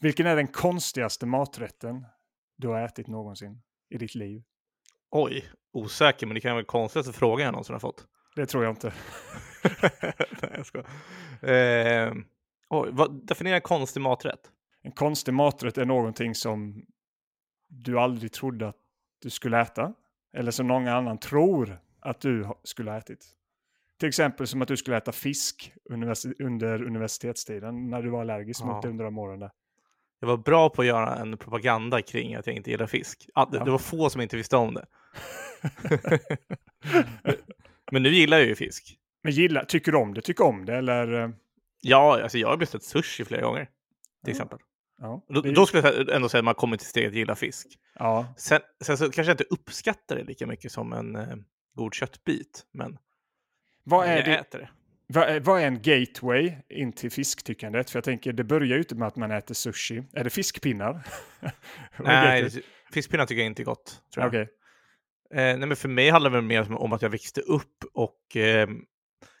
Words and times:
Vilken 0.00 0.26
är 0.26 0.36
den 0.36 0.46
konstigaste 0.48 1.26
maträtten 1.26 2.06
du 2.56 2.68
har 2.68 2.80
ätit 2.80 3.06
någonsin 3.06 3.62
i 3.90 3.98
ditt 3.98 4.14
liv? 4.14 4.42
Oj, 5.10 5.44
osäker, 5.72 6.26
men 6.26 6.34
det 6.34 6.40
kan 6.40 6.50
vara 6.50 6.62
den 6.62 6.66
konstigaste 6.66 7.12
frågan 7.12 7.44
jag 7.44 7.52
någonsin 7.52 7.72
har 7.74 7.80
fått. 7.80 8.06
Det 8.36 8.46
tror 8.46 8.64
jag 8.64 8.72
inte. 8.72 8.92
Nej, 10.42 10.50
jag 10.54 10.66
skojar. 10.66 10.86
Eh, 11.42 12.14
oj, 12.68 12.88
vad, 12.92 13.26
definiera 13.26 13.60
konstig 13.60 14.00
maträtt. 14.00 14.50
En 14.82 14.92
konstig 14.92 15.34
maträtt 15.34 15.78
är 15.78 15.84
någonting 15.84 16.34
som 16.34 16.86
du 17.68 17.98
aldrig 17.98 18.32
trodde 18.32 18.68
att 18.68 18.76
du 19.22 19.30
skulle 19.30 19.60
äta. 19.60 19.94
Eller 20.36 20.50
som 20.50 20.66
någon 20.66 20.88
annan 20.88 21.18
tror 21.18 21.78
att 22.00 22.20
du 22.20 22.48
skulle 22.64 22.90
ha 22.90 22.98
ätit. 22.98 23.26
Till 23.98 24.08
exempel 24.08 24.46
som 24.46 24.62
att 24.62 24.68
du 24.68 24.76
skulle 24.76 24.96
äta 24.96 25.12
fisk 25.12 25.72
under 26.38 26.82
universitetstiden 26.82 27.90
när 27.90 28.02
du 28.02 28.10
var 28.10 28.20
allergisk 28.20 28.64
mot 28.64 28.82
det 28.82 28.88
Ja. 28.88 28.90
under 28.90 29.04
de 29.04 29.18
åren 29.18 29.40
där. 29.40 29.50
Jag 30.20 30.28
var 30.28 30.36
bra 30.36 30.68
på 30.70 30.82
att 30.82 30.88
göra 30.88 31.16
en 31.16 31.36
propaganda 31.38 32.02
kring 32.02 32.34
att 32.34 32.46
jag 32.46 32.56
inte 32.56 32.70
gillar 32.70 32.86
fisk. 32.86 33.28
Ah, 33.34 33.44
det, 33.46 33.58
det 33.64 33.70
var 33.70 33.78
få 33.78 34.10
som 34.10 34.20
inte 34.20 34.36
visste 34.36 34.56
om 34.56 34.74
det. 34.74 34.86
men 37.92 38.02
nu 38.02 38.08
gillar 38.14 38.38
jag 38.38 38.46
ju 38.46 38.54
fisk. 38.54 38.98
Men 39.22 39.32
gilla, 39.32 39.64
tycker 39.64 39.92
du 39.92 39.98
om 39.98 40.14
det? 40.14 40.20
Tycker 40.22 40.44
om 40.44 40.64
det? 40.64 40.76
Eller? 40.76 41.32
Ja, 41.80 42.22
alltså 42.22 42.38
jag 42.38 42.48
har 42.48 42.56
beställt 42.56 42.84
sushi 42.84 43.24
flera 43.24 43.42
gånger. 43.42 43.68
Till 44.24 44.30
exempel. 44.30 44.58
Ja, 44.98 45.24
Då, 45.28 45.46
ju- 45.46 45.52
då 45.52 45.66
skulle 45.66 45.82
jag 45.88 46.08
ändå 46.10 46.28
säga 46.28 46.38
att 46.38 46.44
man 46.44 46.54
kommer 46.54 46.76
till 46.76 46.86
steget 46.86 47.14
gilla 47.14 47.34
fisk. 47.34 47.66
ja. 47.98 48.34
Sen, 48.36 48.60
sen 48.80 48.98
så 48.98 49.04
kanske 49.04 49.22
jag 49.30 49.34
inte 49.34 49.44
uppskattar 49.44 50.16
det 50.16 50.24
lika 50.24 50.46
mycket 50.46 50.72
som 50.72 50.92
en 50.92 51.16
eh, 51.16 51.36
god 51.74 51.94
köttbit. 51.94 52.66
Men 52.72 52.98
Vad, 53.84 54.06
är 54.06 54.16
jag 54.16 54.24
det, 54.24 54.38
äter 54.38 54.58
det. 54.58 54.68
Vad, 55.06 55.28
är, 55.28 55.40
vad 55.40 55.60
är 55.62 55.66
en 55.66 55.82
gateway 55.82 56.52
in 56.68 56.92
till 56.92 57.10
fisktyckandet? 57.10 57.90
För 57.90 57.96
jag 57.96 58.04
tänker, 58.04 58.32
det 58.32 58.44
börjar 58.44 58.74
ju 58.74 58.78
inte 58.78 58.94
med 58.94 59.08
att 59.08 59.16
man 59.16 59.30
äter 59.30 59.54
sushi. 59.54 60.04
Är 60.12 60.24
det 60.24 60.30
fiskpinnar? 60.30 61.06
Nej, 61.98 62.50
fiskpinnar 62.92 63.26
tycker 63.26 63.40
jag 63.42 63.46
inte 63.46 63.62
är 63.62 63.64
gott. 63.64 64.02
Tror. 64.14 64.26
Okej. 64.26 64.48
Eh, 65.30 65.58
nej, 65.58 65.58
men 65.58 65.76
för 65.76 65.88
mig 65.88 66.10
handlar 66.10 66.30
det 66.30 66.42
mer 66.42 66.72
om 66.72 66.92
att 66.92 67.02
jag 67.02 67.10
växte 67.10 67.40
upp 67.40 67.84
och 67.92 68.36
eh, 68.36 68.68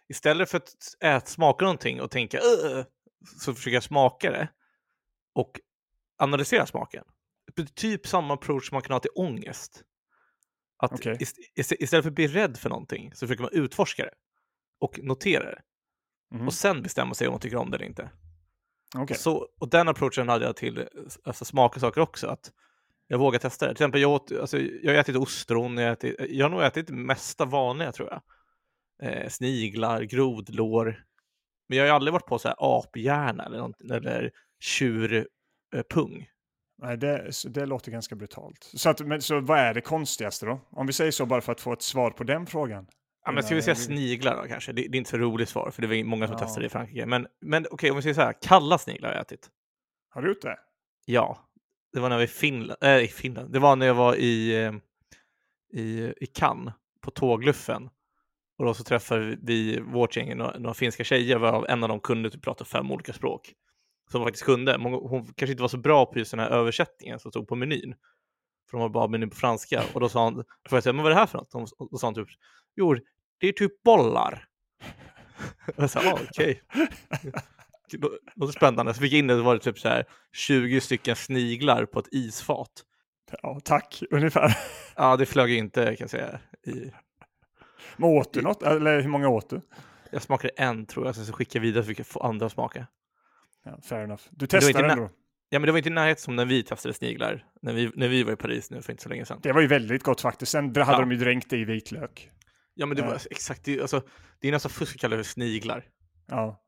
istället 0.08 0.50
för 0.50 0.56
att 0.56 0.72
ät, 1.00 1.28
smaka 1.28 1.64
någonting 1.64 2.00
och 2.00 2.10
tänka 2.10 2.38
"Ugh", 2.38 2.84
så 3.40 3.54
försöker 3.54 3.74
jag 3.74 3.82
smaka 3.82 4.30
det 4.30 4.48
och 5.34 5.60
analysera 6.18 6.66
smaken. 6.66 7.04
Typ 7.74 8.06
samma 8.06 8.34
approach 8.34 8.68
som 8.68 8.74
man 8.74 8.82
kan 8.82 8.92
ha 8.92 9.00
till 9.00 9.10
ångest. 9.14 9.82
Att 10.78 10.92
ist- 11.14 11.36
ist- 11.56 11.76
istället 11.78 12.04
för 12.04 12.10
att 12.10 12.14
bli 12.14 12.26
rädd 12.28 12.56
för 12.56 12.68
någonting 12.70 13.12
så 13.14 13.26
försöker 13.26 13.42
man 13.42 13.52
utforska 13.52 14.02
det 14.04 14.14
och 14.80 15.00
notera 15.02 15.44
det 15.50 15.60
Mhm. 16.34 16.46
och 16.46 16.54
sen 16.54 16.82
bestämma 16.82 17.14
sig 17.14 17.26
om 17.28 17.32
man 17.32 17.40
tycker 17.40 17.56
om 17.56 17.70
det 17.70 17.76
eller 17.76 17.86
inte. 17.86 18.10
Okej. 18.96 19.16
Så, 19.16 19.48
och 19.60 19.70
den 19.70 19.88
approachen 19.88 20.28
hade 20.28 20.44
jag 20.44 20.56
till 20.56 20.88
alltså, 21.24 21.44
smaka 21.44 21.80
saker 21.80 22.00
också. 22.00 22.26
Att 22.26 22.52
jag 23.06 23.18
vågar 23.18 23.38
testa 23.38 23.66
det. 23.66 23.70
Till 23.74 23.82
exempel, 23.82 24.00
jag, 24.00 24.10
åt, 24.10 24.32
alltså, 24.32 24.58
jag 24.58 24.92
har 24.92 24.98
ätit 25.00 25.16
ostron, 25.16 25.76
jag, 25.78 25.92
ätit, 25.92 26.16
jag 26.30 26.44
har 26.44 26.50
nog 26.50 26.62
ätit 26.62 26.86
det 26.86 26.92
mesta 26.92 27.44
vanliga 27.44 27.92
tror 27.92 28.08
jag. 28.10 28.22
Eh, 29.02 29.28
sniglar, 29.28 30.02
grodlår. 30.02 31.04
Men 31.68 31.78
jag 31.78 31.84
har 31.84 31.88
ju 31.88 31.94
aldrig 31.94 32.12
varit 32.12 32.26
på 32.26 32.38
så 32.38 32.48
här 32.48 32.56
aphjärna 32.58 33.44
eller, 33.44 33.92
eller 33.92 34.30
tjurpung. 34.60 36.28
Nej, 36.78 36.96
det, 36.96 37.30
det 37.48 37.66
låter 37.66 37.90
ganska 37.92 38.14
brutalt. 38.16 38.70
Så, 38.74 38.90
att, 38.90 39.00
men, 39.00 39.22
så 39.22 39.40
vad 39.40 39.58
är 39.58 39.74
det 39.74 39.80
konstigaste 39.80 40.46
då? 40.46 40.60
Om 40.70 40.86
vi 40.86 40.92
säger 40.92 41.10
så 41.10 41.26
bara 41.26 41.40
för 41.40 41.52
att 41.52 41.60
få 41.60 41.72
ett 41.72 41.82
svar 41.82 42.10
på 42.10 42.24
den 42.24 42.46
frågan. 42.46 42.86
Ja, 43.26 43.32
men 43.32 43.42
ska 43.42 43.54
vi 43.54 43.62
säga 43.62 43.74
Nej, 43.74 43.84
sniglar 43.84 44.42
då 44.42 44.48
kanske? 44.48 44.72
Det, 44.72 44.82
det 44.88 44.96
är 44.96 44.98
inte 44.98 45.10
så 45.10 45.16
roligt 45.16 45.48
svar, 45.48 45.70
för 45.70 45.82
det 45.82 45.88
var 45.88 46.04
många 46.04 46.26
som 46.26 46.34
Ja. 46.34 46.38
testade 46.38 46.62
det 46.62 46.66
i 46.66 46.70
Frankrike. 46.70 47.06
Men, 47.06 47.26
men 47.40 47.66
okej, 47.70 47.90
om 47.90 47.96
vi 47.96 48.02
säger 48.02 48.14
så 48.14 48.20
här, 48.20 48.34
kalla 48.42 48.78
sniglar 48.78 49.08
har 49.08 49.14
jag 49.16 49.22
ätit. 49.22 49.50
Har 50.08 50.22
du 50.22 50.28
gjort 50.28 50.42
det? 50.42 50.58
Ja, 51.04 51.38
det 51.92 52.00
var 52.00 52.08
när 52.08 52.16
var 52.16 52.22
i 52.24 52.26
Finland. 52.26 52.78
Äh, 52.82 52.98
i 52.98 53.08
Finland. 53.08 53.52
Det 53.52 53.58
var 53.58 53.76
när 53.76 53.86
jag 53.86 53.94
var 53.94 54.14
i, 54.14 54.64
eh, 54.64 54.72
i, 55.80 56.12
i 56.16 56.26
Cannes 56.26 56.74
på 57.00 57.10
tågluffen. 57.10 57.88
Och 58.58 58.64
då 58.64 58.74
så 58.74 58.84
träffade 58.84 59.38
vi 59.42 59.80
vårt 59.80 60.16
gäng, 60.16 60.36
några, 60.36 60.58
några 60.58 60.74
finska 60.74 61.04
tjejer, 61.04 61.36
varav 61.38 61.66
en 61.68 61.82
av 61.82 61.88
dem 61.88 62.00
kunde 62.00 62.30
typ 62.30 62.42
prata 62.42 62.64
fem 62.64 62.90
olika 62.90 63.12
språk. 63.12 63.52
Som 64.10 64.22
faktiskt 64.24 64.44
kunde. 64.44 64.72
Hon 64.82 65.24
kanske 65.24 65.50
inte 65.50 65.62
var 65.62 65.68
så 65.68 65.78
bra 65.78 66.06
på 66.06 66.18
just 66.18 66.30
den 66.30 66.40
här 66.40 66.50
översättningen 66.50 67.18
som 67.18 67.30
stod 67.30 67.48
på 67.48 67.54
menyn. 67.54 67.94
För 68.70 68.78
de 68.78 68.80
var 68.80 68.88
bara 68.88 69.08
menyn 69.08 69.30
på 69.30 69.36
franska. 69.36 69.82
Och 69.94 70.00
då 70.00 70.08
sa 70.08 70.24
hon, 70.24 70.34
då 70.34 70.44
frågade 70.68 70.88
jag, 70.88 70.94
men 70.94 71.02
vad 71.02 71.12
är 71.12 71.14
det 71.14 71.20
här 71.20 71.26
för 71.26 71.38
något? 71.38 71.72
Och 71.78 71.88
då 71.90 71.98
sa 71.98 72.06
hon 72.06 72.14
typ, 72.14 72.28
jo, 72.76 72.96
det 73.38 73.48
är 73.48 73.52
typ 73.52 73.82
bollar. 73.82 74.44
Jag 75.76 75.90
sa, 75.90 76.00
ah, 76.00 76.18
okej. 76.30 76.62
Det 77.90 77.98
låter 78.34 78.52
spännande. 78.52 78.94
Så 78.94 79.00
fick 79.00 79.12
jag 79.12 79.18
in 79.18 79.26
det, 79.26 79.36
då 79.36 79.42
var 79.42 79.54
det 79.54 79.60
typ 79.60 79.78
så 79.78 79.88
här 79.88 80.04
20 80.32 80.80
stycken 80.80 81.16
sniglar 81.16 81.86
på 81.86 81.98
ett 81.98 82.08
isfat. 82.12 82.70
Ja, 83.42 83.60
tack, 83.64 84.02
ungefär. 84.10 84.56
Ja, 84.96 85.16
det 85.16 85.26
flög 85.26 85.52
inte 85.52 85.84
kan 85.84 85.96
jag 85.98 86.10
säga. 86.10 86.38
I... 86.66 86.92
Men 87.96 88.10
åt 88.10 88.32
du 88.32 88.42
något? 88.42 88.62
Eller 88.62 89.00
hur 89.00 89.08
många 89.08 89.28
åt 89.28 89.50
du? 89.50 89.60
Jag 90.10 90.22
smakade 90.22 90.52
en 90.56 90.86
tror 90.86 91.06
jag, 91.06 91.14
sen 91.14 91.26
så 91.26 91.32
skickade 91.32 91.58
jag 91.58 91.62
vidare 91.62 91.84
så 91.84 91.88
fick 91.88 91.98
jag 91.98 92.06
få 92.06 92.20
andra 92.20 92.48
smaka. 92.48 92.86
Ja, 93.64 93.78
fair 93.82 94.04
enough. 94.04 94.22
Du 94.30 94.46
testade 94.46 94.92
ändå? 94.92 95.10
Ja, 95.48 95.58
men 95.58 95.66
det 95.66 95.72
var 95.72 95.78
inte 95.78 95.88
i 95.88 95.92
närheten 95.92 96.22
som 96.22 96.36
när 96.36 96.44
vi 96.44 96.62
testade 96.62 96.94
sniglar, 96.94 97.44
när 97.62 97.72
vi, 97.72 97.90
när 97.94 98.08
vi 98.08 98.22
var 98.22 98.32
i 98.32 98.36
Paris 98.36 98.70
nu 98.70 98.82
för 98.82 98.92
inte 98.92 99.02
så 99.02 99.08
länge 99.08 99.24
sedan. 99.24 99.40
Det 99.42 99.52
var 99.52 99.60
ju 99.60 99.66
väldigt 99.66 100.02
gott 100.02 100.20
faktiskt. 100.20 100.52
Sen 100.52 100.64
hade 100.64 100.80
Ja. 100.80 101.00
de 101.00 101.12
ju 101.12 101.18
dränkt 101.18 101.50
det 101.50 101.56
i 101.56 101.64
vitlök. 101.64 102.30
Ja, 102.78 102.86
men 102.86 102.96
det 102.96 103.02
var 103.02 103.14
exakt, 103.30 103.64
det, 103.64 103.80
alltså, 103.80 104.02
det 104.40 104.48
är 104.48 104.52
nästan 104.52 104.70
fusk 104.70 104.94
att 104.96 105.00
kalla 105.00 105.16
det 105.16 105.24
för 105.24 105.30
sniglar. 105.30 105.84
Ja. 106.26 106.62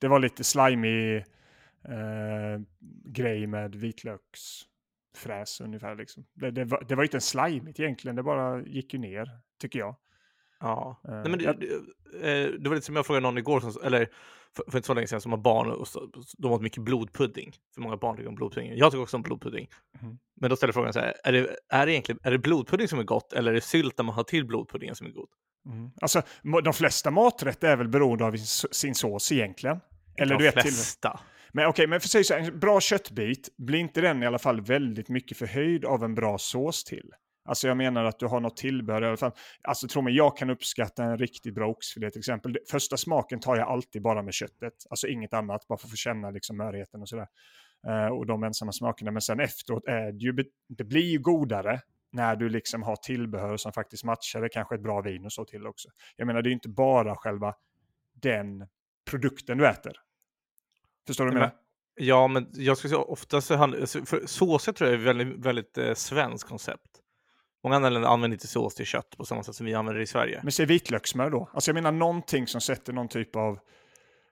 Det 0.00 0.08
var 0.08 0.18
lite 0.18 0.44
slimy 0.44 1.16
eh, 1.16 2.60
grej 3.04 3.46
med 3.46 3.74
vitlöksfräs 3.74 5.60
ungefär. 5.60 5.96
Liksom. 5.96 6.26
Det, 6.34 6.50
det, 6.50 6.64
var, 6.64 6.84
det 6.88 6.94
var 6.94 7.02
inte 7.02 7.16
en 7.16 7.20
slimigt 7.20 7.80
egentligen, 7.80 8.16
det 8.16 8.22
bara 8.22 8.62
gick 8.62 8.92
ju 8.94 8.98
ner, 9.00 9.26
tycker 9.60 9.78
jag. 9.78 9.96
Ja, 10.60 11.00
Eh, 11.04 11.10
Nej, 11.14 11.30
men 11.30 11.38
det, 11.38 11.44
jag- 11.44 11.60
det, 11.60 12.44
eh, 12.44 12.50
det 12.60 12.68
var 12.68 12.74
lite 12.76 12.86
som 12.86 12.96
jag 12.96 13.06
frågade 13.06 13.22
någon 13.26 13.38
igår, 13.38 13.60
som, 13.60 13.72
eller 13.84 14.08
för, 14.64 14.70
för 14.70 14.78
inte 14.78 14.86
så 14.86 14.94
länge 14.94 15.06
sedan, 15.06 15.20
som 15.20 15.32
har 15.32 15.38
barn 15.38 15.70
och 15.70 15.88
så, 15.88 16.10
de 16.38 16.52
åt 16.52 16.62
mycket 16.62 16.82
blodpudding. 16.82 17.52
För 17.74 17.80
många 17.80 17.96
barn 17.96 18.16
tycker 18.16 18.28
om 18.28 18.34
blodpudding. 18.34 18.72
Jag 18.76 18.90
tycker 18.92 19.02
också 19.02 19.16
om 19.16 19.22
blodpudding. 19.22 19.68
Mhm. 20.00 20.18
Men 20.40 20.50
då 20.50 20.56
ställer 20.56 20.72
frågan 20.72 20.92
så 20.92 21.00
här, 21.00 21.14
är 21.24 21.32
det, 21.32 21.56
är, 21.68 21.86
det 21.86 21.92
egentligen, 21.92 22.18
är 22.22 22.30
det 22.30 22.38
blodpudding 22.38 22.88
som 22.88 22.98
är 22.98 23.02
gott 23.04 23.32
eller 23.32 23.50
är 23.50 23.54
det 23.54 23.60
sylten 23.60 24.06
man 24.06 24.14
har 24.14 24.24
till 24.24 24.46
blodpuddingen 24.46 24.94
som 24.94 25.06
är 25.06 25.10
god? 25.10 25.28
Mm. 25.66 25.90
Alltså, 26.00 26.22
må- 26.42 26.60
de 26.60 26.72
flesta 26.74 27.10
maträtter 27.10 27.68
är 27.68 27.76
väl 27.76 27.88
beroende 27.88 28.24
av 28.24 28.36
sin- 28.36 28.94
sås 28.94 29.32
egentligen. 29.32 29.80
Eller 30.16 30.34
De 30.34 30.38
du 30.38 30.44
vet 30.44 30.54
till 30.54 30.62
flesta. 30.62 31.20
Men 31.52 31.66
okej, 31.66 31.86
men 31.86 32.00
för 32.00 32.08
säga 32.08 32.24
så 32.24 32.34
en 32.34 32.58
bra 32.58 32.80
köttbit, 32.80 33.48
blir 33.58 33.78
inte 33.78 34.00
den 34.00 34.22
i 34.22 34.26
alla 34.26 34.38
fall 34.38 34.60
väldigt 34.60 35.08
mycket 35.08 35.36
förhöjd 35.38 35.84
av 35.84 36.04
en 36.04 36.14
bra 36.14 36.38
sås 36.38 36.84
till? 36.84 37.10
Alltså 37.48 37.68
jag 37.68 37.76
menar 37.76 38.04
att 38.04 38.18
du 38.18 38.26
har 38.26 38.40
något 38.40 38.56
tillbehör 38.56 39.02
i 39.02 39.06
alla 39.06 39.16
fall. 39.16 39.32
Alltså 39.62 39.88
tro 39.88 40.02
mig, 40.02 40.16
jag 40.16 40.36
kan 40.36 40.50
uppskatta 40.50 41.04
en 41.04 41.18
riktigt 41.18 41.54
bra 41.54 41.68
oxfilé 41.68 42.10
till 42.10 42.18
exempel. 42.18 42.56
Första 42.70 42.96
smaken 42.96 43.40
tar 43.40 43.56
jag 43.56 43.68
alltid 43.68 44.02
bara 44.02 44.22
med 44.22 44.34
köttet. 44.34 44.74
Alltså 44.90 45.06
inget 45.06 45.34
annat, 45.34 45.68
bara 45.68 45.78
för 45.78 45.86
att 45.86 45.90
få 45.90 45.96
känna 45.96 46.30
liksom 46.30 46.56
mörheten 46.56 47.02
och 47.02 47.08
sådär. 47.08 47.26
Eh, 47.88 48.06
och 48.06 48.26
de 48.26 48.42
ensamma 48.44 48.72
smakerna. 48.72 49.10
Men 49.10 49.22
sen 49.22 49.40
efteråt 49.40 49.84
är 49.86 50.12
det 50.12 50.18
ju, 50.18 50.44
det 50.68 50.84
blir 50.84 51.10
ju 51.10 51.18
godare 51.18 51.80
när 52.12 52.36
du 52.36 52.48
liksom 52.48 52.82
har 52.82 52.96
tillbehör 52.96 53.56
som 53.56 53.72
faktiskt 53.72 54.04
matchar 54.04 54.40
det. 54.42 54.48
Kanske 54.48 54.74
ett 54.74 54.82
bra 54.82 55.00
vin 55.00 55.24
och 55.24 55.32
så 55.32 55.44
till 55.44 55.66
också. 55.66 55.88
Jag 56.16 56.26
menar, 56.26 56.42
det 56.42 56.46
är 56.46 56.50
ju 56.50 56.54
inte 56.54 56.68
bara 56.68 57.16
själva 57.16 57.54
den 58.22 58.66
produkten 59.10 59.58
du 59.58 59.68
äter. 59.68 59.92
Förstår 61.06 61.24
du 61.24 61.30
vad 61.30 61.36
jag 61.36 61.40
Men, 61.40 61.50
menar? 61.50 61.62
ja, 61.94 62.28
men 62.28 62.48
jag 62.52 62.78
skulle 62.78 62.88
säga 62.88 63.02
ofta 63.02 63.40
så 63.40 63.56
handlar 63.56 63.80
alltså, 63.80 64.04
för 64.04 64.26
såser 64.26 64.72
tror 64.72 64.90
jag 64.90 65.00
är 65.00 65.04
väldigt, 65.04 65.46
väldigt 65.46 65.78
eh, 65.78 65.94
svenskt 65.94 66.48
koncept. 66.48 67.00
Många 67.64 67.76
andra 67.76 67.88
länder 67.90 68.08
använder 68.08 68.34
inte 68.34 68.46
sås 68.46 68.74
till 68.74 68.86
kött 68.86 69.14
på 69.16 69.24
samma 69.24 69.42
sätt 69.42 69.54
som 69.54 69.66
vi 69.66 69.74
använder 69.74 69.98
det 69.98 70.02
i 70.02 70.06
Sverige. 70.06 70.40
Men 70.42 70.52
säg 70.52 70.66
vitlökssmör 70.66 71.30
då. 71.30 71.50
Alltså 71.54 71.68
jag 71.70 71.74
menar 71.74 71.92
någonting 71.92 72.46
som 72.46 72.60
sätter 72.60 72.92
någon 72.92 73.08
typ 73.08 73.36
av, 73.36 73.58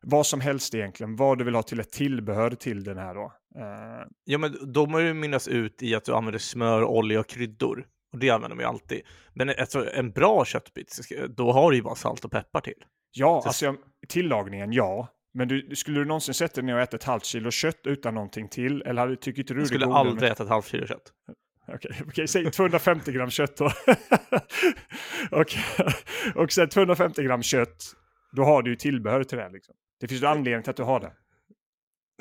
vad 0.03 0.27
som 0.27 0.41
helst 0.41 0.75
egentligen, 0.75 1.17
vad 1.17 1.39
du 1.39 1.45
vill 1.45 1.55
ha 1.55 1.63
till 1.63 1.81
ett 1.81 1.93
tillbehör 1.93 2.51
till 2.51 2.85
den 2.85 2.99
här 2.99 3.15
då. 3.15 3.33
Eh, 3.57 4.07
Ja, 4.25 4.39
men 4.39 4.73
då 4.73 4.87
må 4.87 4.99
det 4.99 5.15
mynnas 5.15 5.49
ut 5.49 5.83
i 5.83 5.95
att 5.95 6.05
du 6.05 6.15
använder 6.15 6.39
smör, 6.39 6.85
olja 6.85 7.21
och 7.21 7.27
kryddor. 7.29 7.87
Och 8.13 8.19
det 8.19 8.31
använder 8.31 8.57
man 8.57 8.63
ju 8.63 8.69
alltid. 8.69 9.01
Men 9.35 9.49
alltså, 9.49 9.91
en 9.95 10.11
bra 10.11 10.45
köttbit, 10.45 10.99
då 11.37 11.53
har 11.53 11.71
du 11.71 11.77
ju 11.77 11.83
bara 11.83 11.95
salt 11.95 12.25
och 12.25 12.31
peppar 12.33 12.61
till. 12.61 12.85
ja, 13.13 13.41
Så- 13.43 13.49
alltså 13.49 13.65
jag, 13.65 13.77
tillagningen, 14.09 14.73
ja. 14.73 15.09
Men 15.35 15.49
du, 15.49 15.77
skulle 15.77 15.99
du 15.99 16.05
någonsin 16.05 16.35
sätta 16.35 16.55
dig 16.55 16.65
ner 16.65 16.75
och 16.75 16.81
äta 16.81 16.97
ett 16.97 17.05
halvt 17.05 17.25
kilo 17.25 17.51
kött 17.51 17.81
utan 17.85 18.15
någonting 18.15 18.49
till? 18.49 18.83
Eller 18.83 19.01
hade, 19.03 19.17
tycker 19.17 19.41
inte 19.43 19.55
du 19.55 19.59
Jag 19.61 19.65
det 19.65 19.69
skulle 19.69 19.87
godare 19.87 20.05
med- 20.05 20.11
aldrig 20.13 20.31
äta 20.31 20.43
ett 20.43 20.49
halvt 20.49 20.67
kilo 20.67 20.87
kött. 20.87 21.13
Okej, 21.69 21.91
okej, 22.09 22.29
säg 22.29 22.51
250 22.51 23.13
gram 23.13 23.31
kött 23.31 23.57
då. 23.57 23.71
Okej, 25.31 25.65
Och 26.35 26.53
sen 26.53 26.69
250 26.69 27.23
gram 27.23 27.43
kött, 27.43 27.93
då 28.33 28.45
har 28.45 28.63
du 28.63 28.71
ju 28.71 28.77
tillbehör 28.77 29.25
till 29.25 29.39
det. 29.39 29.49
Liksom. 29.49 29.75
Det 30.01 30.09
finns 30.09 30.23
ju 30.23 30.27
anledning 30.27 30.63
till 30.63 30.71
att 30.71 30.77
du 30.77 30.83
har 30.83 31.01
det. 31.01 31.13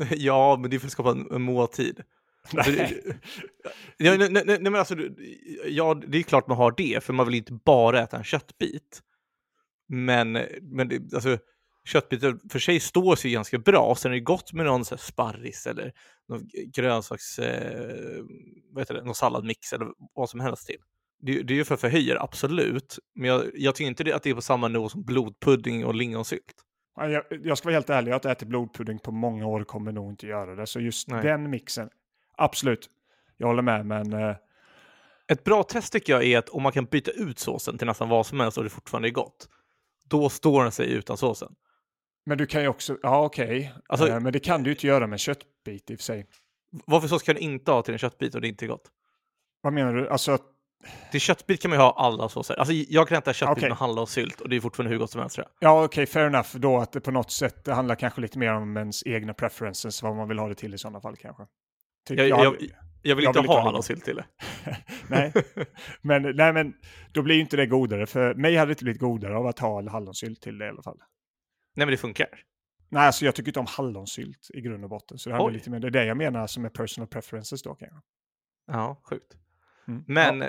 ja, 0.16 0.58
men 0.62 0.70
det 0.70 0.76
är 0.76 0.80
för 0.80 0.88
att 0.88 0.92
skapa 0.92 1.12
en, 1.12 1.32
en 1.32 1.42
måltid. 1.42 2.02
Alltså, 2.54 2.72
Nej. 2.72 3.04
Ja, 3.98 4.18
nej, 4.18 4.30
nej, 4.32 4.44
nej, 4.46 4.60
men 4.60 4.76
alltså, 4.76 4.96
ja, 5.66 6.02
det 6.08 6.18
är 6.18 6.24
klart 6.24 6.48
man 6.48 6.58
har 6.58 6.74
det, 6.78 7.04
för 7.04 7.14
man 7.14 7.26
vill 7.26 7.36
inte 7.36 7.54
bara 7.54 8.02
äta 8.02 8.18
en 8.18 8.24
köttbit. 8.24 9.02
Men, 9.88 10.32
men 10.62 10.88
det, 10.88 11.14
alltså, 11.14 11.38
köttbitar 11.86 12.50
för 12.52 12.60
sig 12.60 12.80
står 12.80 13.16
sig 13.16 13.32
ganska 13.32 13.58
bra. 13.58 13.96
Sen 13.96 14.12
är 14.12 14.16
det 14.16 14.22
gott 14.22 14.54
med 14.54 14.66
någon 14.66 14.86
så 14.86 14.98
sparris 14.98 15.68
eller 15.68 15.94
någon 16.28 16.50
grönsaks, 16.74 17.40
eh, 17.40 18.24
vad 18.72 18.82
heter 18.82 18.94
det, 18.94 19.04
någon 19.04 19.16
salladmix 19.16 19.74
eller 19.74 19.88
vad 20.16 20.30
som 20.30 20.40
helst 20.40 20.68
till. 20.68 20.80
Det, 21.20 21.44
det 21.44 21.54
är 21.54 21.56
ju 21.56 21.66
för 21.66 21.76
förhöjer, 21.76 22.24
absolut. 22.24 23.00
Men 23.16 23.30
jag, 23.30 23.44
jag 23.54 23.76
tycker 23.76 23.88
inte 23.88 24.04
det, 24.04 24.14
att 24.14 24.24
det 24.24 24.30
är 24.30 24.34
på 24.34 24.42
samma 24.42 24.68
nivå 24.68 24.90
som 24.90 25.04
blodpudding 25.04 25.86
och 25.86 25.96
lingonsylt. 25.96 26.54
Ja, 26.96 27.10
Jag, 27.10 27.24
jag 27.44 27.58
ska 27.58 27.68
vara 27.68 27.76
helt 27.76 27.90
ärlig, 27.90 28.10
jag 28.10 28.14
har 28.14 28.20
inte 28.20 28.32
ätit 28.32 28.48
blodpudding 28.48 29.00
på 29.00 29.12
många 29.12 29.46
år 29.46 29.62
och 29.62 29.68
kommer 29.68 29.92
nog 29.92 30.12
inte 30.12 30.28
göra 30.28 30.56
det. 30.56 30.68
Så 30.68 30.80
just 30.80 31.08
Nej. 31.08 31.24
den 31.24 31.50
mixen, 31.50 31.90
absolut. 32.38 32.90
Jag 33.38 33.48
håller 33.48 33.62
med, 33.62 33.86
men 33.86 34.14
eh, 34.14 34.36
Ett 35.28 35.44
bra 35.44 35.64
test 35.64 35.94
tycker 35.94 36.14
jag 36.14 36.24
är 36.24 36.38
att 36.38 36.50
om 36.50 36.64
man 36.64 36.72
kan 36.72 36.86
byta 36.86 37.12
ut 37.12 37.40
såsen 37.40 37.78
till 37.78 37.88
nästan 37.88 38.10
vad 38.10 38.26
som 38.26 38.40
helst 38.40 38.58
och 38.58 38.64
det 38.64 38.70
fortfarande 38.70 39.08
är 39.08 39.12
gott, 39.12 39.50
då 40.10 40.30
står 40.30 40.64
den 40.64 40.72
sig 40.72 40.92
utan 40.92 41.18
såsen. 41.18 41.56
Men 42.26 42.38
du 42.38 42.46
kan 42.46 42.62
ju 42.62 42.68
också, 42.68 42.98
ja 43.04 43.26
okej, 43.26 43.74
Alltså- 43.88 44.08
Eh, 44.08 44.20
men 44.20 44.34
det 44.34 44.40
kan 44.40 44.64
du 44.64 44.70
ju 44.70 44.76
inte 44.76 44.88
göra 44.88 45.08
med 45.08 45.20
köttbit 45.20 45.90
i 45.92 45.96
och 45.96 46.00
för 46.00 46.04
sig. 46.04 46.26
Varför 46.86 47.08
sås 47.08 47.24
kan 47.24 47.36
du 47.36 47.42
inte 47.42 47.72
ha 47.72 47.82
till 47.82 47.94
en 47.94 47.98
köttbit 47.98 48.36
och 48.36 48.42
det 48.42 48.48
inte 48.48 48.66
är 48.66 48.68
gott? 48.68 48.92
Vad 49.62 49.74
menar 49.74 49.94
du? 49.94 50.10
Alltså, 50.10 50.38
Till 51.12 51.20
köttbit 51.22 51.62
kan 51.62 51.70
man 51.70 51.80
ju 51.80 51.84
ha 51.84 51.92
alla 51.98 52.30
såser. 52.30 52.56
Alltså 52.56 52.74
jag 52.74 53.08
kan 53.08 53.18
äta 53.18 53.34
köttbit 53.34 53.58
Okej. 53.58 53.70
med 53.70 53.78
hallonsylt 53.78 54.42
och 54.42 54.50
det 54.50 54.56
är 54.56 54.60
fortfarande 54.60 54.92
hur 54.92 55.00
gott 55.00 55.12
som 55.12 55.22
helst 55.22 55.36
tror 55.36 55.48
jag. 55.60 55.70
ja 55.70 55.84
okej, 55.86 56.06
fair 56.06 56.26
enough 56.28 56.58
då 56.58 56.78
att 56.78 56.92
det 56.92 57.02
på 57.02 57.12
något 57.12 57.32
sätt 57.32 57.66
det 57.66 57.74
handlar 57.74 57.96
kanske 57.96 58.22
lite 58.22 58.38
mer 58.40 58.54
om 58.54 58.78
ens 58.78 59.06
egna 59.06 59.34
preferences, 59.34 60.04
vad 60.04 60.16
man 60.16 60.28
vill 60.28 60.40
ha 60.40 60.48
det 60.48 60.56
till 60.56 60.74
i 60.74 60.78
sådana 60.78 61.02
fall 61.02 61.16
kanske. 61.16 61.44
Typ, 62.08 62.18
Jag, 62.20 62.28
jag- 62.28 62.46
jag, 62.46 62.56
jag 63.02 63.16
vill 63.16 63.26
inte 63.26 63.40
vill 63.40 63.48
ha 63.50 63.54
ha 63.56 63.62
det. 63.62 63.66
hallonsylt 63.66 64.04
till 64.06 64.16
det. 64.16 64.26
nej. 65.10 65.34
men, 66.02 66.22
nej, 66.36 66.54
men 66.54 66.74
då 67.12 67.22
blir 67.22 67.36
ju 67.36 67.42
inte 67.42 67.58
det 67.58 67.66
godare. 67.66 68.06
För 68.06 68.34
mig 68.34 68.56
hade 68.56 68.70
det 68.70 68.72
inte 68.74 68.84
blivit 68.84 69.02
godare 69.02 69.38
av 69.38 69.48
att 69.48 69.60
ha 69.60 69.90
hallonsylt 69.90 70.42
till 70.42 70.58
det 70.58 70.66
i 70.66 70.70
alla 70.70 70.82
fall. 70.84 71.00
Nej 71.76 71.86
men 71.86 71.92
det 71.92 71.98
funkar. 71.98 72.28
Nej, 72.90 73.06
alltså 73.06 73.26
jag 73.26 73.36
tycker 73.36 73.50
inte 73.50 73.60
om 73.60 73.66
hallonsylt 73.70 74.48
i 74.54 74.62
grund 74.62 74.84
och 74.84 74.90
botten. 74.90 75.18
Så 75.18 75.30
det, 75.30 75.40
Oj. 75.40 75.54
lite 75.54 75.70
mer, 75.70 75.80
det 75.80 75.88
är 75.88 75.92
det 75.92 76.06
jag 76.06 76.18
menar 76.18 76.48
som 76.48 76.66
är 76.66 76.70
personal 76.70 77.08
preferences 77.08 77.64
då 77.64 77.76
kanske. 77.76 77.98
Ja, 78.68 79.02
sjukt. 79.10 79.34
Mm. 79.88 80.04
Men 80.08 80.44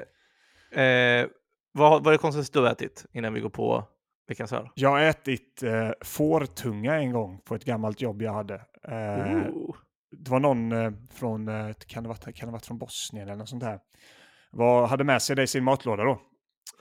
Ja. 0.70 0.80
eh, 0.82 1.26
vad, 1.72 2.04
vad 2.04 2.06
är 2.06 2.12
det 2.12 2.18
konstigaste 2.18 2.58
du 2.58 2.62
har 2.64 2.72
ätit 2.72 3.06
innan 3.12 3.34
vi 3.34 3.40
går 3.40 3.50
på 3.50 3.84
veckans 4.28 4.52
öl? 4.52 4.68
Jag 4.74 4.88
har 4.90 5.00
ätit 5.00 5.62
eh, 5.62 5.90
fårtunga 6.04 6.94
en 6.94 7.12
gång 7.12 7.40
på 7.44 7.54
ett 7.54 7.64
gammalt 7.64 8.00
jobb 8.00 8.22
jag 8.22 8.32
hade. 8.32 8.54
Eh, 8.88 9.46
det 10.10 10.30
var 10.30 10.40
någon 10.40 10.72
eh, 10.72 10.92
från, 11.12 11.48
eh, 11.48 11.72
kan 11.86 12.02
det, 12.02 12.08
varit, 12.08 12.24
kan 12.24 12.32
det 12.34 12.46
ha 12.46 12.52
varit 12.52 12.66
från 12.66 12.78
Bosnien 12.78 13.28
eller 13.28 13.36
något 13.36 13.48
sånt 13.48 13.62
där. 13.62 13.80
Var, 14.50 14.86
hade 14.86 15.04
med 15.04 15.22
sig 15.22 15.36
det 15.36 15.42
i 15.42 15.46
sin 15.46 15.64
matlåda 15.64 16.04
då. 16.04 16.20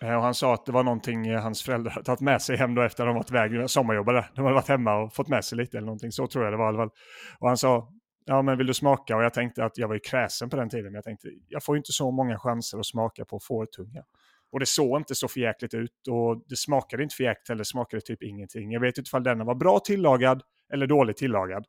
Eh, 0.01 0.15
och 0.15 0.21
han 0.21 0.33
sa 0.33 0.53
att 0.53 0.65
det 0.65 0.71
var 0.71 0.83
någonting 0.83 1.27
eh, 1.27 1.41
hans 1.41 1.63
föräldrar 1.63 1.91
hade 1.91 2.05
tagit 2.05 2.21
med 2.21 2.41
sig 2.41 2.57
hem 2.57 2.75
då 2.75 2.81
efter 2.81 3.03
att 3.03 3.07
de 3.07 3.15
varit 3.15 3.51
iväg 3.51 3.69
sommarjobbade. 3.69 4.25
De 4.35 4.41
hade 4.41 4.55
varit 4.55 4.67
hemma 4.67 4.95
och 4.95 5.13
fått 5.13 5.27
med 5.27 5.45
sig 5.45 5.57
lite 5.57 5.77
eller 5.77 5.85
någonting. 5.85 6.11
Så 6.11 6.27
tror 6.27 6.43
jag 6.43 6.53
det 6.53 6.57
var 6.57 6.65
i 6.65 6.67
alla 6.67 6.77
fall. 6.77 6.91
Och 7.39 7.47
han 7.47 7.57
sa, 7.57 7.93
ja 8.25 8.41
men 8.41 8.57
vill 8.57 8.67
du 8.67 8.73
smaka? 8.73 9.15
Och 9.15 9.23
jag 9.23 9.33
tänkte 9.33 9.65
att 9.65 9.77
jag 9.77 9.87
var 9.87 9.95
ju 9.95 9.99
kräsen 9.99 10.49
på 10.49 10.55
den 10.55 10.69
tiden. 10.69 10.85
Men 10.85 10.93
jag 10.95 11.03
tänkte, 11.03 11.27
jag 11.47 11.63
får 11.63 11.75
ju 11.75 11.77
inte 11.77 11.91
så 11.91 12.11
många 12.11 12.39
chanser 12.39 12.79
att 12.79 12.85
smaka 12.85 13.25
på 13.25 13.39
fårtunga. 13.39 14.03
Och 14.51 14.59
det 14.59 14.65
såg 14.65 14.99
inte 14.99 15.15
så 15.15 15.27
förjäkligt 15.27 15.73
ut 15.73 16.07
och 16.09 16.43
det 16.47 16.55
smakade 16.55 17.03
inte 17.03 17.15
förjäkligt 17.15 17.49
heller, 17.49 17.59
det 17.59 17.65
smakade 17.65 18.01
typ 18.01 18.23
ingenting. 18.23 18.71
Jag 18.71 18.81
vet 18.81 18.97
inte 18.97 19.07
ifall 19.07 19.23
denna 19.23 19.43
var 19.43 19.55
bra 19.55 19.79
tillagad 19.79 20.41
eller 20.73 20.87
dåligt 20.87 21.17
tillagad. 21.17 21.65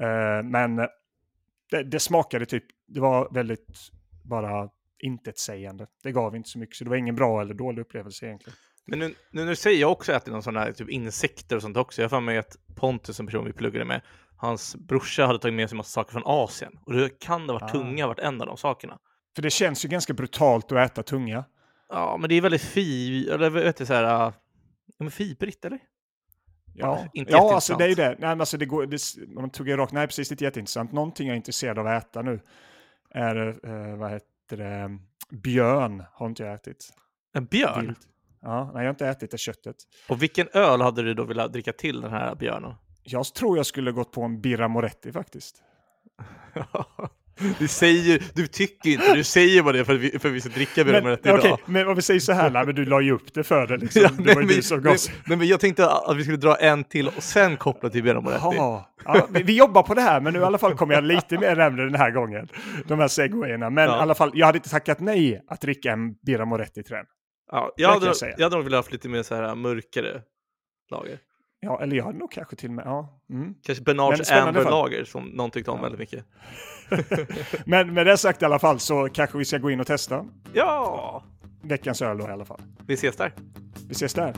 Eh, 0.00 0.42
men 0.44 0.76
det, 1.70 1.82
det 1.84 2.00
smakade 2.00 2.46
typ, 2.46 2.64
det 2.86 3.00
var 3.00 3.28
väldigt 3.34 3.78
bara 4.24 4.68
intetsägande. 4.98 5.86
Det 6.02 6.12
gav 6.12 6.36
inte 6.36 6.48
så 6.48 6.58
mycket, 6.58 6.76
så 6.76 6.84
det 6.84 6.90
var 6.90 6.96
ingen 6.96 7.14
bra 7.14 7.40
eller 7.40 7.54
dålig 7.54 7.82
upplevelse 7.82 8.26
egentligen. 8.26 8.56
Men 8.86 8.98
nu, 8.98 9.14
nu 9.30 9.46
du 9.46 9.56
säger 9.56 9.80
jag 9.80 9.92
också 9.92 10.12
ätit 10.12 10.32
någon 10.32 10.42
sån 10.42 10.56
här 10.56 10.72
typ 10.72 10.88
insekter 10.88 11.56
och 11.56 11.62
sånt 11.62 11.76
också. 11.76 12.02
Jag 12.02 12.08
har 12.08 12.20
mig 12.20 12.38
att 12.38 12.56
Pontus, 12.76 13.20
en 13.20 13.26
person 13.26 13.44
vi 13.44 13.52
pluggade 13.52 13.84
med, 13.84 14.00
hans 14.36 14.76
brorsa 14.76 15.26
hade 15.26 15.38
tagit 15.38 15.54
med 15.54 15.68
sig 15.68 15.76
massa 15.76 15.90
saker 15.90 16.12
från 16.12 16.22
Asien. 16.26 16.72
Och 16.86 16.92
det 16.92 17.18
kan 17.18 17.46
det 17.46 17.52
ha 17.52 17.58
varit 17.60 17.70
Ah. 17.70 17.78
tunga 17.78 18.06
varit 18.06 18.18
en 18.18 18.40
av 18.40 18.46
de 18.46 18.56
sakerna. 18.56 18.98
För 19.34 19.42
det 19.42 19.50
känns 19.50 19.84
ju 19.84 19.88
ganska 19.88 20.12
brutalt 20.14 20.72
att 20.72 20.90
äta 20.90 21.02
tunga. 21.02 21.44
Ja, 21.88 22.16
men 22.20 22.28
det 22.28 22.34
är 22.34 22.40
väldigt 22.40 22.62
fi... 22.62 23.28
Eller 23.30 23.50
vet 23.50 23.76
du, 23.76 23.86
så 23.86 23.94
här... 23.94 24.26
äh, 24.26 24.32
Ja, 24.98 25.10
fibrigt, 25.10 25.64
eller? 25.64 25.78
Ja, 26.74 27.06
inte 27.12 27.32
ja 27.32 27.54
alltså 27.54 27.76
det 27.76 27.84
är 27.84 27.88
ju 27.88 27.94
det. 27.94 28.08
Nej, 28.08 28.16
men 28.28 28.40
alltså 28.40 28.56
det 28.56 28.66
går, 28.66 28.86
det, 28.86 28.98
man 29.34 29.50
tuggar 29.50 29.76
rakt, 29.76 29.92
nej 29.92 30.06
precis, 30.06 30.28
det 30.28 30.42
är 30.42 30.46
jätteintressant. 30.46 30.92
Någonting 30.92 31.26
jag 31.26 31.32
är 31.32 31.36
intresserad 31.36 31.78
av 31.78 31.86
att 31.86 32.04
äta 32.04 32.22
nu 32.22 32.40
är, 33.10 33.36
eh, 33.46 33.96
vad 33.96 34.10
heter 34.10 34.28
det, 34.48 34.98
björn 35.30 36.04
har 36.12 36.26
inte 36.26 36.42
jag 36.42 36.54
ätit. 36.54 36.88
En 37.34 37.46
björn? 37.46 37.86
Vilt. 37.86 38.08
Ja, 38.40 38.64
nej, 38.64 38.82
jag 38.82 38.88
har 38.88 38.90
inte 38.90 39.06
ätit 39.06 39.30
det 39.30 39.38
köttet. 39.38 39.76
Och 40.08 40.22
vilken 40.22 40.48
öl 40.52 40.80
hade 40.80 41.02
du 41.02 41.14
då 41.14 41.24
velat 41.24 41.52
dricka 41.52 41.72
till 41.72 42.00
den 42.00 42.10
här 42.10 42.34
björnen? 42.34 42.74
Jag 43.02 43.24
tror 43.34 43.56
jag 43.56 43.66
skulle 43.66 43.92
gått 43.92 44.12
på 44.12 44.22
en 44.22 44.40
Birra 44.40 44.68
Moretti 44.68 45.12
faktiskt. 45.12 45.62
du 47.58 47.68
säger, 47.68 48.22
du 48.34 48.46
tycker 48.46 48.90
inte, 48.90 49.14
du 49.14 49.24
säger 49.24 49.62
bara 49.62 49.72
det 49.72 49.84
för 49.84 49.94
att 49.94 50.00
vi, 50.00 50.18
för 50.18 50.28
att 50.28 50.34
vi 50.34 50.40
ska 50.40 50.50
dricka 50.50 50.84
björn 50.84 51.04
Men, 51.04 51.04
med 51.04 51.18
idag. 51.24 51.38
okej, 51.38 51.56
men 51.66 51.88
om 51.88 51.94
vi 51.94 52.02
säger 52.02 52.20
så 52.20 52.32
här, 52.32 52.50
nej, 52.50 52.66
men 52.66 52.74
du 52.74 52.84
la 52.84 53.00
ju 53.00 53.12
upp 53.12 53.34
det 53.34 53.44
för 53.44 53.66
det 53.66 53.76
liksom. 53.76 54.02
Ja, 54.04 54.08
det 54.08 54.24
nej, 54.24 54.34
var 54.34 54.42
ju 54.42 54.46
men, 54.46 54.56
du 54.56 54.62
som 54.62 54.82
gav 54.82 54.96
nej, 55.26 55.38
men 55.38 55.46
jag 55.48 55.60
tänkte 55.60 55.90
att 55.90 56.16
vi 56.16 56.22
skulle 56.22 56.36
dra 56.36 56.56
en 56.56 56.84
till 56.84 57.08
och 57.08 57.22
sen 57.22 57.56
koppla 57.56 57.88
till 57.90 58.02
Björn 58.02 58.24
Moretti. 58.24 58.40
Jaha. 58.56 58.84
Ja, 59.04 59.26
vi, 59.30 59.42
vi 59.42 59.56
jobbar 59.56 59.82
på 59.82 59.94
det 59.94 60.00
här, 60.00 60.20
men 60.20 60.32
nu 60.32 60.38
i 60.38 60.42
alla 60.42 60.58
fall 60.58 60.74
kommer 60.74 60.94
jag 60.94 61.04
lite 61.04 61.38
mer 61.38 61.56
närmare 61.56 61.84
den 61.84 61.94
här 61.94 62.10
gången. 62.10 62.48
De 62.86 62.98
här 62.98 63.08
segwayerna. 63.08 63.70
Men 63.70 63.84
Ja. 63.84 63.96
i 63.98 64.00
alla 64.00 64.14
fall, 64.14 64.30
jag 64.34 64.46
hade 64.46 64.58
inte 64.58 64.70
tackat 64.70 65.00
nej 65.00 65.44
att 65.48 65.60
dricka 65.60 65.92
en 65.92 66.14
Birra 66.14 66.44
Moretti 66.44 66.82
till 66.82 66.94
den. 66.94 67.04
Ja, 67.52 67.72
jag, 67.76 67.88
hade, 67.88 68.06
jag 68.06 68.14
jag 68.36 68.44
hade 68.44 68.56
nog 68.56 68.64
velat 68.64 68.86
ha 68.86 68.92
lite 68.92 69.08
mer 69.08 69.22
så 69.22 69.34
här 69.34 69.54
mörkare 69.54 70.20
lager. 70.90 71.18
Ja, 71.66 71.82
eller 71.82 71.96
jag 71.96 72.04
hade 72.04 72.18
nog 72.18 72.32
kanske 72.32 72.56
till 72.56 72.68
och 72.68 72.74
med, 72.74 72.86
ja. 72.86 73.20
Mm. 73.30 73.54
Kanske 73.62 73.84
Bernards 73.84 74.28
fall. 74.28 74.48
Amber-lager 74.48 75.04
som 75.04 75.24
någon 75.24 75.50
tyckte 75.50 75.70
om 75.70 75.76
Ja. 75.78 75.82
väldigt 75.82 75.98
mycket. 76.00 76.24
Men 77.66 77.94
med 77.94 78.06
det 78.06 78.16
sagt 78.16 78.42
i 78.42 78.44
alla 78.44 78.58
fall 78.58 78.78
så 78.78 79.08
kanske 79.08 79.38
vi 79.38 79.44
ska 79.44 79.58
gå 79.58 79.70
in 79.70 79.80
och 79.80 79.86
testa 79.86 80.24
Ja, 80.52 81.22
veckans 81.62 82.02
öl 82.02 82.18
då 82.18 82.28
i 82.28 82.30
alla 82.30 82.44
fall. 82.44 82.60
vi 82.86 82.94
ses 82.94 83.16
där. 83.16 83.32
Vi 83.88 83.92
ses 83.92 84.14
där. 84.14 84.34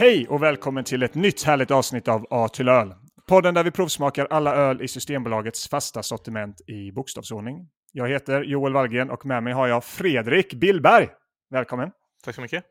Hej 0.00 0.28
och 0.28 0.42
välkommen 0.42 0.84
till 0.84 1.02
ett 1.02 1.14
nytt 1.14 1.42
härligt 1.42 1.70
avsnitt 1.70 2.08
av 2.08 2.26
A 2.30 2.48
till 2.48 2.68
öl. 2.68 2.94
Podden 3.28 3.54
där 3.54 3.64
vi 3.64 3.70
provsmakar 3.70 4.26
alla 4.30 4.54
öl 4.54 4.82
i 4.82 4.88
Systembolagets 4.88 5.68
fasta 5.68 6.02
sortiment 6.02 6.60
i 6.66 6.92
bokstavsordning. 6.92 7.68
Jag 7.92 8.08
heter 8.08 8.42
Joel 8.42 8.72
Wallgren 8.72 9.10
och 9.10 9.26
med 9.26 9.42
mig 9.42 9.52
har 9.52 9.66
jag 9.66 9.84
Fredrik 9.84 10.54
Billberg. 10.54 11.08
Välkommen. 11.50 11.90
Tack 12.24 12.34
så 12.34 12.40
mycket. 12.40 12.64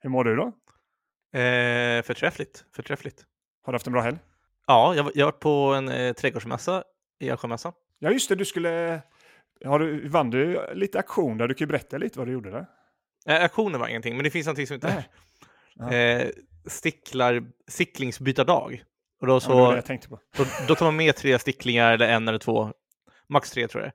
Hur 0.00 0.10
mår 0.10 0.24
du 0.24 0.36
då? 0.36 0.46
Eh, 1.38 2.02
förträffligt, 2.02 2.64
förträffligt. 2.76 3.24
Har 3.62 3.72
du 3.72 3.74
haft 3.74 3.86
en 3.86 3.92
bra 3.92 4.02
helg? 4.02 4.18
Ja, 4.66 4.94
jag, 4.94 5.10
jag 5.14 5.26
har 5.26 5.32
varit 5.32 5.40
på 5.40 5.74
en 5.74 5.88
eh, 5.88 6.12
trädgårdsmässa 6.12 6.84
i 7.20 7.28
Älvsjömässan. 7.28 7.72
Ja, 7.98 8.10
just 8.10 8.28
det. 8.28 8.34
Du 8.34 8.44
skulle... 8.44 9.02
Har 9.64 9.78
du, 9.78 10.08
vann 10.08 10.30
du 10.30 10.66
lite 10.74 10.98
aktion 10.98 11.38
där? 11.38 11.48
Du 11.48 11.54
kan 11.54 11.64
ju 11.64 11.68
berätta 11.68 11.98
lite 11.98 12.18
vad 12.18 12.28
du 12.28 12.32
gjorde 12.32 12.50
där. 12.50 12.66
Eh, 13.26 13.44
aktionen 13.44 13.80
var 13.80 13.88
ingenting, 13.88 14.16
men 14.16 14.24
det 14.24 14.30
finns 14.30 14.46
någonting 14.46 14.66
som 14.66 14.74
heter 14.74 15.04
Ja. 15.74 15.92
eh, 15.92 16.28
sticklar, 16.66 17.42
sticklingsbytardag. 17.68 18.82
Och 19.20 19.26
då, 19.26 19.32
Ja, 19.32 19.36
det 19.36 19.40
så, 19.40 19.70
det 19.76 19.82
då, 20.36 20.44
då 20.68 20.74
tar 20.74 20.86
man 20.86 20.96
med 20.96 21.16
tre 21.16 21.38
sticklingar, 21.38 21.92
eller 21.92 22.08
en 22.08 22.28
eller 22.28 22.38
två, 22.38 22.72
max 23.28 23.50
tre 23.50 23.68
tror 23.68 23.82
jag. 23.84 23.92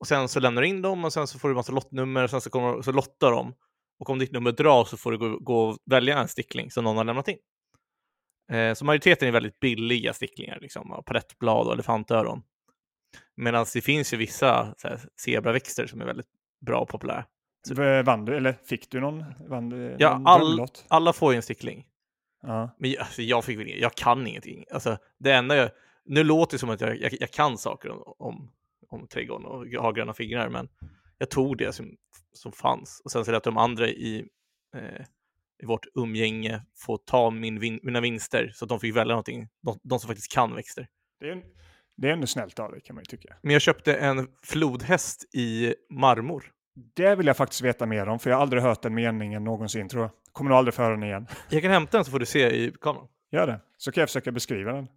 Och 0.00 0.06
sen 0.06 0.28
så 0.28 0.40
lämnar 0.40 0.62
du 0.62 0.68
in 0.68 0.82
dem 0.82 1.04
och 1.04 1.12
sen 1.12 1.26
så 1.26 1.38
får 1.38 1.48
du 1.48 1.54
massa 1.54 1.72
lottnummer 1.72 2.24
och 2.24 2.30
sen 2.30 2.40
så, 2.40 2.50
kommer, 2.50 2.82
så 2.82 2.92
lottar 2.92 3.30
de. 3.32 3.54
Och 4.00 4.10
om 4.10 4.18
ditt 4.18 4.32
nummer 4.32 4.52
dras 4.52 4.90
så 4.90 4.96
får 4.96 5.12
du 5.12 5.18
gå, 5.18 5.38
gå 5.38 5.68
och 5.68 5.78
välja 5.90 6.18
en 6.18 6.28
stickling 6.28 6.70
som 6.70 6.84
någon 6.84 6.96
har 6.96 7.04
lämnat 7.04 7.28
in. 7.28 7.38
Eh, 8.52 8.74
så 8.74 8.84
majoriteten 8.84 9.28
är 9.28 9.32
väldigt 9.32 9.60
billiga 9.60 10.12
sticklingar, 10.12 10.58
liksom, 10.60 11.02
palettblad 11.06 11.66
och 11.66 11.72
elefantöron. 11.72 12.42
Medan 13.36 13.66
det 13.74 13.80
finns 13.80 14.12
ju 14.12 14.16
vissa 14.16 14.74
så 14.78 14.88
här, 14.88 15.00
zebraväxter 15.20 15.86
som 15.86 16.00
är 16.00 16.04
väldigt 16.04 16.28
bra 16.66 16.80
och 16.80 16.88
populära. 16.88 17.24
V- 17.70 18.02
Vann 18.02 18.24
du, 18.24 18.36
eller 18.36 18.52
fick 18.52 18.90
du 18.90 19.00
någon? 19.00 19.24
Vann 19.48 19.68
du 19.68 19.96
Ja, 19.98 20.18
någon 20.18 20.26
all-? 20.26 20.66
Alla 20.88 21.12
får 21.12 21.32
ju 21.32 21.36
en 21.36 21.42
stickling. 21.42 21.86
Ja. 22.42 22.74
Men 22.78 22.90
jag- 22.90 23.00
alltså, 23.00 23.22
jag 23.22 23.44
fick 23.44 23.58
väl 23.58 23.68
jag 23.80 23.94
kan 23.94 24.26
ingenting. 24.26 24.64
Alltså, 24.72 24.98
det 25.18 25.32
enda 25.32 25.56
jag, 25.56 25.70
nu 26.04 26.24
låter 26.24 26.54
det 26.54 26.58
som 26.58 26.70
att 26.70 26.80
jag, 26.80 27.00
jag, 27.00 27.12
jag 27.20 27.30
kan 27.30 27.58
saker 27.58 27.90
om, 27.90 28.02
om, 28.18 28.50
om 28.88 29.06
trädgården 29.08 29.46
och 29.46 29.66
har 29.82 29.92
gröna 29.92 30.14
fingrar, 30.14 30.48
men 30.48 30.68
jag 31.18 31.30
tog 31.30 31.58
det 31.58 31.72
som, 31.72 31.96
som 32.32 32.52
fanns. 32.52 33.00
Och 33.04 33.10
sen 33.10 33.24
så 33.24 33.32
lät 33.32 33.44
de 33.44 33.56
andra 33.56 33.88
i, 33.88 34.24
eh, 34.76 35.04
i 35.62 35.66
vårt 35.66 35.86
umgänge 35.94 36.62
få 36.76 36.96
ta 36.96 37.30
min 37.30 37.60
vin, 37.60 37.80
mina 37.82 38.00
vinster 38.00 38.50
så 38.54 38.64
att 38.64 38.68
de 38.68 38.80
fick 38.80 38.96
välja 38.96 39.12
någonting, 39.12 39.48
de, 39.62 39.78
de 39.82 39.98
som 39.98 40.08
faktiskt 40.08 40.32
kan 40.32 40.54
växter. 40.54 40.88
Det, 41.20 41.26
är, 41.28 41.32
en- 41.32 41.42
det 41.96 42.08
är 42.08 42.12
ändå 42.12 42.26
snällt 42.26 42.58
av 42.58 42.70
dig 42.72 42.80
kan 42.80 42.94
man 42.96 43.02
ju 43.02 43.06
tycka. 43.06 43.36
Men 43.42 43.52
jag 43.52 43.62
köpte 43.62 43.94
en 43.94 44.28
flodhäst 44.42 45.34
i 45.34 45.74
marmor. 45.90 46.52
Det 46.94 47.14
vill 47.14 47.26
jag 47.26 47.36
faktiskt 47.36 47.62
veta 47.62 47.86
mer 47.86 48.06
om, 48.08 48.18
för 48.18 48.30
jag 48.30 48.36
har 48.36 48.42
aldrig 48.42 48.62
hört 48.62 48.82
den 48.82 48.94
meningen 48.94 49.44
någonsin 49.44 49.88
tror 49.88 50.02
jag. 50.02 50.10
Kommer 50.38 50.48
nog 50.50 50.58
aldrig 50.58 50.74
föra 50.74 50.90
den 50.90 51.02
igen. 51.02 51.26
Jag 51.48 51.62
kan 51.62 51.70
hämta 51.70 51.96
den 51.98 52.04
så 52.04 52.10
får 52.10 52.18
du 52.18 52.26
se 52.26 52.50
i 52.50 52.72
kameran. 52.80 53.06
Gör 53.32 53.46
det, 53.46 53.60
så 53.76 53.92
kan 53.92 54.00
jag 54.02 54.08
försöka 54.08 54.32
beskriva 54.32 54.72
den. 54.72 54.86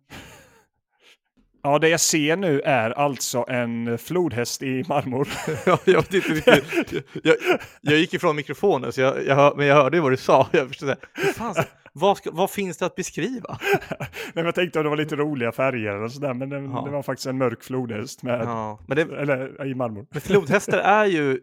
Ja, 1.64 1.80
det 1.80 1.90
jag 1.90 2.00
ser 2.00 2.36
nu 2.38 2.62
är 2.62 2.90
alltså 2.92 3.46
en 3.48 3.98
flodhäst 3.98 4.62
i 4.64 4.84
marmor. 4.90 5.28
Ja, 5.66 5.78
jag, 5.86 5.96
vet 5.96 6.14
inte 6.14 6.30
riktigt. 6.54 7.06
jag, 7.24 7.36
jag 7.82 7.98
gick 8.00 8.14
ifrån 8.14 8.36
mikrofonen, 8.36 8.92
så 8.92 9.02
jag, 9.02 9.26
jag, 9.26 9.58
men 9.58 9.66
jag 9.68 9.76
hörde 9.76 9.98
ju 9.98 10.02
vad 10.04 10.12
du 10.12 10.18
sa. 10.18 10.48
Jag 10.52 10.68
förstod 10.68 10.90
det. 10.90 10.98
Hur 11.14 11.34
fan, 11.34 11.54
ska- 11.54 11.64
vad, 11.94 12.18
ska, 12.18 12.32
vad 12.34 12.52
finns 12.52 12.78
det 12.78 12.86
att 12.86 12.96
beskriva? 12.96 13.58
Nej, 14.00 14.10
men 14.34 14.46
jag 14.46 14.56
tänkte 14.56 14.80
att 14.80 14.86
det 14.86 14.90
var 14.90 14.98
lite 14.98 15.16
roliga 15.16 15.52
färger 15.52 16.02
och 16.04 16.12
sådär, 16.12 16.34
men 16.34 16.50
det, 16.50 16.56
Ja. 16.56 16.82
det 16.86 16.92
var 16.92 17.04
faktiskt 17.04 17.28
en 17.28 17.38
mörk 17.38 17.64
flodhäst 17.64 18.24
med, 18.24 18.42
Ja, 18.42 18.80
men, 18.88 18.98
det, 18.98 19.02
eller 19.18 19.66
i 19.68 19.76
marmor. 19.76 20.06
men 20.12 20.22
flodhästar 20.22 20.78
är 20.78 21.06
ju, 21.06 21.40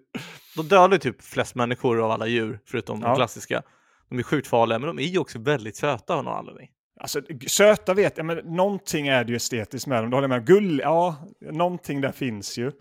de 0.56 0.68
dödar 0.68 0.98
typ 0.98 1.22
flest 1.22 1.54
människor 1.54 2.00
av 2.04 2.10
alla 2.10 2.26
djur, 2.26 2.58
förutom 2.66 3.00
Ja. 3.00 3.06
de 3.08 3.16
klassiska. 3.16 3.62
De 4.08 4.18
är 4.18 4.22
sjukt 4.22 4.46
farliga, 4.48 4.78
men 4.78 4.86
de 4.96 4.98
är 4.98 5.06
ju 5.08 5.18
också 5.18 5.38
väldigt 5.38 5.76
söta 5.76 6.14
av 6.14 6.24
någon 6.24 6.34
anledning. 6.38 6.70
Alltså, 7.00 7.22
söta 7.46 7.94
vet 7.94 8.16
jag, 8.16 8.26
men 8.26 8.36
någonting 8.38 9.08
är 9.08 9.24
det 9.24 9.30
ju 9.30 9.36
estetiskt 9.36 9.86
med 9.86 10.02
dem. 10.02 10.10
Det 10.10 10.16
håller 10.16 10.28
med. 10.28 10.46
Gull, 10.46 10.80
ja, 10.84 11.16
någonting 11.40 12.00
där 12.00 12.12
finns 12.12 12.58
ju. 12.58 12.72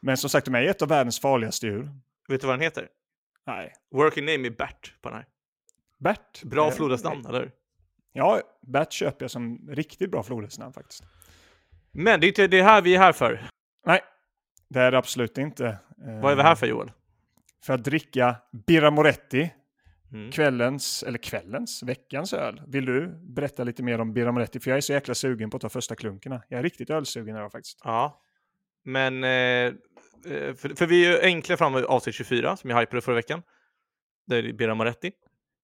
Men 0.00 0.16
som 0.16 0.30
sagt, 0.30 0.44
de 0.44 0.54
är 0.54 0.62
ett 0.62 0.82
av 0.82 0.88
världens 0.88 1.20
farligaste 1.20 1.66
djur. 1.66 1.90
Vet 2.28 2.40
du 2.40 2.46
vad 2.46 2.56
den 2.56 2.62
heter? 2.62 2.88
Nej. 3.46 3.72
Working 3.94 4.24
name 4.24 4.46
är 4.46 4.50
Bert 4.50 4.94
på 5.02 5.08
den 5.08 5.18
här. 5.18 5.26
Bert. 5.98 6.42
Bra 6.42 6.66
Eh, 6.68 6.72
flodhästnamn, 6.72 7.26
eller? 7.26 7.50
Ja, 8.12 8.40
Bert 8.66 8.92
köper 8.92 9.24
jag 9.24 9.30
som 9.30 9.68
riktigt 9.70 10.10
bra 10.10 10.22
flodhästnamn 10.22 10.72
faktiskt. 10.72 11.04
Men 11.92 12.20
det 12.20 12.26
är 12.26 12.28
inte 12.28 12.46
det 12.46 12.62
här 12.62 12.82
vi 12.82 12.94
är 12.94 12.98
här 12.98 13.12
för. 13.12 13.48
Nej, 13.86 14.00
det 14.68 14.80
är 14.80 14.90
det 14.90 14.98
absolut 14.98 15.38
inte. 15.38 15.66
Eh, 16.06 16.20
Vad 16.22 16.32
är 16.32 16.36
vi 16.36 16.42
här 16.42 16.54
för 16.54 16.66
Joel? 16.66 16.92
För 17.64 17.74
att 17.74 17.84
dricka 17.84 18.36
Birra 18.66 18.90
Moretti, 18.90 19.50
Mm. 20.16 20.32
kvällens, 20.32 21.02
eller 21.02 21.18
kvällens, 21.18 21.82
veckans 21.82 22.32
öl. 22.32 22.62
Vill 22.66 22.84
du 22.84 23.06
berätta 23.22 23.64
lite 23.64 23.82
mer 23.82 24.00
om 24.00 24.12
Birra 24.12 24.32
Moretti? 24.32 24.60
För 24.60 24.70
jag 24.70 24.76
är 24.76 24.80
så 24.80 24.92
jäkla 24.92 25.14
sugen 25.14 25.50
på 25.50 25.56
att 25.56 25.60
ta 25.60 25.68
första 25.68 25.94
klunkerna. 25.94 26.42
Jag 26.48 26.58
är 26.58 26.62
riktigt 26.62 26.90
ölsugen 26.90 27.36
idag 27.36 27.52
faktiskt. 27.52 27.80
Ja, 27.84 28.22
men 28.84 29.24
eh, 29.24 29.30
eh, 29.30 29.74
för, 30.54 30.76
för 30.76 30.86
vi 30.86 31.06
är 31.06 31.10
ju 31.10 31.20
enkla 31.22 31.70
vid 31.70 31.84
avsnitt 31.84 32.14
24 32.14 32.56
som 32.56 32.70
jag 32.70 32.80
hypade 32.80 33.00
förra 33.00 33.14
veckan. 33.14 33.42
Det 34.26 34.36
är 34.36 34.52
Birra 34.52 34.74
Moretti. 34.74 35.12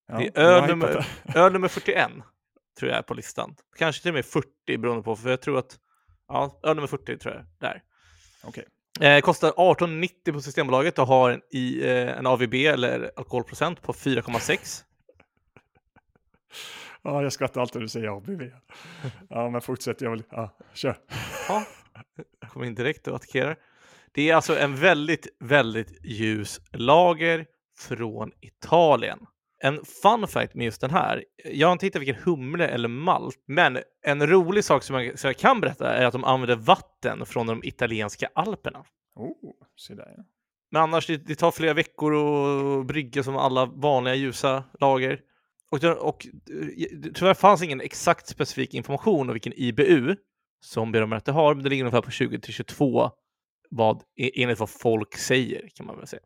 Ja, 0.07 0.17
Det 0.17 0.37
är 0.37 0.43
öl 0.43 0.67
nummer, 0.67 1.07
öl 1.35 1.53
nummer 1.53 1.67
41 1.67 2.11
tror 2.79 2.91
jag 2.91 2.97
är 2.97 3.03
på 3.03 3.13
listan. 3.13 3.55
Kanske 3.77 4.01
till 4.01 4.11
och 4.11 4.15
med 4.15 4.25
40 4.25 4.77
beroende 4.77 5.03
på, 5.03 5.15
för 5.15 5.29
jag 5.29 5.41
tror 5.41 5.59
att 5.59 5.79
ja, 6.27 6.59
öl 6.63 6.75
nummer 6.75 6.87
40 6.87 7.17
tror 7.17 7.33
jag 7.33 7.45
där. 7.59 7.83
Okej. 8.43 8.65
Eh, 8.99 9.21
kostar 9.21 9.51
18,90 9.51 10.31
på 10.33 10.41
Systembolaget 10.41 10.99
och 10.99 11.07
har 11.07 11.31
en, 11.31 11.41
i, 11.51 11.81
eh, 11.83 12.17
en 12.17 12.27
AVB 12.27 12.53
eller 12.53 13.11
alkoholprocent 13.15 13.81
på 13.81 13.93
4,6. 13.93 14.83
Ja, 17.01 17.23
jag 17.23 17.33
skrattar 17.33 17.61
alltid 17.61 17.75
när 17.75 17.81
du 17.81 17.87
säger 17.87 18.17
ABV. 18.17 18.51
Ja, 19.29 19.49
men 19.49 19.61
fortsätt. 19.61 20.01
Jag 20.01 20.11
vill... 20.11 20.23
Ja, 20.29 20.57
kör. 20.73 20.97
Ja, 21.47 21.65
kommer 22.47 22.65
in 22.65 22.75
direkt 22.75 23.07
och 23.07 23.15
attackerar. 23.15 23.55
Det 24.11 24.29
är 24.29 24.35
alltså 24.35 24.59
en 24.59 24.75
väldigt, 24.75 25.27
väldigt 25.39 26.05
ljus 26.05 26.61
lager 26.71 27.45
från 27.77 28.31
Italien. 28.41 29.19
En 29.65 29.85
fun 29.85 30.27
fact 30.27 30.55
med 30.55 30.65
just 30.65 30.81
den 30.81 30.91
här, 30.91 31.23
jag 31.45 31.67
har 31.67 31.73
inte 31.73 31.85
hittat 31.85 32.01
vilken 32.01 32.23
humle 32.23 32.67
eller 32.67 32.89
malt, 32.89 33.35
men 33.47 33.79
en 34.05 34.27
rolig 34.27 34.63
sak 34.63 34.83
som 34.83 34.95
jag, 34.95 35.19
som 35.19 35.27
jag 35.27 35.37
kan 35.37 35.61
berätta 35.61 35.93
är 35.93 36.05
att 36.05 36.11
de 36.11 36.23
använder 36.23 36.55
vatten 36.55 37.25
från 37.25 37.47
de 37.47 37.63
italienska 37.63 38.29
alperna. 38.35 38.83
Oh, 39.15 39.53
se 39.75 39.93
där 39.95 40.13
ja. 40.17 40.23
Men 40.71 40.81
annars, 40.81 41.07
det, 41.07 41.17
det 41.17 41.35
tar 41.35 41.51
flera 41.51 41.73
veckor 41.73 42.13
att 42.15 42.85
brygga 42.87 43.23
som 43.23 43.37
alla 43.37 43.65
vanliga 43.65 44.15
ljusa 44.15 44.63
lager. 44.79 45.19
Och, 45.71 45.83
och 45.83 46.27
eh, 46.27 47.11
tyvärr 47.13 47.33
fanns 47.33 47.63
ingen 47.63 47.81
exakt 47.81 48.27
specifik 48.27 48.73
information 48.73 49.29
om 49.29 49.33
vilken 49.33 49.53
IBU 49.55 50.15
som 50.61 50.91
Birra 50.91 51.33
har, 51.33 51.55
men 51.55 51.63
det 51.63 51.69
ligger 51.69 51.83
ungefär 51.83 52.01
på 52.01 52.11
20 52.11 52.39
till 52.39 52.53
22 52.53 53.11
vad, 53.69 54.03
e- 54.15 54.31
enligt 54.43 54.59
vad 54.59 54.69
folk 54.69 55.17
säger 55.17 55.69
kan 55.75 55.85
man 55.85 55.97
väl 55.97 56.07
säga. 56.07 56.21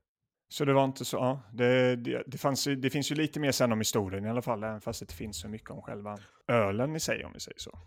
Så 0.49 0.65
det 0.65 0.73
var 0.73 0.85
inte 0.85 1.05
så, 1.05 1.17
ja, 1.17 1.41
det, 1.53 1.95
det, 1.95 2.23
det, 2.27 2.37
fanns 2.37 2.63
det 2.63 2.89
finns 2.89 3.11
ju 3.11 3.15
lite 3.15 3.39
mer 3.39 3.51
sen 3.51 3.71
om 3.71 3.79
historien 3.79 4.25
i 4.25 4.29
alla 4.29 4.41
fall, 4.41 4.63
även 4.63 4.81
fast 4.81 4.99
det 4.99 5.03
inte 5.03 5.15
finns 5.15 5.41
så 5.41 5.47
mycket 5.47 5.69
om 5.69 5.81
själva 5.81 6.17
ölen 6.47 6.95
i 6.95 6.99
sig, 6.99 7.25
om 7.25 7.33
vi 7.33 7.39
säger 7.39 7.59
så. 7.59 7.79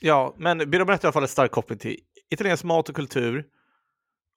Ja, 0.00 0.34
men 0.38 0.70
Birra 0.70 0.84
har 0.84 0.92
i 0.92 0.98
alla 1.02 1.12
fall 1.12 1.22
en 1.22 1.28
stark 1.28 1.50
koppling 1.50 1.78
till 1.78 2.00
italiensk 2.30 2.64
mat 2.64 2.88
och 2.88 2.94
kultur 2.96 3.46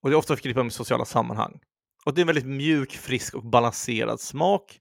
och 0.01 0.09
det 0.09 0.15
är 0.15 0.17
ofta 0.17 0.35
förknippat 0.35 0.65
med 0.65 0.73
sociala 0.73 1.05
sammanhang. 1.05 1.59
Och 2.05 2.13
det 2.13 2.19
är 2.19 2.23
en 2.23 2.27
väldigt 2.27 2.45
mjuk, 2.45 2.91
frisk 2.91 3.33
och 3.33 3.45
balanserad 3.45 4.19
smak 4.19 4.79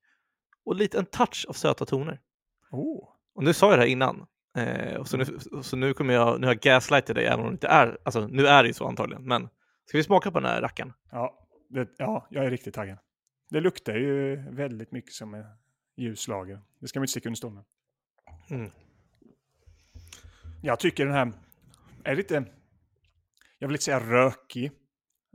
och 0.64 0.76
lite 0.76 0.99
en 0.99 1.06
touch 1.06 1.47
av 1.49 1.52
söta 1.52 1.87
toner. 1.87 2.20
Oh, 2.70 3.09
Och 3.35 3.44
nu 3.44 3.52
sa 3.52 3.70
jag 3.70 3.78
det 3.78 3.82
här 3.82 3.90
innan. 3.90 4.26
Eh, 4.56 4.94
och 4.94 5.09
så, 5.09 5.16
nu, 5.16 5.25
så 5.62 5.76
nu 5.76 5.94
kommer 5.94 6.14
jag, 6.14 6.40
nu 6.40 6.47
har 6.47 6.54
jag 6.54 6.61
gaslightat 6.61 7.16
dig 7.16 7.26
även 7.26 7.40
om 7.40 7.47
det 7.47 7.52
inte 7.52 7.68
är, 7.68 7.99
alltså 8.02 8.26
nu 8.26 8.47
är 8.47 8.62
det 8.62 8.66
ju 8.66 8.73
så 8.73 8.88
antagligen, 8.88 9.25
men 9.25 9.49
ska 9.87 9.99
vi 9.99 10.04
smaka 10.04 10.30
på 10.30 10.40
den 10.40 10.50
här 10.50 10.61
rackaren? 10.61 10.92
ja, 11.11 11.49
det, 11.71 11.89
ja, 11.97 12.27
jag 12.31 12.45
är 12.45 12.50
riktigt 12.50 12.75
taggad. 12.75 12.99
Det 13.50 13.61
luktar 13.61 13.95
ju 13.95 14.37
väldigt 14.37 14.93
mycket 14.93 15.12
som 15.12 15.35
en 15.35 15.45
ljuslager. 15.97 16.61
Det 16.81 16.89
ska 16.89 16.99
man 16.99 17.05
inte 17.05 17.11
sticka 17.11 17.29
under 17.29 17.37
stol 17.37 17.53
med. 17.53 17.65
Mm. 18.50 18.71
Jag 20.62 20.81
tycker 20.81 21.05
den 21.07 21.15
här 21.15 21.33
är 22.05 22.15
lite, 22.15 22.45
jag 23.59 23.69
vill 23.69 23.75
inte 23.75 23.85
säga 23.85 24.00
rökig 24.00 24.71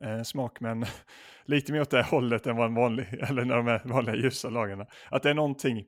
eh, 0.04 0.24
smak, 0.24 0.60
men 0.60 0.86
lite 1.46 1.72
mer 1.72 1.82
åt 1.82 1.89
det 1.89 2.04
hållet 2.04 2.48
än 2.48 2.56
vad 2.56 2.68
en 2.68 2.75
vanlig, 2.75 3.08
eller 3.22 3.46
när 3.46 3.56
de 3.56 3.68
är 3.68 3.82
vanliga 3.86 4.15
ljusa 4.15 4.50
lagarna. 4.50 4.86
Att 5.10 5.24
det 5.24 5.30
är 5.30 5.34
någonting, 5.34 5.86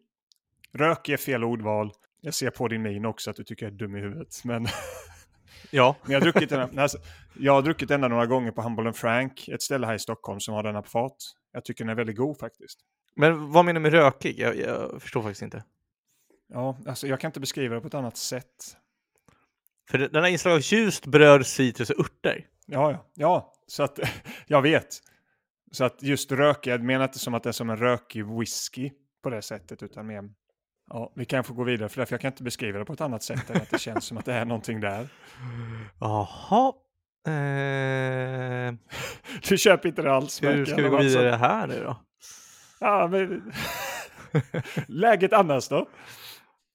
rökig 0.73 1.13
är 1.13 1.17
fel 1.17 1.43
ordval. 1.43 1.91
Jag 2.21 2.33
ser 2.33 2.49
på 2.49 2.67
din 2.67 2.81
min 2.81 3.05
också 3.05 3.29
att 3.29 3.35
du 3.35 3.43
tycker 3.43 3.65
jag 3.65 3.73
är 3.73 3.77
dum 3.77 3.95
i 3.95 3.99
huvudet, 3.99 4.41
men 4.43 4.63
Ja, 5.71 5.95
Men 6.03 6.11
jag 6.11 6.19
har 6.19 6.31
druckit 6.31 6.49
den, 6.49 6.79
alltså, 6.79 6.97
jag 7.39 7.53
har 7.53 7.61
druckit 7.61 7.87
denna 7.87 8.07
några 8.07 8.25
gånger 8.25 8.51
på 8.51 8.61
Humble 8.61 8.93
Frank, 8.93 9.47
ett 9.47 9.61
ställe 9.61 9.87
här 9.87 9.93
i 9.93 9.99
Stockholm 9.99 10.39
som 10.39 10.53
har 10.53 10.63
denna 10.63 10.81
på 10.81 10.89
fat. 10.89 11.17
Jag 11.53 11.65
tycker 11.65 11.83
den 11.83 11.91
är 11.91 11.95
väldigt 11.95 12.17
god 12.17 12.39
faktiskt. 12.39 12.79
men 13.15 13.51
vad 13.51 13.65
menar 13.65 13.79
du 13.79 13.83
med 13.83 13.91
rökig? 13.91 14.39
Jag, 14.39 14.57
jag 14.57 15.01
förstår 15.01 15.21
faktiskt 15.21 15.41
inte. 15.41 15.63
Ja, 16.49 16.77
alltså 16.87 17.07
jag 17.07 17.19
kan 17.19 17.29
inte 17.29 17.39
beskriva 17.39 17.75
det 17.75 17.81
på 17.81 17.87
ett 17.87 17.93
annat 17.93 18.17
sätt. 18.17 18.77
För 19.89 19.97
den 19.97 20.23
har 20.23 20.29
inslag 20.29 20.53
av 20.53 20.59
ljust 20.61 21.05
bröd, 21.05 21.45
citrus 21.45 21.89
och 21.89 21.99
örter. 21.99 22.45
Ja, 22.65 22.91
ja, 22.91 23.05
ja, 23.13 23.53
så 23.67 23.83
att 23.83 23.99
jag 24.47 24.61
vet. 24.61 24.87
Så 25.71 25.83
att 25.83 26.03
just 26.03 26.31
rökig, 26.31 26.71
jag 26.71 26.83
menar 26.83 27.05
inte 27.05 27.19
som 27.19 27.33
att 27.33 27.43
det 27.43 27.49
är 27.49 27.53
som 27.53 27.69
en 27.69 27.77
rökig 27.77 28.25
whisky 28.25 28.91
på 29.23 29.29
det 29.29 29.41
sättet, 29.41 29.83
utan 29.83 30.07
mer, 30.07 30.23
ja, 30.89 31.11
vi 31.15 31.25
kan 31.25 31.43
få 31.43 31.53
gå 31.53 31.63
vidare 31.63 31.89
för 31.89 31.99
det, 32.01 32.05
för 32.05 32.13
jag 32.13 32.21
kan 32.21 32.31
inte 32.31 32.43
beskriva 32.43 32.79
det 32.79 32.85
på 32.85 32.93
ett 32.93 33.01
annat 33.01 33.23
sätt 33.23 33.49
än 33.49 33.55
att 33.61 33.69
det 33.69 33.79
känns 33.79 34.05
som 34.05 34.17
att 34.17 34.25
det 34.25 34.33
är 34.33 34.45
någonting 34.45 34.79
där. 34.79 35.07
Jaha. 35.99 36.73
Eh, 37.27 38.73
Du 39.49 39.57
köper 39.57 39.89
inte 39.89 40.01
det 40.01 40.11
alls. 40.11 40.43
hur 40.43 40.65
ska 40.65 40.75
vi 40.75 40.89
gå 40.89 40.97
alltså. 40.97 41.19
vidare 41.19 41.35
här 41.35 41.67
nu 41.67 41.83
då? 41.83 42.01
Ja, 42.79 43.07
men... 43.11 43.53
Läget 44.87 45.33
annars 45.33 45.67
då? 45.67 45.89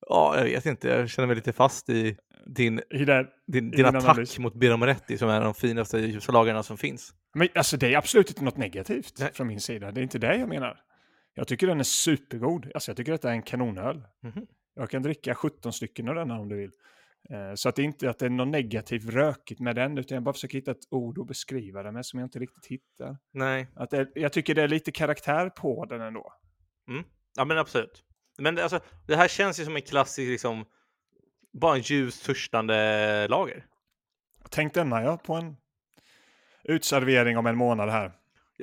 Ja, 0.08 0.36
jag 0.38 0.44
vet 0.44 0.66
inte. 0.66 0.88
Jag 0.88 1.10
känner 1.10 1.26
mig 1.26 1.36
lite 1.36 1.52
fast 1.52 1.88
i 1.88 2.16
din, 2.46 2.80
I 2.90 3.04
det, 3.04 3.26
din, 3.46 3.70
din 3.70 3.70
din 3.70 3.86
attack 3.86 4.04
analys. 4.04 4.38
mot 4.38 4.54
Birra 4.54 4.76
Moretti 4.76 5.18
som 5.18 5.28
är 5.28 5.40
de 5.40 5.54
finaste 5.54 6.20
lagarna 6.28 6.62
som 6.62 6.76
finns. 6.78 7.14
Men 7.34 7.48
alltså 7.54 7.76
det 7.76 7.94
är 7.94 7.98
absolut 7.98 8.28
inte 8.28 8.44
något 8.44 8.56
negativt 8.56 9.14
Nej. 9.18 9.30
från 9.32 9.46
min 9.46 9.60
sida. 9.60 9.90
Det 9.92 10.00
är 10.00 10.02
inte 10.02 10.18
det 10.18 10.36
jag 10.36 10.48
menar. 10.48 10.76
Jag 11.34 11.48
tycker 11.48 11.66
den 11.66 11.80
är 11.80 11.84
supergod. 11.84 12.70
Alltså 12.74 12.90
jag 12.90 12.96
tycker 12.96 13.12
att 13.12 13.22
det 13.22 13.28
är 13.28 13.32
en 13.32 13.42
kanonöl. 13.42 14.02
Mhm. 14.22 14.46
Jag 14.74 14.90
kan 14.90 15.02
dricka 15.02 15.34
17 15.34 15.72
stycken 15.72 16.08
av 16.08 16.14
denna 16.14 16.38
om 16.40 16.48
du 16.48 16.56
vill. 16.56 16.70
Eh, 17.30 17.54
Så 17.54 17.68
att 17.68 17.76
det 17.76 17.82
inte 17.82 18.10
att 18.10 18.18
det 18.18 18.26
är 18.26 18.30
något 18.30 18.48
negativt 18.48 19.04
rökigt 19.10 19.60
med 19.60 19.76
den, 19.76 19.98
utan 19.98 20.14
jag 20.14 20.22
bara 20.22 20.32
försöker 20.32 20.58
hitta 20.58 20.70
ett 20.70 20.86
ord 20.90 21.18
att 21.18 21.26
beskriva 21.26 21.82
det 21.82 21.92
med 21.92 22.06
som 22.06 22.18
jag 22.20 22.26
inte 22.26 22.38
riktigt 22.38 22.66
hittar. 22.66 23.18
Nej, 23.32 23.66
Att 23.76 23.90
det, 23.90 24.08
jag 24.14 24.32
tycker 24.32 24.54
det 24.54 24.62
är 24.62 24.68
lite 24.68 24.92
karaktär 24.92 25.48
på 25.50 25.84
den 25.84 26.00
ändå. 26.00 26.32
ja 27.36 27.44
men 27.44 27.58
absolut. 27.58 28.04
Men 28.38 28.54
det, 28.54 28.62
alltså, 28.62 28.80
det 29.06 29.16
här 29.16 29.28
känns 29.28 29.60
ju 29.60 29.64
som 29.64 29.76
en 29.76 29.82
klassisk, 29.82 30.30
liksom, 30.30 30.64
bara 31.52 31.74
en 31.76 31.80
ljus 31.82 32.20
törstande 32.22 33.28
lager. 33.28 33.66
Tänk 34.50 34.74
denna 34.74 35.02
ja, 35.02 35.16
på 35.16 35.34
en 35.34 35.56
utservering 36.64 37.38
om 37.38 37.46
en 37.46 37.56
månad 37.56 37.90
här. 37.90 38.12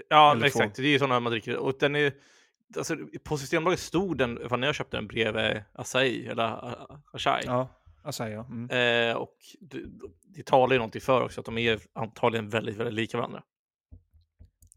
Ja, 0.09 0.31
Eller 0.31 0.45
exakt. 0.45 0.75
Det 0.75 0.81
är 0.83 0.87
ju 0.87 0.99
sådana 0.99 1.19
man 1.19 1.31
dricker. 1.31 1.57
Och 1.57 1.73
den 1.79 1.95
är, 1.95 2.13
alltså, 2.77 2.95
på 3.23 3.37
Systembolaget 3.37 3.79
stod 3.79 4.17
den, 4.17 4.49
fan 4.49 4.59
när 4.59 4.67
jag 4.67 4.75
köpte 4.75 4.97
den, 4.97 5.07
bredvid 5.07 5.63
Asahi 5.73 6.27
eller 6.27 6.43
A- 6.43 7.01
Asahi. 7.13 7.43
Ja, 8.03 8.11
säger 8.11 8.35
jag. 8.35 8.45
Mm. 8.45 8.69
Eh, 9.09 9.17
och 9.17 9.35
det, 9.59 9.79
det 10.23 10.45
talar 10.45 10.73
ju 10.73 10.77
någonting 10.79 11.01
för 11.01 11.21
också, 11.21 11.41
att 11.41 11.45
de 11.45 11.57
är 11.57 11.79
antagligen 11.93 12.49
väldigt, 12.49 12.75
väldigt 12.77 12.93
lika 12.93 13.17
varandra. 13.17 13.43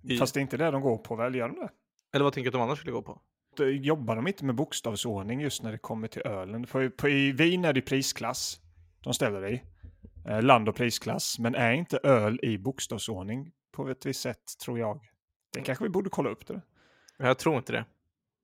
I, 0.03 0.19
Fast 0.19 0.35
det 0.35 0.41
är 0.41 0.43
inte 0.43 0.57
det 0.57 0.71
de 0.71 0.81
går 0.83 0.99
på 0.99 1.17
väl, 1.17 1.35
gör 1.35 1.49
de 1.49 1.57
det? 1.57 1.69
Eller 2.15 2.25
vad 2.25 2.33
tänker 2.33 2.51
du 2.51 2.57
att 2.57 2.61
de 2.61 2.63
andra 2.63 2.77
skulle 2.77 2.93
gå 2.93 3.03
på? 3.03 3.21
Jobbar 3.65 4.17
de 4.17 4.27
inte 4.27 4.45
med 4.45 4.55
bokstavsordning 4.55 5.41
just 5.41 5.63
när 5.63 5.73
det 5.73 5.79
kommer 5.79 6.09
till 6.09 6.23
ölen. 6.23 6.67
På, 6.97 7.09
I 7.09 7.33
vin 7.33 7.65
är 7.65 7.73
det 7.73 7.81
prisklass 7.81 8.61
de 9.01 9.15
ställer 9.15 9.41
det 9.41 9.51
i. 9.51 9.63
Eh, 10.29 10.43
land 10.43 10.69
och 10.69 10.77
prisklass. 10.77 11.39
Men 11.39 11.55
är 11.55 11.73
inte 11.73 11.99
öl 12.03 12.41
i 12.43 12.59
bokstavsordning 12.59 13.53
på 13.73 13.89
ett 13.89 14.07
visst 14.07 14.21
sätt, 14.21 14.43
tror 14.65 14.79
jag. 14.79 15.01
Det 15.53 15.61
kanske 15.61 15.85
vi 15.85 15.91
borde 15.91 16.11
kolla 16.11 16.31
upp 16.31 16.47
det. 16.47 16.61
Jag 17.19 17.39
tror 17.39 17.57
inte 17.57 17.73
det. 17.73 17.85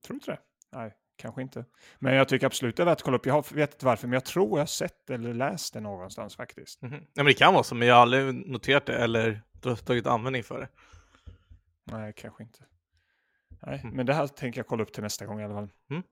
Tror 0.05 0.13
du 0.13 0.13
inte 0.13 0.31
det? 0.31 0.39
Nej. 0.71 0.93
kanske 1.15 1.41
inte. 1.41 1.65
Men 1.99 2.13
jag 2.13 2.27
tycker 2.27 2.45
absolut 2.45 2.75
det 2.77 2.83
är 2.83 2.85
värt 2.85 2.97
att 2.97 3.01
kolla 3.03 3.17
upp. 3.17 3.25
Jag 3.25 3.51
vet 3.53 3.73
inte 3.73 3.85
varför, 3.85 4.07
men 4.07 4.13
jag 4.13 4.25
tror 4.25 4.49
jag 4.49 4.61
har 4.61 4.65
sett 4.65 5.09
eller 5.09 5.33
läst 5.33 5.73
det 5.73 5.79
någonstans 5.79 6.35
faktiskt. 6.35 6.81
Mhm. 6.81 6.93
Ja, 6.93 6.99
men 7.15 7.25
det 7.25 7.33
kan 7.33 7.53
vara 7.53 7.63
så, 7.63 7.75
men 7.75 7.87
jag 7.87 7.95
har 7.95 8.01
aldrig 8.01 8.33
noterat 8.47 8.85
det 8.85 8.97
eller 8.97 9.41
tagit 9.85 10.07
användning 10.07 10.43
för 10.43 10.59
det. 10.59 10.67
Nej, 11.91 12.13
kanske 12.17 12.43
inte. 12.43 12.59
Nej, 13.61 13.79
Mm. 13.83 13.95
men 13.95 14.05
det 14.05 14.13
här 14.13 14.27
tänker 14.27 14.59
jag 14.59 14.67
kolla 14.67 14.83
upp 14.83 14.93
till 14.93 15.03
nästa 15.03 15.25
gång 15.25 15.41
i 15.41 15.43
alla 15.43 15.53
fall. 15.53 15.69
Men 15.87 16.03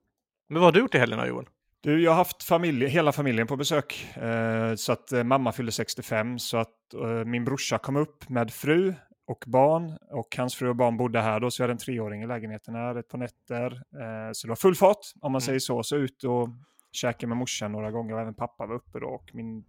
vad 0.50 0.64
har 0.64 0.72
du 0.72 0.80
gjort 0.80 0.96
i 0.96 0.98
helgen 0.98 1.20
då 1.20 1.26
Johan? 1.26 1.46
Du, 1.82 2.02
jag 2.04 2.12
har 2.12 2.16
haft 2.18 2.44
familj, 2.44 2.88
hela 2.88 3.12
familjen 3.12 3.48
på 3.48 3.56
besök. 3.56 4.16
Eh, 4.18 4.76
så 4.76 4.92
att 4.92 5.12
eh, 5.12 5.24
mamma 5.24 5.52
fyllde 5.52 5.72
65, 5.72 6.40
så 6.40 6.58
att 6.58 6.94
eh, 6.94 7.02
min 7.26 7.46
brorsa 7.46 7.78
kom 7.78 7.96
upp 7.96 8.30
med 8.30 8.54
fru 8.54 8.94
och 9.28 9.44
barn. 9.48 9.98
Och 10.12 10.36
hans 10.38 10.56
fru 10.56 10.70
och 10.70 10.76
barn 10.76 10.98
bodde 10.98 11.22
här 11.22 11.40
då, 11.40 11.52
så 11.52 11.62
jag 11.62 11.64
hade 11.64 11.74
en 11.74 11.78
treåring 11.78 12.24
i 12.24 12.28
lägenheten 12.28 12.76
här 12.76 12.96
ett 12.96 13.08
par 13.08 13.18
nätter. 13.18 13.72
Eh, 13.74 14.32
så 14.34 14.48
det 14.48 14.52
var 14.52 14.56
full 14.56 14.76
fart, 14.76 14.98
om 15.22 15.32
man 15.32 15.40
Mm. 15.40 15.42
säger 15.42 15.60
så. 15.60 15.84
Så 15.84 15.96
ut 15.96 16.24
och 16.24 16.50
käka 16.92 17.28
med 17.28 17.38
morsan 17.38 17.72
några 17.72 17.92
gånger 17.92 18.14
och 18.14 18.22
även 18.22 18.34
pappa 18.34 18.66
var 18.66 18.76
uppe 18.76 19.00
då. 19.00 19.08
Och 19.08 19.30
min 19.34 19.66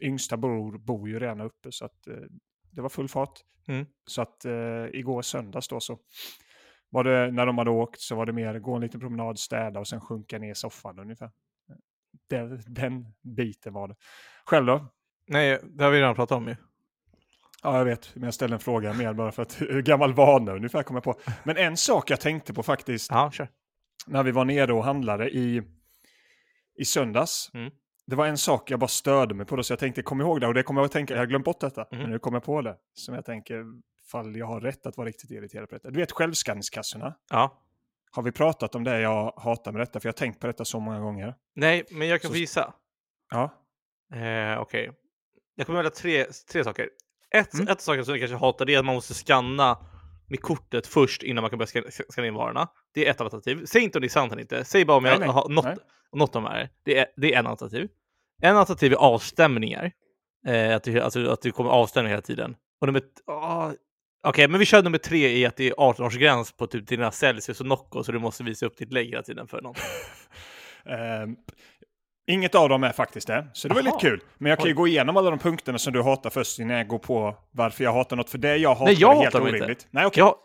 yngsta 0.00 0.36
bror 0.36 0.78
bor 0.78 1.08
ju 1.08 1.18
redan 1.18 1.40
uppe, 1.40 1.72
så 1.72 1.84
att 1.84 2.06
eh, 2.06 2.14
det 2.70 2.80
var 2.82 2.88
full 2.88 3.08
fart. 3.08 3.40
Mm. 3.68 3.86
Så 4.06 4.22
att 4.22 4.44
eh, 4.44 4.86
igår 4.92 5.22
söndags 5.22 5.68
då 5.68 5.80
så 5.80 5.98
var 6.90 7.04
det, 7.04 7.30
när 7.32 7.46
de 7.46 7.58
hade 7.58 7.70
åkt 7.70 8.00
så 8.00 8.16
var 8.16 8.26
det 8.26 8.32
mer 8.32 8.58
gå 8.58 8.74
en 8.74 8.82
liten 8.82 9.00
promenad, 9.00 9.38
städa 9.38 9.80
och 9.80 9.88
sen 9.88 10.00
sjunka 10.00 10.38
ner 10.38 10.50
i 10.50 10.54
soffan 10.54 10.98
ungefär. 10.98 11.30
Den, 12.28 12.60
den 12.66 13.06
biten 13.22 13.72
var 13.72 13.88
det. 13.88 13.94
Själv 14.44 14.66
då? 14.66 14.86
Nej, 15.28 15.60
det 15.64 15.84
har 15.84 15.90
vi 15.90 15.98
redan 15.98 16.14
pratat 16.14 16.36
om 16.36 16.48
ju. 16.48 16.56
Ja, 17.62 17.78
jag 17.78 17.84
vet, 17.84 18.14
men 18.14 18.24
jag 18.24 18.34
ställde 18.34 18.56
en 18.56 18.60
fråga 18.60 18.92
mer 18.92 19.12
bara 19.12 19.32
för 19.32 19.42
att 19.42 19.60
hur 19.60 19.82
gammal 19.82 20.14
vana 20.14 20.52
ungefär 20.52 20.82
kom 20.82 20.96
jag 20.96 21.04
på. 21.04 21.14
Men 21.44 21.56
en 21.56 21.76
sak 21.76 22.10
jag 22.10 22.20
tänkte 22.20 22.54
på 22.54 22.62
faktiskt 22.62 23.10
Ja, 23.10 23.30
kör. 23.30 23.48
när 24.06 24.22
vi 24.22 24.30
var 24.30 24.44
nere 24.44 24.72
och 24.72 24.84
handlade 24.84 25.30
i, 25.30 25.62
i 26.78 26.84
söndags. 26.84 27.50
Mm. 27.54 27.70
Det 28.06 28.16
var 28.16 28.26
en 28.26 28.38
sak 28.38 28.70
jag 28.70 28.80
bara 28.80 28.88
störde 28.88 29.34
mig 29.34 29.46
på 29.46 29.56
då, 29.56 29.62
så 29.62 29.72
jag 29.72 29.78
tänkte 29.78 30.02
kom 30.02 30.20
ihåg 30.20 30.40
det 30.40 30.46
och 30.46 30.54
det 30.54 30.62
kommer 30.62 30.80
jag 30.80 30.86
att 30.86 30.92
tänka, 30.92 31.14
jag 31.14 31.20
har 31.20 31.26
glömt 31.26 31.44
bort 31.44 31.60
detta, 31.60 31.84
Mm. 31.84 32.02
men 32.02 32.10
nu 32.10 32.18
kommer 32.18 32.36
jag 32.36 32.44
på 32.44 32.62
det. 32.62 32.76
Som 32.94 33.14
jag 33.14 33.24
tänker, 33.24 33.64
fall 34.10 34.36
jag 34.36 34.46
har 34.46 34.60
rätt 34.60 34.86
att 34.86 34.96
vara 34.96 35.08
riktigt 35.08 35.30
irriterad 35.30 35.68
på 35.68 35.74
detta. 35.74 35.90
Du 35.90 36.00
vet 36.00 36.12
självskanningskassorna? 36.12 37.14
Ja. 37.30 37.62
Har 38.10 38.22
vi 38.22 38.32
pratat 38.32 38.74
om 38.74 38.84
det 38.84 39.00
jag 39.00 39.32
hatar 39.36 39.72
med 39.72 39.80
detta? 39.80 40.00
För 40.00 40.06
jag 40.08 40.12
har 40.12 40.16
tänkt 40.16 40.40
på 40.40 40.46
detta 40.46 40.64
så 40.64 40.80
många 40.80 41.00
gånger. 41.00 41.34
Nej, 41.54 41.84
men 41.90 42.08
jag 42.08 42.20
kan 42.22 42.30
Så- 42.30 42.36
gissa. 42.36 42.74
Ja, 43.30 43.62
Eh, 44.14 44.60
Okej. 44.60 44.90
Jag 45.54 45.66
kommer 45.66 45.76
välja 45.78 45.90
tre, 45.90 46.24
tre 46.52 46.64
saker. 46.64 46.88
Ett, 47.34 47.54
Mm. 47.54 47.68
ett 47.68 47.80
saker 47.80 48.02
som 48.02 48.14
jag 48.14 48.20
kanske 48.20 48.36
hatar 48.46 48.64
det 48.64 48.74
är 48.74 48.78
att 48.78 48.84
man 48.84 48.94
måste 48.94 49.14
scanna 49.14 49.78
med 50.28 50.40
kortet 50.42 50.86
först 50.86 51.22
innan 51.22 51.42
man 51.42 51.50
kan 51.50 51.58
börja 51.58 51.66
scanna, 51.66 51.86
scanna 51.90 52.28
in 52.28 52.34
varorna. 52.34 52.68
Det 52.94 53.06
är 53.06 53.10
ett 53.10 53.20
alternativ. 53.20 53.64
Säg 53.64 53.82
inte 53.82 53.98
om 53.98 54.00
det 54.00 54.06
är 54.06 54.08
sant 54.08 54.32
eller 54.32 54.42
inte. 54.42 54.64
Säg 54.64 54.84
bara 54.84 54.96
om 54.96 55.04
jag 55.04 55.20
nej, 55.20 55.28
har 55.28 55.48
något, 55.48 55.64
nej. 55.64 55.76
något 56.12 56.36
av 56.36 56.42
de 56.42 56.48
här. 56.48 56.68
Det 56.82 56.98
är, 56.98 57.06
det 57.16 57.34
är 57.34 57.38
en 57.38 57.46
alternativ. 57.46 57.88
En 58.42 58.56
alternativ 58.56 58.92
är 58.92 58.96
avstämningar. 58.96 59.92
Eh, 60.46 60.76
att, 60.76 60.82
du, 60.82 61.00
alltså, 61.00 61.30
att 61.30 61.42
du 61.42 61.52
kommer 61.52 61.70
avstämningar 61.70 62.12
hela 62.16 62.22
tiden. 62.22 62.56
Och 62.80 62.86
nummer... 62.86 63.02
ah, 63.26 63.72
Okej, 64.22 64.48
men 64.48 64.60
vi 64.60 64.66
kör 64.66 64.82
nummer 64.82 64.98
tre 64.98 65.28
i 65.38 65.46
att 65.46 65.56
det 65.56 65.68
är 65.68 65.74
18-årsgräns 65.74 66.56
på 66.56 66.66
typ 66.66 66.86
dina 66.88 67.10
Celsius 67.10 67.60
och 67.60 67.66
Nocco 67.66 68.02
så 68.04 68.12
du 68.12 68.18
måste 68.18 68.44
visa 68.44 68.66
upp 68.66 68.76
ditt 68.76 68.92
lägg 68.92 69.08
hela 69.08 69.22
tiden 69.22 69.46
för 69.48 69.62
någon. 69.62 69.74
Ehm, 70.88 71.36
inget 72.26 72.54
av 72.54 72.68
dem 72.68 72.84
är 72.84 72.92
faktiskt 72.92 73.26
det, 73.26 73.46
så 73.52 73.68
det 73.68 73.74
var 73.74 73.82
Aha. 73.82 73.90
lite 73.94 74.08
kul. 74.10 74.20
Men 74.38 74.50
jag 74.50 74.58
kan 74.58 74.66
ju 74.66 74.72
Oj. 74.72 74.76
gå 74.76 74.88
igenom 74.88 75.16
alla 75.16 75.30
de 75.30 75.38
punkterna 75.38 75.78
som 75.78 75.92
du 75.92 76.02
hatar 76.02 76.30
först 76.30 76.58
innan 76.58 76.76
jag 76.76 76.88
går 76.88 76.98
på 76.98 77.36
varför 77.52 77.84
jag 77.84 77.92
hatar 77.92 78.16
något. 78.16 78.30
För 78.30 78.38
det 78.38 78.56
jag 78.56 78.70
hatar 78.70 78.84
Nej, 78.84 78.94
jag 78.98 79.12
är 79.12 79.14
helt 79.16 79.24
hatar 79.34 79.38
dem 79.38 79.48
inte. 79.48 79.58
orimligt. 79.58 79.88
Nej, 79.90 80.06
okej. 80.06 80.20
Ja, 80.20 80.36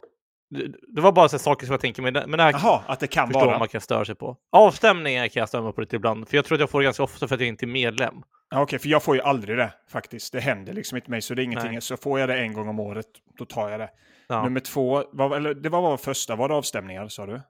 det, 0.50 0.68
det 0.96 1.02
var 1.02 1.12
bara 1.12 1.30
så 1.30 1.40
saker 1.40 1.66
som 1.66 1.74
jag 1.74 1.82
tänker, 1.82 2.12
det, 2.12 2.28
men 2.28 2.38
det 2.38 2.44
här 2.44 2.52
Jaha, 2.52 2.82
att 2.88 3.00
det 3.00 3.08
kan 3.08 3.28
förstår 3.28 3.46
vara. 3.46 3.60
man 3.60 3.68
kan 3.68 3.82
störa 3.82 4.06
sig 4.06 4.16
på. 4.16 4.38
Avstämningar 4.52 5.28
kan 5.28 5.40
jag 5.42 5.50
störa 5.50 5.62
mig 5.62 5.74
på 5.74 5.82
lite 5.82 5.96
ibland, 5.96 6.28
för 6.30 6.38
jag 6.38 6.46
tror 6.46 6.56
att 6.56 6.60
jag 6.60 6.70
får 6.70 6.80
det 6.80 6.84
ganska 6.84 7.04
ofta 7.04 7.28
för 7.28 7.36
att 7.36 7.42
jag 7.42 7.48
inte 7.48 7.66
är 7.66 7.68
medlem. 7.68 8.14
Okej, 8.56 8.80
för 8.80 8.90
jag 8.90 9.04
får 9.04 9.16
ju 9.16 9.22
aldrig 9.22 9.58
det 9.58 9.74
faktiskt. 9.92 10.34
Det 10.34 10.40
händer 10.40 10.74
liksom 10.74 10.96
inte 10.96 11.12
mig, 11.12 11.22
så 11.22 11.34
det 11.34 11.42
är 11.42 11.44
ingenting. 11.44 11.72
Nej. 11.72 11.82
Så 11.82 11.98
får 11.98 12.20
jag 12.20 12.30
det 12.30 12.40
en 12.40 12.54
gång 12.54 12.68
om 12.68 12.80
året, 12.80 13.06
då 13.38 13.46
tar 13.46 13.70
jag 13.70 13.80
det. 13.80 13.90
Ja. 14.28 14.44
Nummer 14.44 14.60
två, 14.60 15.04
var, 15.12 15.36
eller 15.36 15.54
det 15.54 15.70
var 15.70 15.82
vad 15.82 16.00
första, 16.00 16.36
var 16.36 16.50
det 16.50 16.56
avstämningar 16.56 17.08
sa 17.08 17.26
du? 17.26 17.42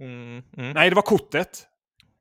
Mm, 0.00 0.42
mm. 0.56 0.72
Nej, 0.72 0.88
det 0.90 0.96
var 0.96 1.02
kortet. 1.02 1.66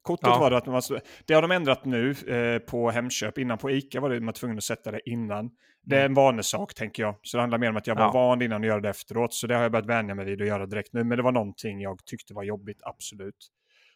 Kortet 0.01 0.27
Ja. 0.29 0.39
var 0.39 0.49
det 0.49 0.57
att 0.57 0.65
man, 0.65 0.81
det 1.25 1.33
har 1.33 1.41
de 1.41 1.51
ändrat 1.51 1.85
nu 1.85 2.11
eh, 2.11 2.59
på 2.59 2.91
Hemköp. 2.91 3.37
Innan 3.37 3.57
på 3.57 3.71
Ica 3.71 3.99
var 3.99 4.09
det 4.09 4.19
man 4.19 4.33
tvungen 4.33 4.57
att 4.57 4.63
sätta 4.63 4.91
det 4.91 5.09
innan. 5.09 5.49
Det 5.83 5.97
är 5.97 6.05
en 6.05 6.13
vanesak 6.13 6.73
tänker 6.73 7.03
jag. 7.03 7.15
Så 7.21 7.37
det 7.37 7.41
handlar 7.41 7.57
mer 7.57 7.69
om 7.69 7.77
att 7.77 7.87
jag 7.87 7.95
var 7.95 8.01
Mm. 8.03 8.15
Ja. 8.15 8.27
van 8.27 8.41
innan 8.41 8.61
att 8.61 8.67
göra 8.67 8.79
det 8.81 8.89
efteråt. 8.89 9.33
Så 9.33 9.47
det 9.47 9.55
har 9.55 9.61
jag 9.61 9.71
börjat 9.71 9.85
vänja 9.85 10.15
mig 10.15 10.25
vid 10.25 10.41
att 10.41 10.47
göra 10.47 10.65
direkt 10.65 10.93
nu. 10.93 11.03
Men 11.03 11.17
det 11.17 11.23
var 11.23 11.31
någonting 11.31 11.81
jag 11.81 12.05
tyckte 12.05 12.33
var 12.33 12.43
jobbigt, 12.43 12.79
absolut. 12.83 13.47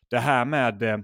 Det 0.09 0.19
här 0.19 0.45
med 0.45 0.83
eh, 0.83 0.97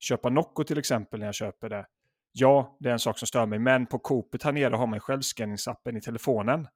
köpa 0.00 0.28
Nocco 0.28 0.64
till 0.64 0.78
exempel 0.78 1.20
när 1.20 1.26
jag 1.26 1.34
köper 1.34 1.68
det. 1.68 1.86
Ja, 2.32 2.76
det 2.80 2.88
är 2.88 2.92
en 2.92 2.98
sak 2.98 3.18
som 3.18 3.26
stör 3.28 3.46
mig. 3.46 3.58
Men 3.58 3.86
på 3.86 3.98
Coopet 3.98 4.42
här 4.42 4.52
nere 4.52 4.74
har 4.74 4.86
man 4.86 5.00
självskanningsappen 5.00 5.96
i 5.96 6.00
telefonen. 6.00 6.66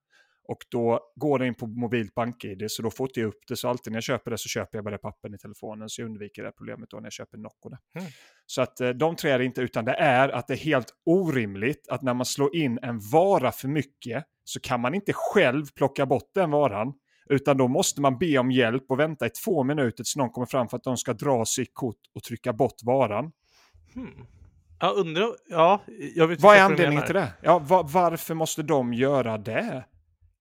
Och 0.49 0.59
då 0.71 1.01
går 1.15 1.39
det 1.39 1.47
in 1.47 1.55
på 1.55 1.67
mobilt 1.67 2.15
bank-id, 2.15 2.65
så 2.69 2.83
då 2.83 2.91
får 2.91 3.09
jag 3.15 3.27
upp 3.27 3.41
det. 3.49 3.57
Så 3.57 3.69
alltid 3.69 3.93
när 3.93 3.97
jag 3.97 4.05
köper 4.05 4.31
det 4.31 4.39
så 4.39 4.49
köper 4.49 4.79
jag 4.79 4.85
bara 4.85 4.91
det 4.91 4.99
på 4.99 5.09
appen 5.09 5.35
i 5.35 5.39
telefonen. 5.39 5.89
Så 5.89 6.01
jag 6.01 6.07
undviker 6.07 6.43
det 6.43 6.53
problemet 6.53 6.91
då 6.91 6.97
när 6.97 7.05
jag 7.05 7.13
köper 7.13 7.39
Nocco. 7.39 7.69
Mm. 7.69 8.11
Så 8.47 8.63
att 8.63 8.81
eh, 8.81 8.89
de 8.89 9.17
tre 9.17 9.31
är 9.31 9.39
det 9.39 9.45
inte, 9.45 9.61
utan 9.61 9.85
det 9.85 9.93
är 9.93 10.29
att 10.29 10.47
det 10.47 10.55
är 10.55 10.59
helt 10.59 10.95
orimligt 11.07 11.89
att 11.89 12.03
när 12.03 12.15
man 12.15 12.27
slår 12.27 12.57
in 12.57 12.79
en 12.83 13.01
vara 13.13 13.53
för 13.53 13.69
mycket 13.69 14.25
så 14.45 14.61
kan 14.61 14.81
man 14.81 14.95
inte 14.95 15.13
själv 15.15 15.67
plocka 15.77 16.07
bort 16.07 16.31
den 16.35 16.51
varan. 16.51 16.93
Utan 17.31 17.57
då 17.57 17.69
måste 17.69 18.01
man 18.01 18.19
be 18.19 18.39
om 18.39 18.51
hjälp 18.51 18.85
och 18.89 18.99
vänta 18.99 19.27
i 19.27 19.31
två 19.31 19.65
minuter 19.65 19.97
tills 19.97 20.17
någon 20.17 20.31
kommer 20.31 20.47
fram 20.47 20.69
för 20.69 20.77
att 20.77 20.85
de 20.85 20.97
ska 20.97 21.13
dra 21.13 21.45
sitt 21.45 21.71
kort 21.73 22.01
och 22.15 22.23
trycka 22.23 22.53
bort 22.53 22.77
varan. 22.85 23.33
Hmm. 23.95 24.27
Jag 24.81 24.97
undrar, 24.97 25.29
ja, 25.49 25.83
jag 26.15 26.27
vet 26.27 26.41
Vad 26.41 26.57
är 26.57 26.63
anledningen 26.63 27.07
till 27.07 27.15
det? 27.15 27.33
Ja, 27.43 27.59
va- 27.59 27.89
varför 27.93 28.35
måste 28.35 28.63
de 28.63 28.95
göra 28.95 29.39
det? 29.39 29.85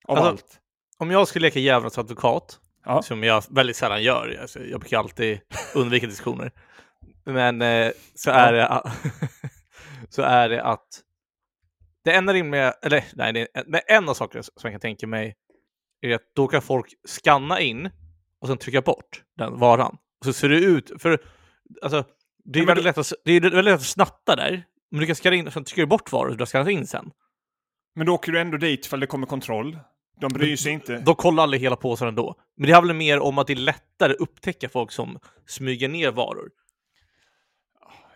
Av 0.08 0.18
Alltså, 0.18 0.30
allt. 0.30 0.60
Om 0.98 1.12
jag 1.12 1.28
skulle 1.28 1.44
leka 1.48 1.60
djävulens 1.60 1.98
advokat, 1.98 2.60
Ja. 2.86 3.02
som 3.02 3.24
jag 3.24 3.44
väldigt 3.50 3.76
sällan 3.76 4.04
gör, 4.04 4.38
alltså, 4.42 4.60
jag 4.64 4.80
brukar 4.80 4.98
alltid 5.00 5.40
undvika 5.76 6.08
diskussioner, 6.08 6.52
men 7.26 7.62
eh, 7.62 7.92
så, 8.16 8.32
är 8.32 8.54
det, 8.54 8.68
att- 8.68 8.94
så 10.10 10.22
är 10.22 10.50
det 10.50 10.64
att 10.64 10.88
det 12.04 12.14
enda 12.14 12.34
rimliga, 12.34 12.72
eller 12.72 13.04
nej, 13.14 13.34
det 13.34 13.42
är, 13.54 13.64
men 13.68 13.82
en 13.88 14.10
av 14.10 14.14
sakerna 14.14 14.44
som 14.44 14.52
jag 14.64 14.72
kan 14.72 14.80
tänka 14.80 15.08
mig 15.08 15.36
är 16.02 16.16
att 16.16 16.22
då 16.36 16.48
kan 16.48 16.62
folk 16.62 16.94
scanna 17.08 17.60
in 17.62 17.90
och 18.42 18.48
sen 18.48 18.58
trycka 18.58 18.82
bort 18.82 19.24
den 19.38 19.60
varan. 19.60 19.98
Och 20.20 20.26
så 20.26 20.34
ser 20.34 20.50
det 20.50 20.58
ut, 20.60 20.92
för 21.02 21.22
alltså, 21.82 22.04
det 22.44 22.60
är, 22.60 22.64
Ja, 22.64 22.68
väldigt, 22.68 22.86
lätt 22.86 22.98
att, 22.98 23.14
det 23.26 23.32
är 23.32 23.42
väldigt 23.42 23.64
lätt 23.66 23.74
att 23.76 23.86
snatta 23.86 24.36
där, 24.36 24.64
men 24.92 25.00
du 25.00 25.06
kan 25.06 25.16
scanna 25.16 25.36
in 25.36 25.48
och 25.48 25.54
sen 25.54 25.64
trycker 25.64 25.82
du 25.82 25.86
bort 25.88 26.12
varor 26.12 26.30
du 26.32 26.42
har 26.42 26.46
skannat 26.46 26.70
in 26.70 26.88
sen. 26.88 27.12
Men 27.96 28.06
då 28.08 28.14
åker 28.14 28.32
du 28.32 28.40
ändå 28.40 28.58
dit 28.58 28.86
för 28.86 28.98
det 28.98 29.08
kommer 29.08 29.28
kontroll. 29.28 29.80
De 30.20 30.34
bryr 30.34 30.56
sig 30.56 30.72
inte. 30.72 30.98
Då 30.98 31.16
kollar 31.16 31.44
aldrig 31.44 31.62
hela 31.62 31.76
påsen 31.76 32.08
ändå. 32.08 32.36
Men 32.56 32.68
det 32.68 32.74
handlar 32.74 32.94
mer 32.94 33.20
om 33.20 33.38
att 33.38 33.48
det 33.48 33.54
är 33.54 33.58
lättare 33.58 34.12
att 34.12 34.20
upptäcka 34.20 34.70
folk 34.70 34.92
som 34.92 35.20
smyger 35.46 35.90
ner 35.90 36.12
varor. 36.12 36.50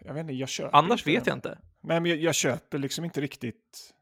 Jag 0.05 0.13
vet 0.13 0.21
inte, 0.21 0.33
jag 0.33 0.49
köper 0.49 0.77
Annars 0.77 1.07
vet 1.07 1.27
jag 1.27 1.37
inte. 1.37 1.57
Nej, 1.83 1.99
men 1.99 2.11
jag, 2.11 2.19
jag 2.19 2.35
köper 2.35 2.77
liksom 2.77 3.05
inte 3.05 3.21
riktigt. 3.21 3.93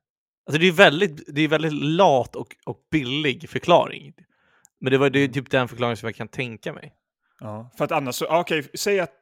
Alltså 0.45 0.59
det 0.61 0.67
är 0.67 0.71
väldigt, 0.71 1.35
det 1.35 1.41
är 1.41 1.47
väldigt 1.47 1.73
lat 1.73 2.35
och, 2.35 2.55
och 2.65 2.87
billig 2.91 3.49
förklaring. 3.49 4.13
Men 4.79 4.91
det 4.91 4.97
var 4.97 5.09
det 5.09 5.19
är 5.19 5.27
typ 5.27 5.49
den 5.49 5.67
förklaring 5.67 5.97
som 5.97 6.07
jag 6.07 6.15
kan 6.15 6.27
tänka 6.27 6.73
mig. 6.73 6.93
Ja, 7.39 7.71
för 7.77 7.85
att 7.85 7.91
annars 7.91 8.15
så, 8.15 8.39
okej, 8.39 8.63
säg 8.73 8.99
att 8.99 9.13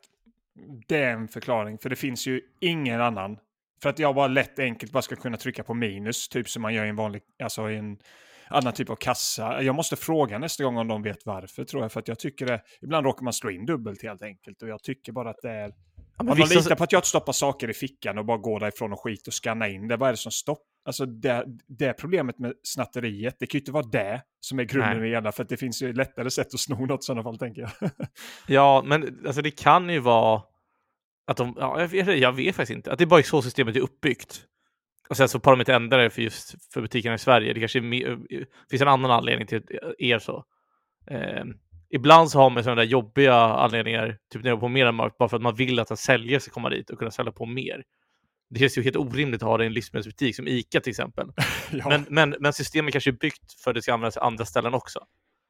det 0.87 0.97
är 0.97 1.11
en 1.11 1.27
förklaring, 1.27 1.77
för 1.77 1.89
det 1.89 1.95
finns 1.95 2.27
ju 2.27 2.41
ingen 2.59 3.01
annan. 3.01 3.37
För 3.81 3.89
att 3.89 3.99
jag 3.99 4.15
bara 4.15 4.27
lätt 4.27 4.59
enkelt 4.59 4.91
bara 4.91 5.01
ska 5.01 5.15
kunna 5.15 5.37
trycka 5.37 5.63
på 5.63 5.73
minus, 5.73 6.29
typ 6.29 6.49
som 6.49 6.61
man 6.61 6.73
gör 6.73 6.85
i 6.85 6.89
en 6.89 6.95
vanlig, 6.95 7.21
alltså 7.43 7.69
i 7.69 7.75
en 7.75 7.97
annan 8.49 8.73
typ 8.73 8.89
av 8.89 8.95
kassa. 8.95 9.62
Jag 9.63 9.75
måste 9.75 9.95
fråga 9.95 10.38
nästa 10.39 10.63
gång 10.63 10.77
om 10.77 10.88
de 10.88 11.03
vet 11.03 11.25
varför, 11.25 11.63
tror 11.63 11.81
jag, 11.83 11.91
för 11.91 11.99
att 11.99 12.07
jag 12.07 12.19
tycker 12.19 12.45
det, 12.45 12.62
ibland 12.81 13.05
råkar 13.05 13.23
man 13.23 13.33
slå 13.33 13.49
in 13.49 13.65
dubbelt 13.65 14.03
helt 14.03 14.23
enkelt, 14.23 14.62
och 14.62 14.67
jag 14.69 14.83
tycker 14.83 15.12
bara 15.12 15.29
att 15.29 15.41
det 15.41 15.49
är, 15.51 15.73
Ja, 16.19 16.23
men 16.23 16.31
om 16.31 16.39
man 16.39 16.47
vissa- 16.47 16.60
litar 16.60 16.75
på 16.75 16.83
att 16.83 16.91
jag 16.91 17.05
stoppar 17.05 17.33
saker 17.33 17.69
i 17.69 17.73
fickan 17.73 18.17
och 18.17 18.25
bara 18.25 18.38
går 18.38 18.60
därifrån 18.60 18.93
och 18.93 18.99
skit 19.03 19.27
och 19.27 19.33
skannar 19.33 19.67
in 19.67 19.88
det, 19.88 19.97
vad 19.97 20.07
är 20.10 20.13
det 20.13 20.17
som 20.17 20.31
stoppar? 20.31 20.63
Alltså 20.86 21.05
det, 21.05 21.45
det 21.67 21.86
är 21.86 21.93
problemet 21.93 22.39
med 22.39 22.53
snatteriet, 22.63 23.36
det 23.39 23.47
kan 23.47 23.57
ju 23.57 23.62
inte 23.62 23.71
vara 23.71 23.86
det 23.91 24.21
som 24.39 24.60
är 24.60 24.63
grunden 24.63 24.99
Nej. 24.99 25.10
i 25.10 25.13
hela, 25.13 25.31
för 25.31 25.43
att 25.43 25.49
det 25.49 25.57
finns 25.57 25.81
ju 25.81 25.93
lättare 25.93 26.31
sätt 26.31 26.53
att 26.53 26.60
sno 26.60 26.86
något 26.86 27.03
i 27.03 27.05
sådana 27.05 27.23
fall, 27.23 27.38
tänker 27.38 27.62
jag. 27.62 27.89
Ja, 28.47 28.83
men 28.86 29.23
alltså 29.27 29.41
det 29.41 29.51
kan 29.51 29.89
ju 29.89 29.99
vara 29.99 30.41
att 31.27 31.38
de, 31.38 31.55
ja, 31.60 31.81
jag, 31.81 31.88
vet, 31.88 32.19
jag 32.19 32.31
vet 32.31 32.55
faktiskt 32.55 32.75
inte, 32.77 32.91
att 32.91 32.97
det 32.97 33.03
är 33.03 33.05
bara 33.05 33.23
så 33.23 33.41
systemet 33.41 33.75
är 33.75 33.79
uppbyggt. 33.79 34.41
Och 35.10 35.17
sen 35.17 35.30
så 35.30 35.39
har 35.43 35.52
de 35.52 35.62
inte 35.62 35.74
ändrat 35.74 36.00
det 36.00 36.10
för 36.10 36.22
just 36.22 36.74
för 36.74 36.82
butikerna 36.82 37.15
i 37.15 37.20
Sverige. 37.20 37.54
Det 37.54 37.60
kanske 37.60 37.82
mer, 37.82 38.20
finns 38.70 38.82
en 38.82 38.88
annan 38.88 39.12
anledning 39.12 39.48
till 39.48 39.63
är 39.98 40.20
så. 40.20 40.46
Eh, 41.12 41.43
ibland 41.89 42.32
så 42.32 42.39
har 42.39 42.50
man 42.50 42.63
sådana 42.63 42.82
där 42.82 42.89
jobbiga 42.89 43.36
anledningar, 43.36 44.17
typ 44.34 44.43
nere 44.43 44.58
på 44.58 44.67
Mediamarkt, 44.67 45.17
bara 45.17 45.30
för 45.30 45.38
att 45.38 45.43
man 45.43 45.56
vill 45.56 45.80
att 45.80 45.91
en 45.91 45.98
säljare 45.98 46.39
ska 46.39 46.52
komma 46.52 46.70
dit 46.70 46.89
och 46.89 47.00
kunna 47.00 47.12
sälja 47.12 47.32
på 47.32 47.46
mer. 47.46 47.84
Det 48.50 48.60
känns 48.60 48.78
ju 48.78 48.84
helt 48.84 48.96
orimligt 48.96 49.43
att 49.43 49.48
ha 49.48 49.58
det 49.58 49.63
i 49.63 49.67
en 49.67 49.74
livsmedelsbutik 49.74 50.36
som 50.36 50.48
ICA 50.48 50.80
till 50.80 50.89
exempel. 50.89 51.28
ja. 51.72 51.89
Men, 51.89 52.06
men, 52.10 52.36
men 52.39 52.54
systemet 52.54 52.91
kanske 52.91 53.10
är 53.10 53.17
byggt 53.20 53.62
för 53.63 53.72
att 53.72 53.76
det 53.76 53.82
ska 53.82 53.93
användas 53.93 54.17
i 54.17 54.20
andra 54.20 54.46
ställen 54.46 54.74
också. 54.74 55.00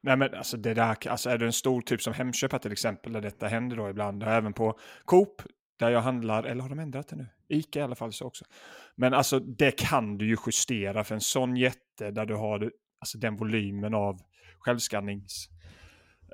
Nej 0.02 0.16
men 0.16 0.34
alltså 0.34 0.56
det 0.56 0.74
där, 0.74 1.08
alltså 1.08 1.30
är 1.30 1.38
du 1.38 1.46
en 1.46 1.52
stor 1.52 1.80
typ 1.80 2.02
som 2.02 2.12
Hemköp 2.12 2.62
till 2.62 2.72
exempel, 2.72 3.12
där 3.12 3.20
detta 3.20 3.46
händer 3.46 3.76
då 3.76 3.88
ibland, 3.88 4.22
och 4.22 4.28
även 4.28 4.52
på 4.52 4.78
Coop, 5.04 5.42
där 5.78 5.90
jag 5.90 6.00
handlar, 6.00 6.44
eller 6.44 6.62
har 6.62 6.68
de 6.68 6.78
ändrat 6.78 7.08
det 7.08 7.16
nu? 7.16 7.26
Ica 7.48 7.78
i 7.78 7.82
alla 7.82 7.94
fall 7.94 8.12
så 8.12 8.26
också. 8.26 8.44
Men 8.96 9.14
alltså 9.14 9.38
det 9.38 9.70
kan 9.70 10.18
du 10.18 10.26
ju 10.26 10.36
justera 10.46 11.04
för 11.04 11.14
en 11.14 11.20
sån 11.20 11.56
jätte 11.56 12.10
där 12.10 12.26
du 12.26 12.34
har 12.34 12.72
alltså, 13.00 13.18
den 13.18 13.36
volymen 13.36 13.94
av 13.94 14.20
självskannings 14.58 15.48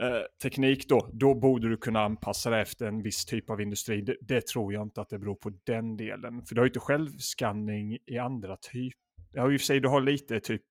eh, 0.01 0.23
teknik 0.43 0.89
då, 0.89 1.11
då 1.13 1.35
borde 1.35 1.69
du 1.69 1.77
kunna 1.77 2.01
anpassa 2.01 2.51
det 2.51 2.61
efter 2.61 2.87
en 2.87 3.03
viss 3.03 3.25
typ 3.25 3.51
av 3.51 3.61
industri. 3.61 4.01
Det, 4.01 4.17
det, 4.21 4.47
tror 4.47 4.73
jag 4.73 4.83
inte 4.83 5.01
att 5.01 5.09
det 5.09 5.19
beror 5.19 5.35
på 5.35 5.53
den 5.67 5.97
delen. 5.97 6.43
För 6.47 6.55
du 6.55 6.61
har 6.61 6.67
ju 6.67 6.71
inte 6.71 6.81
självskanning 6.81 7.99
i 8.07 8.19
andra 8.19 8.57
typer. 8.57 8.99
Ja, 9.33 9.53
i 9.53 9.57
och 9.57 9.61
för 9.61 9.67
sig, 9.67 9.81
du 9.81 9.89
har 9.89 10.01
lite 10.01 10.41
typ, 10.41 10.63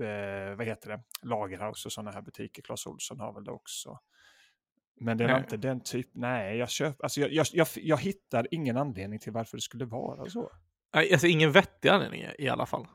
eh, 0.00 0.56
vad 0.56 0.66
heter 0.66 0.88
det, 0.88 1.00
Lagerhaus 1.22 1.86
och 1.86 1.92
sådana 1.92 2.10
här 2.10 2.22
butiker. 2.22 2.62
Clas 2.62 2.86
Ohlson 2.86 3.20
har 3.20 3.34
väl 3.34 3.44
det 3.44 3.52
också. 3.52 3.98
Men 5.00 5.18
det 5.18 5.24
är 5.24 5.38
inte 5.38 5.56
den 5.56 5.80
typ, 5.80 6.08
nej, 6.12 6.56
jag 6.56 6.70
köper, 6.70 7.04
alltså 7.04 7.20
jag, 7.20 7.32
jag, 7.32 7.46
jag, 7.52 7.66
jag 7.76 7.96
hittar 7.96 8.46
ingen 8.50 8.76
anledning 8.76 9.18
till 9.18 9.32
varför 9.32 9.56
det 9.56 9.60
skulle 9.60 9.84
vara 9.84 10.30
så. 10.30 10.50
Alltså 10.92 11.26
ingen 11.26 11.52
vettig 11.52 11.88
anledning 11.88 12.24
i 12.38 12.48
alla 12.48 12.66
fall. 12.66 12.86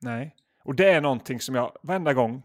Nej, 0.00 0.36
och 0.64 0.74
det 0.74 0.90
är 0.90 1.00
någonting 1.00 1.40
som 1.40 1.54
jag 1.54 1.76
varenda 1.82 2.12
gång 2.14 2.42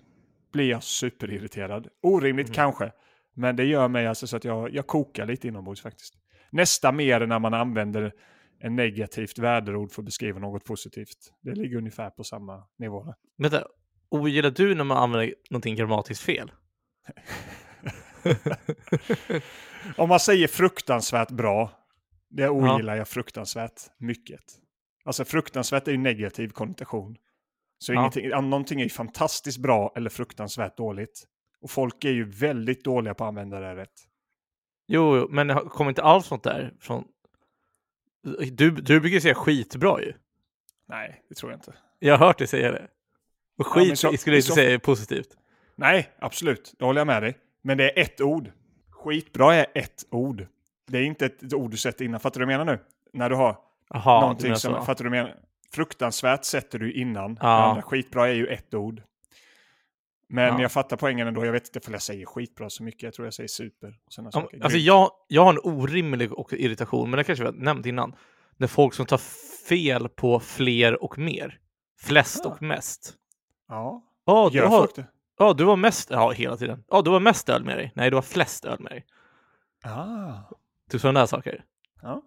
blir 0.52 0.70
jag 0.70 0.84
superirriterad. 0.84 1.88
Orimligt 2.02 2.48
mm. 2.48 2.56
kanske, 2.56 2.92
men 3.34 3.56
det 3.56 3.66
gör 3.66 3.88
mig 3.88 4.08
alltså 4.08 4.28
så 4.28 4.38
att 4.38 4.44
jag, 4.44 4.74
jag 4.74 4.88
kokar 4.88 5.26
lite 5.26 5.48
inombords 5.48 5.82
faktiskt. 5.82 6.14
Nästa 6.50 6.92
mer 6.92 7.26
när 7.26 7.40
man 7.40 7.54
använder 7.54 8.14
en 8.60 8.76
negativt 8.76 9.38
väderord 9.38 9.92
för 9.92 10.02
att 10.02 10.06
beskriva 10.06 10.40
något 10.40 10.66
positivt. 10.66 11.34
Det 11.42 11.56
ligger 11.56 11.78
ungefär 11.78 12.10
på 12.10 12.24
samma 12.24 12.64
nivå. 12.78 13.14
Vänta, 13.38 13.68
ogillar 14.10 14.52
du 14.52 14.76
när 14.76 14.84
man 14.84 14.98
använder 14.98 15.36
någonting 15.50 15.76
grammatiskt 15.76 16.24
fel? 16.24 16.52
Om 19.98 20.10
man 20.10 20.20
säger 20.20 20.48
fruktansvärt 20.48 21.32
bra, 21.32 21.72
det 22.30 22.50
ogillar 22.50 22.94
ja. 22.94 22.98
jag 22.98 23.08
fruktansvärt 23.08 23.82
mycket. 23.98 24.42
Alltså 25.06 25.26
fruktansvärt 25.26 25.88
är 25.88 25.92
ju 25.92 25.98
negativ 25.98 26.50
konnotation. 26.50 27.16
Så 27.80 27.94
ja. 27.94 28.00
ingenting, 28.00 28.30
någonting 28.30 28.80
är 28.80 28.84
ju 28.84 28.90
fantastiskt 28.90 29.58
bra 29.58 29.94
eller 29.96 30.10
fruktansvärt 30.10 30.78
dåligt. 30.78 31.24
Och 31.62 31.72
folk 31.72 32.06
är 32.06 32.12
ju 32.12 32.24
väldigt 32.24 32.84
dåliga 32.84 33.14
på 33.14 33.24
att 33.24 33.28
använda 33.28 33.60
det 33.60 33.76
rätt. 33.76 34.08
Jo, 34.88 35.28
men 35.30 35.48
det 35.48 35.56
kommer 35.56 35.92
inte 35.92 36.04
alls 36.04 36.26
sånt 36.26 36.44
där 36.44 36.74
från... 36.80 37.04
Du, 38.52 38.72
du 38.72 39.00
brukar 39.00 39.20
säga 39.20 39.36
skitbra 39.36 40.02
ju. 40.02 40.14
Nej, 40.88 41.24
det 41.30 41.36
tror 41.36 41.52
jag 41.52 41.58
inte. 41.58 41.74
Jag 42.00 42.18
har 42.18 42.28
hört 42.28 42.38
dig 42.38 42.48
säga 42.48 42.72
det. 42.72 42.88
Och 43.58 43.68
skit 43.68 43.90
ja, 43.90 43.96
så, 43.96 44.18
skulle 44.18 44.36
jag 44.36 44.40
inte 44.40 44.48
så... 44.48 44.56
säga 44.56 44.74
är 44.74 44.78
positivt. 44.78 45.38
Nej, 45.76 46.10
absolut. 46.20 46.74
Det 46.80 46.86
håller 46.86 47.00
jag 47.00 47.08
med 47.08 47.24
dig. 47.24 47.38
Men 47.68 47.78
det 47.78 48.00
är 48.00 48.04
ett 48.04 48.22
ord. 48.22 48.52
Skitbra 48.92 49.56
är 49.56 49.66
ett 49.76 50.06
ord. 50.12 50.48
Det 50.88 50.98
är 50.98 51.04
inte 51.04 51.26
ett 51.26 51.54
ord 51.54 51.72
du 51.72 51.78
sätter 51.78 52.06
innan. 52.06 52.20
Fattar 52.20 52.40
du 52.40 52.46
vad 52.46 52.54
jag 52.54 52.60
menar 52.60 52.74
nu? 52.74 52.80
När 53.14 53.30
du 53.30 53.36
har 53.36 53.58
Aha, 53.90 54.22
någonting 54.22 54.56
som... 54.56 54.74
Så. 54.74 54.82
Fattar 54.82 55.04
du 55.04 55.10
vad 55.10 55.20
jag 55.20 55.24
menar? 55.24 55.40
Fruktansvärt 55.72 56.46
sätter 56.46 56.80
du 56.80 56.94
innan. 56.94 57.38
Ja. 57.42 57.82
Skitbra 57.86 58.28
är 58.28 58.34
ju 58.34 58.48
ett 58.48 58.74
ord. 58.74 59.02
Men 60.30 60.46
ja. 60.46 60.62
jag 60.62 60.72
fattar 60.72 60.98
poängen 60.98 61.28
ändå. 61.28 61.46
Jag 61.46 61.52
vet 61.52 61.76
inte 61.76 61.88
om 61.88 61.94
jag 61.94 62.02
säger 62.02 62.26
skitbra 62.26 62.70
så 62.70 62.84
mycket. 62.84 63.04
Jag 63.04 63.14
tror 63.14 63.26
jag 63.26 63.34
säger 63.34 63.48
super. 63.48 63.88
Och 63.88 64.14
ja, 64.34 64.50
alltså 64.62 64.78
jag, 64.78 65.12
jag 65.28 65.44
har 65.44 65.54
en 65.54 65.60
orimlig 65.64 66.32
irritation, 66.52 67.10
men 67.10 67.18
det 67.18 67.24
kanske 67.24 67.44
vi 67.44 67.50
har 67.50 67.58
nämnt 67.58 67.86
innan. 67.86 68.16
När 68.58 68.68
folk 68.68 68.94
som 68.94 69.06
tar 69.06 69.22
fel 69.68 70.10
på 70.10 70.40
fler 70.40 71.04
och 71.04 71.18
mer. 71.18 71.60
Flest 72.00 72.42
ja. 72.44 72.50
och 72.50 72.62
mest. 72.62 73.14
Ja. 73.68 74.04
Ja, 74.26 74.50
du 74.54 74.62
har, 74.62 74.90
ja, 75.38 75.54
du 75.54 75.64
var 75.64 75.76
mest, 75.76 76.10
ja 76.12 76.32
hela 76.32 76.58
tiden. 76.58 76.84
Ja, 76.88 77.02
du 77.02 77.12
var 77.12 77.20
mest 77.20 77.50
öl 77.50 77.64
med 77.64 77.78
dig. 77.78 77.92
Nej, 77.96 78.10
du 78.10 78.16
var 78.16 78.22
flest 78.22 78.66
öl 78.66 78.80
med 78.80 78.92
dig. 78.92 79.06
Ah. 79.84 80.34
Du 80.92 81.00
sådana 81.00 81.20
där 81.20 81.28
saker. 81.28 81.64
Ja. 82.02 82.24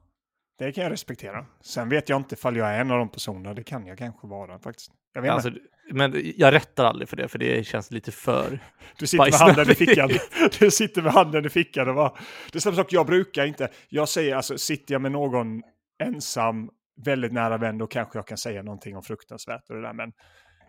Det 0.58 0.72
kan 0.72 0.84
jag 0.84 0.92
respektera. 0.92 1.46
Sen 1.60 1.88
vet 1.88 2.08
jag 2.08 2.16
inte 2.16 2.34
ifall 2.34 2.56
jag 2.56 2.74
är 2.74 2.80
en 2.80 2.90
av 2.90 2.98
de 2.98 3.08
personerna. 3.08 3.54
Det 3.54 3.64
kan 3.64 3.86
jag 3.86 3.98
kanske 3.98 4.26
vara 4.26 4.58
faktiskt. 4.58 4.92
Jag 5.12 5.22
vet 5.22 5.30
alltså, 5.30 5.50
men 5.92 6.32
jag 6.36 6.54
rättar 6.54 6.84
aldrig 6.84 7.08
för 7.08 7.16
det, 7.16 7.28
för 7.28 7.38
det 7.38 7.66
känns 7.66 7.90
lite 7.90 8.12
för 8.12 8.58
Du 8.98 9.06
sitter 9.06 9.30
med 9.30 9.40
handen 9.40 9.70
i 9.70 9.74
fickan. 9.74 10.10
Du 10.58 10.70
sitter 10.70 11.02
med 11.02 11.12
handen 11.12 11.46
i 11.46 11.48
fickan 11.48 11.88
och 11.88 11.94
bara... 11.94 12.12
Det 12.52 12.58
är 12.58 12.60
samma 12.60 12.76
sak, 12.76 12.92
jag 12.92 13.06
brukar 13.06 13.46
inte... 13.46 13.68
Jag 13.88 14.08
säger 14.08 14.36
alltså, 14.36 14.58
sitter 14.58 14.94
jag 14.94 15.02
med 15.02 15.12
någon 15.12 15.62
ensam, 16.02 16.70
väldigt 17.04 17.32
nära 17.32 17.58
vän, 17.58 17.78
då 17.78 17.86
kanske 17.86 18.18
jag 18.18 18.26
kan 18.26 18.38
säga 18.38 18.62
någonting 18.62 18.96
om 18.96 19.02
fruktansvärt 19.02 19.70
och 19.70 19.76
det 19.76 19.82
där. 19.82 19.92
Men 19.92 20.12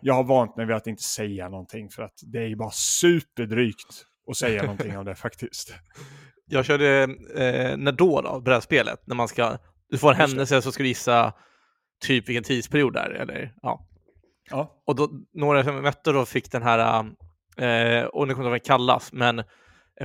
jag 0.02 0.14
har 0.14 0.24
vant 0.24 0.56
mig 0.56 0.66
vid 0.66 0.76
att 0.76 0.86
inte 0.86 1.02
säga 1.02 1.48
någonting, 1.48 1.90
för 1.90 2.02
att 2.02 2.14
det 2.22 2.38
är 2.38 2.46
ju 2.46 2.56
bara 2.56 2.70
superdrygt 2.70 4.06
att 4.30 4.36
säga 4.36 4.62
någonting 4.66 4.98
om 4.98 5.04
det 5.04 5.14
faktiskt. 5.14 5.74
Jag 6.46 6.64
körde 6.64 7.02
eh, 7.34 7.76
när 7.76 7.92
då, 7.92 8.20
då, 8.20 8.40
brädspelet, 8.40 9.06
när 9.06 9.14
man 9.14 9.28
ska 9.28 9.58
du 9.92 9.98
får 9.98 10.10
en 10.10 10.16
händelse 10.16 10.62
så 10.62 10.72
ska 10.72 10.82
du 10.82 10.88
gissa 10.88 11.32
typ 12.04 12.28
vilken 12.28 12.44
tidsperiod 12.44 12.92
det 12.92 13.00
är. 13.00 13.10
Eller, 13.10 13.54
ja. 13.62 13.86
ja. 14.50 14.82
Och 14.86 14.96
då, 14.96 15.10
några 15.34 15.64
som 15.64 15.82
mötte 15.82 16.12
då 16.12 16.24
fick 16.24 16.52
den 16.52 16.62
här, 16.62 17.04
eh, 17.56 18.04
och 18.04 18.28
nu 18.28 18.34
kommer 18.34 18.44
det 18.44 18.50
vad 18.50 18.60
det 18.60 18.66
kallas, 18.66 19.12
men 19.12 19.42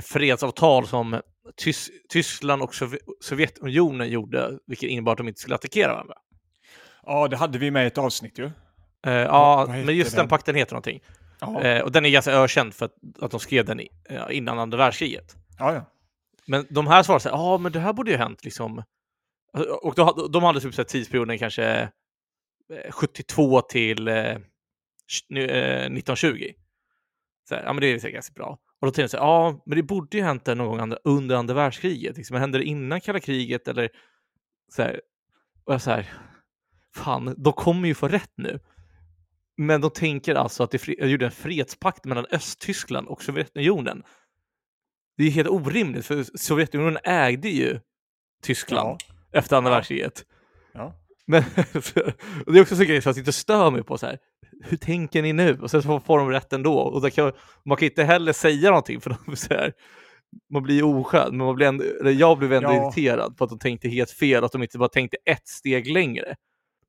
fredsavtal 0.02 0.86
som 0.86 1.20
Tys 1.64 1.90
Tyskland 2.08 2.62
och 2.62 2.74
Sov 2.74 2.96
Sovjetunionen 3.20 4.08
gjorde, 4.08 4.58
vilket 4.66 4.90
innebar 4.90 5.12
att 5.12 5.18
de 5.18 5.28
inte 5.28 5.40
skulle 5.40 5.54
attackera 5.54 5.92
varandra. 5.92 6.14
Ja, 7.02 7.28
det 7.28 7.36
hade 7.36 7.58
vi 7.58 7.70
med 7.70 7.84
i 7.84 7.86
ett 7.86 7.98
avsnitt 7.98 8.38
ju. 8.38 8.50
Eh, 9.06 9.12
ja, 9.12 9.66
men 9.68 9.96
just 9.96 10.10
den? 10.10 10.18
den 10.18 10.28
pakten 10.28 10.54
heter 10.54 10.72
någonting. 10.72 11.00
Eh, 11.62 11.82
och 11.82 11.92
den 11.92 12.04
är 12.04 12.10
ganska 12.10 12.32
ökänd 12.32 12.74
för 12.74 12.86
att, 12.86 12.94
att 13.20 13.30
de 13.30 13.40
skrev 13.40 13.64
den 13.64 13.80
i, 13.80 13.88
innan 14.30 14.58
andra 14.58 14.78
världskriget. 14.78 15.36
Ja, 15.58 15.74
ja. 15.74 15.84
Men 16.46 16.66
de 16.70 16.86
här 16.86 17.02
svarade 17.02 17.22
så 17.22 17.28
här, 17.28 17.36
ja, 17.36 17.58
men 17.58 17.72
det 17.72 17.80
här 17.80 17.92
borde 17.92 18.10
ju 18.10 18.16
ha 18.16 18.24
hänt 18.24 18.44
liksom 18.44 18.82
och 19.82 19.94
då, 19.94 20.28
de 20.32 20.42
hade 20.42 20.60
typ 20.60 20.74
så 20.74 20.80
här 20.80 20.86
tidsperioden 20.86 21.38
kanske 21.38 21.90
72 22.90 23.58
eh, 23.58 23.66
till 23.66 24.08
eh, 24.08 24.14
1920. 24.14 26.28
Eh, 26.28 26.52
så 27.48 27.54
här, 27.54 27.62
ja, 27.62 27.72
men 27.72 27.80
det 27.80 28.04
är 28.04 28.10
ganska 28.10 28.32
bra. 28.32 28.58
Och 28.80 28.86
då 28.86 28.90
tänkte 28.90 29.02
jag 29.02 29.10
så 29.10 29.16
här, 29.16 29.24
ja, 29.24 29.62
men 29.66 29.76
det 29.76 29.82
borde 29.82 30.16
ju 30.16 30.22
hänt 30.22 30.46
någon 30.46 30.66
gång 30.66 30.80
andra, 30.80 30.98
under 31.04 31.36
andra 31.36 31.54
världskriget. 31.54 32.16
Liksom, 32.16 32.36
hände 32.36 32.58
det 32.58 32.64
innan 32.64 33.00
kalla 33.00 33.20
kriget 33.20 33.68
eller 33.68 33.90
så 34.68 34.82
här. 34.82 35.00
Och 35.64 35.74
jag 35.74 35.82
så 35.82 35.90
här, 35.90 36.12
fan, 36.94 37.34
de 37.38 37.52
kommer 37.52 37.88
ju 37.88 37.94
få 37.94 38.08
rätt 38.08 38.32
nu. 38.34 38.60
Men 39.58 39.80
de 39.80 39.90
tänker 39.90 40.34
alltså 40.34 40.62
att 40.62 40.70
det 40.70 40.88
gjorde 40.88 41.24
en 41.24 41.30
fredspakt 41.30 42.04
mellan 42.04 42.26
Östtyskland 42.30 43.08
och 43.08 43.22
Sovjetunionen. 43.22 44.02
Det 45.16 45.24
är 45.24 45.30
helt 45.30 45.48
orimligt, 45.48 46.06
för 46.06 46.38
Sovjetunionen 46.38 46.98
ägde 47.04 47.48
ju 47.48 47.80
Tyskland. 48.42 49.02
Ja 49.08 49.14
efter 49.32 49.56
andra 49.56 49.70
världskriget. 49.70 50.24
Ja. 50.74 50.94
Men 51.26 51.42
det 52.46 52.58
är 52.58 52.62
också 52.62 52.76
så 52.76 52.84
grej 52.84 53.02
som 53.02 53.10
jag 53.10 53.18
inte 53.18 53.32
stör 53.32 53.70
mig 53.70 53.82
på 53.82 53.98
så 53.98 54.06
här. 54.06 54.18
Hur 54.64 54.76
tänker 54.76 55.22
ni 55.22 55.32
nu? 55.32 55.58
Och 55.60 55.70
sen 55.70 55.82
så 55.82 56.00
får 56.00 56.18
de 56.18 56.30
rätt 56.30 56.52
ändå. 56.52 56.78
Och 56.78 57.12
kan, 57.12 57.32
man 57.64 57.76
kan 57.76 57.88
inte 57.88 58.04
heller 58.04 58.32
säga 58.32 58.68
någonting 58.68 59.00
för 59.00 59.16
de 59.26 59.36
så 59.36 59.54
här, 59.54 59.72
man 60.52 60.62
blir 60.62 60.82
oskön, 60.82 61.36
men 61.36 61.46
man 61.46 61.54
blir 61.54 61.66
ändå, 61.66 61.84
jag 62.10 62.38
blev 62.38 62.52
ändå 62.52 62.70
ja. 62.70 62.86
irriterad 62.86 63.36
på 63.36 63.44
att 63.44 63.50
de 63.50 63.58
tänkte 63.58 63.88
helt 63.88 64.10
fel, 64.10 64.44
att 64.44 64.52
de 64.52 64.62
inte 64.62 64.78
bara 64.78 64.88
tänkte 64.88 65.16
ett 65.24 65.48
steg 65.48 65.90
längre. 65.90 66.36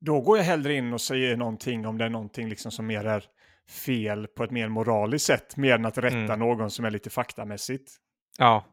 Då 0.00 0.20
går 0.20 0.38
jag 0.38 0.44
hellre 0.44 0.74
in 0.74 0.92
och 0.92 1.00
säger 1.00 1.36
någonting 1.36 1.86
om 1.86 1.98
det 1.98 2.04
är 2.04 2.08
någonting 2.08 2.48
liksom 2.48 2.72
som 2.72 2.86
mer 2.86 3.04
är 3.04 3.24
fel 3.70 4.26
på 4.26 4.44
ett 4.44 4.50
mer 4.50 4.68
moraliskt 4.68 5.26
sätt, 5.26 5.56
mer 5.56 5.74
än 5.74 5.84
att 5.84 5.98
rätta 5.98 6.16
mm. 6.16 6.38
någon 6.38 6.70
som 6.70 6.84
är 6.84 6.90
lite 6.90 7.10
faktamässigt. 7.10 7.92
Ja. 8.38 8.64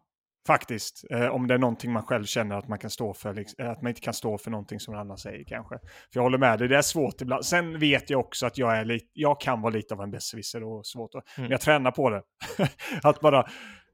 Faktiskt, 0.47 1.03
eh, 1.11 1.27
om 1.27 1.47
det 1.47 1.53
är 1.53 1.57
någonting 1.57 1.91
man 1.91 2.03
själv 2.03 2.25
känner 2.25 2.57
att 2.57 2.67
man 2.67 2.79
kan 2.79 2.89
stå 2.89 3.13
för, 3.13 3.33
liksom, 3.33 3.69
att 3.69 3.81
man 3.81 3.89
inte 3.89 4.01
kan 4.01 4.13
stå 4.13 4.37
för 4.37 4.51
någonting 4.51 4.79
som 4.79 4.93
en 4.93 4.99
annan 4.99 5.17
säger 5.17 5.43
kanske. 5.43 5.79
För 5.79 6.19
jag 6.19 6.21
håller 6.21 6.37
med 6.37 6.59
dig, 6.59 6.67
det 6.67 6.77
är 6.77 6.81
svårt 6.81 7.21
ibland. 7.21 7.45
Sen 7.45 7.79
vet 7.79 8.09
jag 8.09 8.19
också 8.19 8.45
att 8.45 8.57
jag, 8.57 8.77
är 8.77 8.85
lite, 8.85 9.07
jag 9.13 9.41
kan 9.41 9.61
vara 9.61 9.73
lite 9.73 9.93
av 9.93 10.01
en 10.01 10.11
besserwisser 10.11 10.63
och 10.63 10.87
svårt 10.87 11.15
att, 11.15 11.37
mm. 11.37 11.43
men 11.43 11.51
jag 11.51 11.61
tränar 11.61 11.91
på 11.91 12.09
det. 12.09 12.21
att 13.03 13.19
bara 13.19 13.47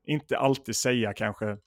inte 0.04 0.38
alltid 0.38 0.76
säga 0.76 1.14
kanske 1.14 1.58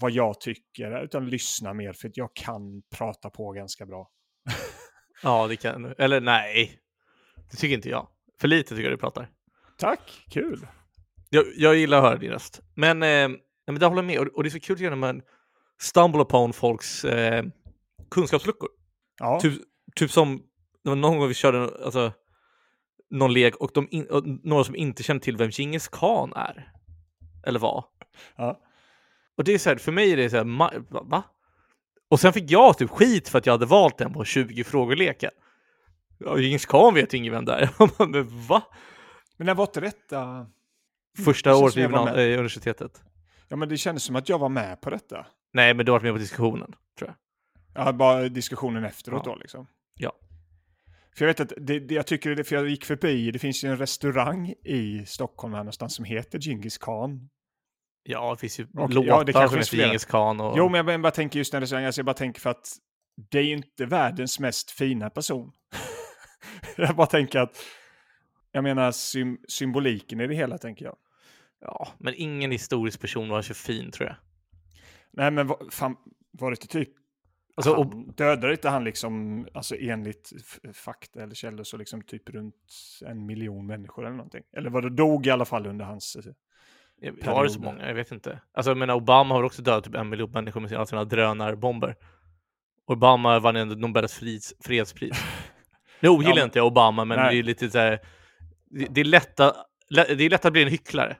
vad 0.00 0.10
jag 0.10 0.40
tycker, 0.40 1.04
utan 1.04 1.28
lyssna 1.28 1.74
mer, 1.74 1.92
för 1.92 2.08
att 2.08 2.16
jag 2.16 2.34
kan 2.34 2.82
prata 2.96 3.30
på 3.30 3.52
ganska 3.52 3.86
bra. 3.86 4.10
Ja, 5.22 5.46
det 5.46 5.56
kan. 5.56 5.94
Eller 5.98 6.20
nej, 6.20 6.80
det 7.50 7.56
tycker 7.56 7.74
inte 7.74 7.88
jag. 7.88 8.08
För 8.40 8.48
lite 8.48 8.68
tycker 8.68 8.82
jag 8.82 8.92
du 8.92 8.96
pratar. 8.96 9.28
Tack, 9.78 10.24
kul. 10.30 10.66
Jag, 11.30 11.44
jag 11.56 11.76
gillar 11.76 11.98
att 11.98 12.04
höra 12.04 12.16
din 12.16 12.30
röst. 12.30 12.60
Men 12.74 13.02
eh, 13.02 13.40
men 13.72 13.80
det 13.80 13.86
håller 13.86 14.02
jag 14.02 14.06
med. 14.06 14.18
Och, 14.18 14.26
och 14.26 14.42
det 14.42 14.48
är 14.48 14.50
så 14.50 14.60
kul 14.60 14.80
när 14.80 14.96
man 14.96 15.22
stumble 15.80 16.20
upon 16.20 16.52
folks 16.52 17.04
eh, 17.04 17.44
kunskapsluckor. 18.10 18.68
Ja. 19.18 19.40
Typ, 19.40 19.62
typ 19.94 20.10
som 20.10 20.42
någon 20.84 21.18
gång 21.18 21.28
vi 21.28 21.34
körde 21.34 21.84
alltså, 21.84 22.12
någon 23.10 23.32
lek 23.32 23.56
och, 23.56 23.70
de 23.74 23.88
in, 23.90 24.06
och 24.06 24.26
några 24.26 24.64
som 24.64 24.76
inte 24.76 25.02
känner 25.02 25.20
till 25.20 25.36
vem 25.36 25.50
Djingis 25.50 25.88
khan 25.88 26.32
är. 26.32 26.72
Eller 27.46 27.60
var. 27.60 27.84
Ja. 28.36 28.60
Och 29.36 29.44
det 29.44 29.54
är 29.54 29.58
så 29.58 29.70
här, 29.70 29.76
för 29.76 29.92
mig 29.92 30.12
är 30.12 30.16
det 30.16 30.30
så 30.30 30.36
här, 30.36 31.04
va? 31.08 31.24
Och 32.10 32.20
sen 32.20 32.32
fick 32.32 32.50
jag 32.50 32.78
typ 32.78 32.90
skit 32.90 33.28
för 33.28 33.38
att 33.38 33.46
jag 33.46 33.52
hade 33.52 33.66
valt 33.66 33.98
den 33.98 34.12
på 34.12 34.24
20 34.24 34.64
frågor-leken. 34.64 35.30
Ja, 36.18 36.38
Djingis 36.38 36.66
khan 36.66 36.94
vet 36.94 37.14
ju 37.14 37.18
ingen 37.18 37.32
vem 37.32 37.44
det 37.44 37.52
är. 37.54 37.70
men 38.06 38.46
va? 38.46 38.62
Men 39.36 39.46
när 39.46 39.54
var 39.54 39.64
inte 39.64 39.80
detta? 39.80 40.46
Första 41.24 41.56
året 41.56 41.76
vid 41.76 41.84
gymna- 41.84 42.04
med. 42.04 42.14
eh, 42.14 42.32
universitetet. 42.34 43.02
Ja, 43.48 43.56
men 43.56 43.68
det 43.68 43.76
kändes 43.76 44.02
som 44.04 44.16
att 44.16 44.28
jag 44.28 44.38
var 44.38 44.48
med 44.48 44.80
på 44.80 44.90
detta. 44.90 45.26
Nej, 45.52 45.74
men 45.74 45.86
du 45.86 45.92
har 45.92 45.98
varit 45.98 46.02
med 46.04 46.12
på 46.14 46.18
diskussionen, 46.18 46.74
tror 46.98 47.14
jag. 47.74 47.86
Ja, 47.86 47.92
bara 47.92 48.28
diskussionen 48.28 48.84
efteråt 48.84 49.22
Ja. 49.26 49.32
då 49.32 49.38
liksom. 49.38 49.66
Ja. 49.94 50.12
För 51.16 51.24
jag 51.24 51.26
vet 51.26 51.40
att 51.40 51.52
det, 51.56 51.80
det, 51.80 51.94
jag 51.94 52.06
tycker 52.06 52.34
det, 52.34 52.44
för 52.44 52.56
jag 52.56 52.68
gick 52.68 52.84
förbi, 52.84 53.30
det 53.30 53.38
finns 53.38 53.64
ju 53.64 53.68
en 53.70 53.76
restaurang 53.78 54.54
i 54.64 55.04
Stockholm 55.06 55.54
här 55.54 55.60
någonstans 55.60 55.94
som 55.94 56.04
heter 56.04 56.38
Genghis 56.40 56.78
khan. 56.78 57.28
Ja, 58.02 58.30
det 58.30 58.40
finns 58.40 58.60
ju 58.60 58.66
Och- 58.74 58.94
låtar 58.94 59.08
ja, 59.08 59.24
det 59.24 59.32
kanske 59.32 59.64
som 59.64 59.76
heter. 59.76 59.86
Djingis 59.86 60.04
khan 60.04 60.40
och... 60.40 60.54
Jo, 60.58 60.68
men 60.68 60.86
jag 60.86 61.02
bara- 61.02 61.10
tänker 61.10 61.38
just 61.38 61.52
den 61.52 61.60
restaurangen, 61.60 61.86
alltså 61.86 61.98
jag 61.98 62.06
bara 62.06 62.14
tänker 62.14 62.40
för 62.40 62.50
att 62.50 62.68
det 63.30 63.38
är 63.38 63.42
ju 63.42 63.52
inte 63.52 63.86
världens 63.86 64.40
mest 64.40 64.70
fina 64.70 65.10
person. 65.10 65.52
jag 66.76 66.96
bara 66.96 67.06
tänker 67.06 67.38
att, 67.40 67.56
jag 68.52 68.64
menar 68.64 68.92
sym, 68.92 69.38
symboliken 69.48 70.20
i 70.20 70.26
det 70.26 70.34
hela 70.34 70.58
tänker 70.58 70.84
jag. 70.84 70.96
Ja, 71.60 71.88
men 71.98 72.14
ingen 72.16 72.50
historisk 72.50 73.00
person 73.00 73.28
var 73.28 73.42
så 73.42 73.54
fin, 73.54 73.90
tror 73.90 74.08
jag. 74.08 74.16
Nej, 75.12 75.30
men 75.30 75.50
fan, 75.70 75.96
var 76.30 76.50
det 76.50 76.54
inte 76.54 76.66
typ 76.66 76.88
Alltså, 77.56 77.72
och, 77.74 78.14
dödade 78.14 78.52
inte 78.52 78.68
han 78.68 78.84
liksom, 78.84 79.46
alltså 79.54 79.76
enligt 79.76 80.32
fakta 80.72 81.22
eller 81.22 81.34
källor 81.34 81.64
så 81.64 81.76
liksom 81.76 82.02
typ 82.02 82.30
runt 82.30 82.54
en 83.06 83.26
miljon 83.26 83.66
människor 83.66 84.06
eller 84.06 84.16
någonting? 84.16 84.42
Eller 84.56 84.70
var 84.70 84.82
det 84.82 84.90
dog 84.90 85.26
i 85.26 85.30
alla 85.30 85.44
fall 85.44 85.66
under 85.66 85.84
hans... 85.84 86.16
jag- 87.00 87.34
var 87.34 87.44
det 87.44 87.50
så 87.50 87.60
många? 87.60 87.86
Jag 87.88 87.94
vet 87.94 88.12
inte. 88.12 88.40
Alltså, 88.54 88.70
jag 88.70 88.78
menar, 88.78 88.94
Obama 88.94 89.34
har 89.34 89.42
också 89.42 89.62
dödat 89.62 89.84
typ 89.84 89.94
en 89.94 90.08
miljon 90.08 90.30
människor 90.30 90.60
med 90.60 90.70
sina, 90.70 90.86
sina 90.86 91.04
drönarbomber. 91.04 91.96
Obama 92.86 93.38
vann 93.38 93.56
ändå 93.56 93.74
Nobels 93.74 94.14
freds, 94.18 94.54
fredspris. 94.64 95.24
Nu 96.00 96.08
ogillar 96.14 96.34
men- 96.34 96.44
inte 96.44 96.58
jag 96.58 96.66
Obama, 96.66 97.04
men 97.04 97.18
Nej. 97.18 97.34
det 97.34 97.40
är 97.40 97.42
lite 97.42 97.70
så 97.70 97.78
här... 97.78 97.98
Det, 98.70 98.86
det, 98.90 99.00
är 99.00 99.04
lätt 99.04 99.40
att, 99.40 99.56
det 99.90 100.24
är 100.24 100.30
lätt 100.30 100.44
att 100.44 100.52
bli 100.52 100.62
en 100.62 100.68
hycklare. 100.68 101.16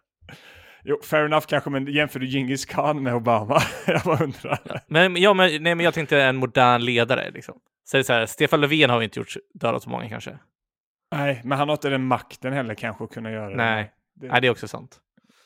Jo, 0.85 1.01
fair 1.05 1.25
enough 1.25 1.47
kanske, 1.47 1.71
men 1.71 1.87
jämför 1.87 2.21
du 2.21 2.27
Genghis 2.27 2.65
khan 2.67 3.03
med 3.03 3.15
Obama? 3.15 3.61
jag 3.87 4.03
bara 4.03 4.25
undrar. 4.25 4.59
Men, 4.87 5.17
ja, 5.17 5.35
men, 5.35 5.63
nej, 5.63 5.75
men 5.75 5.81
jag 5.85 5.95
tänkte 5.95 6.23
en 6.23 6.37
modern 6.37 6.83
ledare. 6.83 7.31
Liksom. 7.31 7.55
Så 7.85 7.97
det 7.97 8.01
är 8.01 8.03
så 8.03 8.13
här, 8.13 8.27
Stefan 8.27 8.61
Löfven 8.61 8.91
har 8.91 9.03
inte 9.03 9.19
gjort 9.21 9.35
dödat 9.55 9.83
så 9.83 9.91
många 9.91 10.09
kanske. 10.09 10.39
Nej, 11.13 11.41
men 11.45 11.59
han 11.59 11.69
har 11.69 11.73
inte 11.75 11.89
den 11.89 12.05
makten 12.05 12.53
heller 12.53 12.75
kanske 12.75 13.05
att 13.05 13.11
kunna 13.13 13.31
göra 13.31 13.57
Nej. 13.57 13.93
det. 14.15 14.29
Nej, 14.29 14.41
det 14.41 14.47
är 14.47 14.51
också 14.51 14.69
sant. 14.69 14.99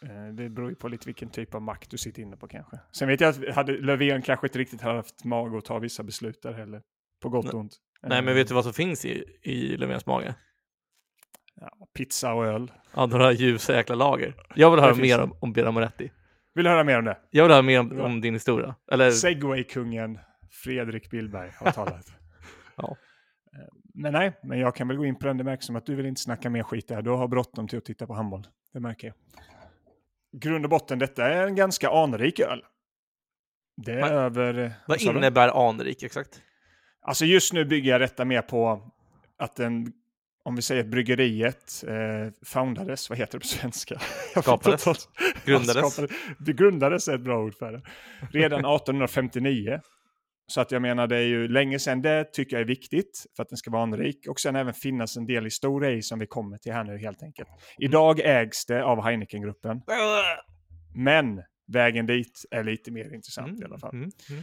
Eh, 0.04 0.34
Det 0.34 0.48
beror 0.48 0.68
ju 0.70 0.74
på 0.76 0.88
lite 0.88 1.06
vilken 1.06 1.28
typ 1.28 1.54
av 1.54 1.62
makt 1.62 1.90
du 1.90 1.98
sitter 1.98 2.22
inne 2.22 2.36
på 2.36 2.48
kanske. 2.48 2.78
Sen 2.92 3.08
vet 3.08 3.20
jag 3.20 3.28
att 3.48 3.54
hade 3.54 3.72
Löfven 3.72 4.22
kanske 4.22 4.46
inte 4.46 4.58
riktigt 4.58 4.80
haft 4.80 5.24
mag 5.24 5.56
att 5.56 5.64
ta 5.64 5.78
vissa 5.78 6.02
beslut 6.02 6.42
där 6.42 6.52
heller. 6.52 6.82
På 7.22 7.28
gott 7.28 7.46
och 7.54 7.60
ont. 7.60 7.76
Nej, 8.02 8.18
Eh, 8.18 8.24
men 8.24 8.34
vet 8.34 8.48
du 8.48 8.54
vad 8.54 8.64
som 8.64 8.72
finns 8.72 9.04
i, 9.04 9.24
i 9.42 9.76
Löfvens 9.76 10.06
mage? 10.06 10.34
Ja, 11.60 11.70
pizza 11.96 12.32
och 12.34 12.46
öl. 12.46 12.72
Ja, 12.94 13.06
några 13.06 13.32
ljusa 13.32 13.74
jäkla 13.76 13.94
lager. 13.94 14.34
Jag 14.54 14.70
vill 14.70 14.80
höra 14.80 14.94
mer 14.94 15.20
om, 15.22 15.36
om 15.40 15.52
Bera 15.52 15.70
Moretti. 15.70 16.10
Vill 16.54 16.64
du 16.64 16.70
höra 16.70 16.84
mer 16.84 16.98
om 16.98 17.04
det? 17.04 17.18
Jag 17.30 17.44
vill 17.44 17.52
höra 17.52 17.62
mer 17.62 17.80
om, 17.80 18.00
om 18.00 18.20
din 18.20 18.34
historia. 18.34 18.74
Eller, 18.92 19.10
Segway-kungen 19.10 20.18
Fredrik 20.50 21.10
Billberg 21.10 21.50
har 21.60 21.70
talat. 21.72 22.06
Ja. 22.76 22.96
Eh, 23.56 23.68
Men 23.94 24.12
nej, 24.12 24.40
men 24.42 24.58
jag 24.58 24.74
kan 24.76 24.88
väl 24.88 24.96
gå 24.96 25.04
in 25.06 25.16
på 25.18 25.26
den. 25.26 25.36
Det 25.38 25.44
märks 25.44 25.66
som 25.66 25.76
att 25.76 25.86
du 25.86 25.94
vill 25.94 26.06
inte 26.06 26.20
snacka 26.20 26.50
mer 26.50 26.62
skit 26.62 26.88
där. 26.88 27.02
Du 27.02 27.10
har 27.10 27.28
bråttom 27.28 27.68
till 27.68 27.78
att 27.78 27.84
titta 27.84 28.06
på 28.06 28.14
handboll. 28.14 28.46
Det 28.72 28.80
märker 28.80 29.06
jag. 29.06 29.14
Grund 30.40 30.64
och 30.64 30.70
botten, 30.70 30.98
detta 30.98 31.26
är 31.26 31.46
en 31.46 31.54
ganska 31.54 31.90
anrik 31.90 32.40
öl. 32.40 32.62
Det 33.76 33.92
är 33.92 34.00
Vad- 34.00 34.12
över... 34.12 34.54
vad 34.86 35.02
vad 35.04 35.16
innebär 35.16 35.68
anrik 35.68 36.02
exakt? 36.02 36.42
Alltså 37.02 37.24
just 37.24 37.52
nu 37.52 37.64
bygger 37.64 37.90
jag 37.90 38.00
detta 38.00 38.24
mer 38.24 38.42
på 38.42 38.90
att 39.38 39.56
den, 39.56 39.92
om 40.44 40.56
vi 40.56 40.62
säger 40.62 40.80
att 40.84 40.90
bryggeriet 40.90 41.84
eh, 41.88 42.32
foundades, 42.46 43.08
vad 43.10 43.18
heter 43.18 43.32
det 43.32 43.40
på 43.40 43.46
svenska? 43.46 44.00
Skapades. 44.42 44.84
Grundades. 45.44 46.00
Det 46.38 46.52
grundades 46.52 47.08
är 47.08 47.14
ett 47.14 47.20
bra 47.20 47.38
ord 47.44 47.54
för 47.54 47.72
det. 47.72 47.82
Redan 48.32 48.58
1859. 48.74 49.80
Så 50.46 50.60
att 50.60 50.72
jag 50.72 50.82
menar 50.82 51.06
det 51.06 51.16
är 51.16 51.26
ju 51.26 51.48
länge 51.48 51.78
sedan 51.78 52.02
det 52.02 52.24
tycker 52.24 52.56
jag 52.56 52.60
är 52.60 52.66
viktigt 52.66 53.26
för 53.36 53.42
att 53.42 53.48
den 53.48 53.56
ska 53.56 53.70
vara 53.70 53.82
anrik 53.82 54.26
och 54.28 54.40
sen 54.40 54.56
även 54.56 54.74
finnas 54.74 55.16
en 55.16 55.26
del 55.26 55.44
historia 55.44 55.90
i 55.90 56.02
som 56.02 56.18
vi 56.18 56.26
kommer 56.26 56.58
till 56.58 56.72
här 56.72 56.84
nu 56.84 56.98
helt 56.98 57.22
enkelt. 57.22 57.48
Idag 57.78 58.20
ägs 58.20 58.66
det 58.66 58.84
av 58.84 59.02
Heineken-gruppen, 59.02 59.82
men 60.94 61.42
vägen 61.72 62.06
dit 62.06 62.44
är 62.50 62.64
lite 62.64 62.90
mer 62.90 63.14
intressant 63.14 63.60
i 63.60 63.64
alla 63.64 63.78
fall. 63.78 63.94
Mm, 63.94 64.10
mm. 64.30 64.42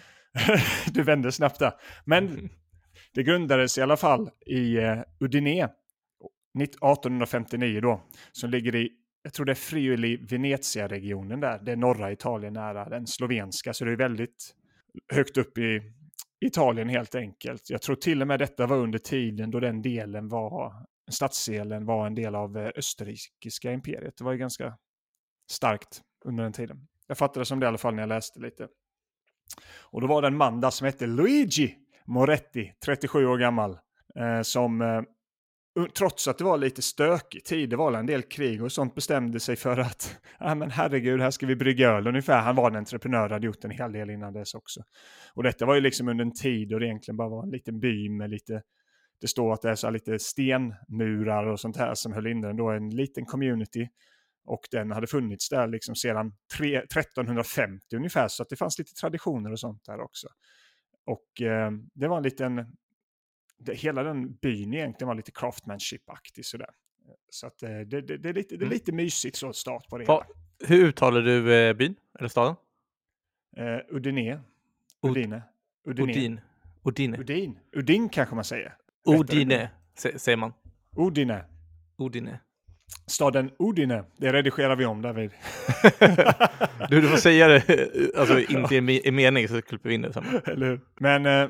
du 0.93 1.03
vände 1.03 1.31
snabbt 1.31 1.59
där. 1.59 1.73
Men 2.05 2.49
det 3.13 3.23
grundades 3.23 3.77
i 3.77 3.81
alla 3.81 3.97
fall 3.97 4.29
i 4.45 4.77
uh, 4.77 5.01
Udine 5.19 5.67
1859 6.59 7.81
då, 7.81 8.01
som 8.31 8.49
ligger 8.49 8.75
i, 8.75 8.89
jag 9.23 9.33
tror 9.33 9.45
det 9.45 9.51
är 9.51 9.55
Friuli 9.55 10.17
Venezia-regionen 10.17 11.39
där, 11.39 11.59
det 11.59 11.71
är 11.71 11.75
norra 11.75 12.11
Italien 12.11 12.53
nära 12.53 12.89
den 12.89 13.07
slovenska, 13.07 13.73
så 13.73 13.85
det 13.85 13.91
är 13.91 13.95
väldigt 13.95 14.55
högt 15.13 15.37
upp 15.37 15.57
i 15.57 15.81
Italien 16.45 16.89
helt 16.89 17.15
enkelt. 17.15 17.69
Jag 17.69 17.81
tror 17.81 17.95
till 17.95 18.21
och 18.21 18.27
med 18.27 18.39
detta 18.39 18.67
var 18.67 18.77
under 18.77 18.99
tiden 18.99 19.51
då 19.51 19.59
den 19.59 19.81
delen 19.81 20.29
var, 20.29 20.85
stadsdelen 21.11 21.85
var 21.85 22.07
en 22.07 22.15
del 22.15 22.35
av 22.35 22.57
eh, 22.57 22.71
österrikiska 22.75 23.71
imperiet. 23.71 24.17
Det 24.17 24.23
var 24.23 24.31
ju 24.31 24.37
ganska 24.37 24.77
starkt 25.51 26.01
under 26.25 26.43
den 26.43 26.53
tiden. 26.53 26.87
Jag 27.07 27.17
fattade 27.17 27.45
som 27.45 27.59
det 27.59 27.63
i 27.63 27.67
alla 27.67 27.77
fall 27.77 27.95
när 27.95 28.01
jag 28.01 28.09
läste 28.09 28.39
lite. 28.39 28.67
Och 29.79 30.01
då 30.01 30.07
var 30.07 30.21
det 30.21 30.27
en 30.27 30.37
man 30.37 30.61
där 30.61 30.69
som 30.69 30.85
hette 30.85 31.07
Luigi 31.07 31.77
Moretti, 32.05 32.73
37 32.85 33.25
år 33.25 33.37
gammal, 33.37 33.77
eh, 34.15 34.41
som 34.41 34.81
eh, 34.81 35.01
trots 35.97 36.27
att 36.27 36.37
det 36.37 36.43
var 36.43 36.57
lite 36.57 36.81
stökig 36.81 37.43
tid, 37.43 37.69
det 37.69 37.75
var 37.75 37.93
en 37.93 38.05
del 38.05 38.21
krig 38.21 38.63
och 38.63 38.71
sånt, 38.71 38.95
bestämde 38.95 39.39
sig 39.39 39.55
för 39.55 39.77
att, 39.77 40.17
ah, 40.39 40.55
men 40.55 40.71
herregud, 40.71 41.21
här 41.21 41.31
ska 41.31 41.45
vi 41.45 41.55
brygga 41.55 41.89
öl 41.89 42.07
ungefär. 42.07 42.41
Han 42.41 42.55
var 42.55 42.71
en 42.71 42.75
entreprenör, 42.75 43.29
hade 43.29 43.45
gjort 43.45 43.63
en 43.63 43.71
hel 43.71 43.91
del 43.91 44.09
innan 44.09 44.33
dess 44.33 44.53
också. 44.53 44.83
Och 45.33 45.43
detta 45.43 45.65
var 45.65 45.75
ju 45.75 45.81
liksom 45.81 46.07
under 46.07 46.25
en 46.25 46.33
tid 46.33 46.69
då 46.69 46.79
det 46.79 46.85
egentligen 46.85 47.17
bara 47.17 47.29
var 47.29 47.43
en 47.43 47.49
liten 47.49 47.79
by 47.79 48.09
med 48.09 48.29
lite, 48.29 48.61
det 49.21 49.27
står 49.27 49.53
att 49.53 49.61
det 49.61 49.69
är 49.69 49.75
så 49.75 49.87
här 49.87 49.91
lite 49.91 50.19
stenmurar 50.19 51.45
och 51.45 51.59
sånt 51.59 51.77
här 51.77 51.95
som 51.95 52.13
höll 52.13 52.27
inne 52.27 52.47
den 52.47 52.57
då, 52.57 52.69
en 52.69 52.89
liten 52.89 53.25
community. 53.25 53.87
Och 54.45 54.61
den 54.71 54.91
hade 54.91 55.07
funnits 55.07 55.49
där 55.49 55.67
liksom 55.67 55.95
sedan 55.95 56.33
tre, 56.57 56.77
1350 56.77 57.95
ungefär, 57.95 58.27
så 58.27 58.43
att 58.43 58.49
det 58.49 58.55
fanns 58.55 58.79
lite 58.79 58.93
traditioner 58.93 59.51
och 59.51 59.59
sånt 59.59 59.85
där 59.85 60.01
också. 60.01 60.27
Och 61.05 61.41
eh, 61.41 61.71
det 61.93 62.07
var 62.07 62.17
en 62.17 62.23
liten, 62.23 62.57
det, 63.65 63.73
hela 63.75 64.03
den 64.03 64.33
byn 64.33 64.73
egentligen 64.73 65.07
var 65.07 65.15
lite 65.15 65.31
craftmanship-aktig 65.31 66.45
sådär. 66.45 66.69
Så 67.29 67.47
att 67.47 67.63
eh, 67.63 67.69
det, 67.69 68.01
det, 68.01 68.17
det, 68.17 68.29
är 68.29 68.33
lite, 68.33 68.55
det 68.57 68.63
är 68.63 68.65
Mm. 68.65 68.73
lite 68.73 68.91
mysigt 68.91 69.35
så 69.35 69.53
start 69.53 69.89
på 69.89 69.97
det 69.97 70.05
Va, 70.05 70.25
hur 70.67 70.85
uttalar 70.85 71.21
du 71.21 71.53
eh, 71.55 71.73
byn 71.73 71.95
eller 72.19 72.29
staden? 72.29 72.55
Eh, 73.57 73.95
Udine. 73.95 74.39
Ud- 75.01 75.11
Udine. 75.11 75.41
Udine. 75.87 76.11
Odin. 76.11 76.39
Odine. 76.83 77.17
Udin. 77.17 77.59
Udin 77.75 78.09
kanske 78.09 78.35
man 78.35 78.43
säger. 78.43 78.73
Odine 79.05 79.69
sä- 79.97 80.17
säger 80.17 80.37
man. 80.37 80.53
Udine. 80.95 81.43
Odine. 81.97 82.39
Staden 83.07 83.51
Udine. 83.59 84.03
Det 84.17 84.33
redigerar 84.33 84.75
vi 84.75 84.85
om 84.85 85.01
David. 85.01 85.29
Du, 86.89 87.01
du 87.01 87.07
får 87.07 87.17
säga 87.17 87.47
det 87.47 87.63
alltså, 88.15 88.39
inte 88.49 88.75
i, 88.75 88.81
me- 88.81 89.01
i 89.07 89.11
mening 89.11 89.47
så 89.47 89.61
klipper 89.61 89.89
vi 89.89 89.95
in 89.95 90.01
det 90.01 90.13
sen. 90.13 90.23
Eller? 90.45 90.79
Men 90.99 91.25
eh, 91.25 91.49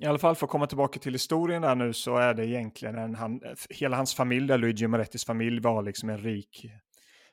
i 0.00 0.06
alla 0.06 0.18
fall 0.18 0.36
för 0.36 0.46
att 0.46 0.50
komma 0.50 0.66
tillbaka 0.66 1.00
till 1.00 1.12
historien 1.12 1.62
där 1.62 1.74
nu 1.74 1.92
så 1.92 2.16
är 2.16 2.34
det 2.34 2.46
egentligen 2.46 2.98
en, 2.98 3.14
han, 3.14 3.40
hela 3.70 3.96
hans 3.96 4.14
familj, 4.14 4.46
där 4.46 4.58
Luigi 4.58 4.86
Morettis 4.86 5.24
familj 5.24 5.60
var 5.60 5.82
liksom 5.82 6.10
en 6.10 6.18
rik 6.18 6.66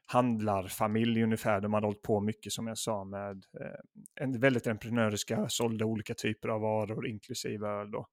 handlarfamilj 0.06 1.24
ungefär. 1.24 1.62
De 1.62 1.74
hade 1.74 1.88
hållit 1.88 2.02
på 2.02 2.22
mycket 2.22 2.54
som 2.54 2.68
jag 2.68 2.78
sa 2.78 3.04
med 3.04 3.44
eh, 3.62 4.22
en 4.24 4.40
väldigt 4.40 4.68
entreprenöriska, 4.68 5.50
sålde 5.50 5.86
olika 5.86 6.14
typer 6.14 6.50
av 6.50 6.62
varor 6.62 7.08
inklusive 7.08 7.68
öl 7.68 7.92
då. 7.92 8.08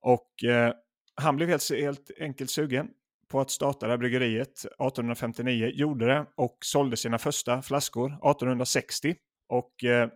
Och 0.00 0.44
eh, 0.44 0.72
han 1.14 1.36
blev 1.36 1.48
helt, 1.48 1.70
helt 1.70 2.10
enkelt 2.20 2.50
sugen 2.50 2.88
på 3.28 3.40
att 3.40 3.50
starta 3.50 3.86
det 3.86 3.92
här 3.92 3.98
bryggeriet 3.98 4.58
1859, 4.58 5.66
gjorde 5.66 6.06
det 6.06 6.26
och 6.36 6.58
sålde 6.60 6.96
sina 6.96 7.18
första 7.18 7.62
flaskor 7.62 8.06
1860. 8.06 9.14
Och 9.48 9.84
eh, 9.84 10.08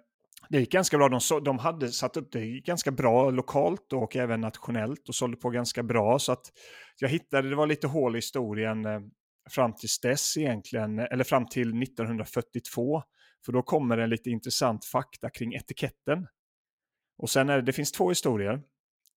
det 0.51 0.61
gick 0.61 0.73
ganska 0.73 0.99
bra. 0.99 1.09
De, 1.09 1.21
så, 1.21 1.41
de 1.41 1.59
hade 1.59 1.89
satt 1.89 2.17
upp 2.17 2.33
det 2.33 2.61
ganska 2.61 2.91
bra 2.91 3.31
lokalt 3.31 3.93
och 3.93 4.17
även 4.17 4.41
nationellt 4.41 5.09
och 5.09 5.15
sålde 5.15 5.37
på 5.37 5.51
ganska 5.51 5.83
bra. 5.83 6.19
Så 6.19 6.33
att 6.33 6.53
jag 6.99 7.09
hittade, 7.09 7.49
det 7.49 7.57
var 7.57 7.67
lite 7.67 7.87
hål 7.87 8.17
i 8.17 8.19
historien 8.19 8.85
eh, 8.85 9.01
fram 9.51 9.75
till 9.75 9.89
dess 10.03 10.37
egentligen, 10.37 10.99
eller 10.99 11.25
fram 11.25 11.47
till 11.47 11.83
1942. 11.83 13.03
För 13.45 13.53
då 13.53 13.63
kommer 13.63 13.97
det 13.97 14.07
lite 14.07 14.31
intressant 14.31 14.85
fakta 14.85 15.31
kring 15.31 15.55
etiketten. 15.55 16.27
Och 17.19 17.31
sen 17.31 17.49
är 17.49 17.57
det, 17.57 17.63
det 17.63 17.73
finns 17.73 17.93
två 17.93 18.09
historier. 18.09 18.63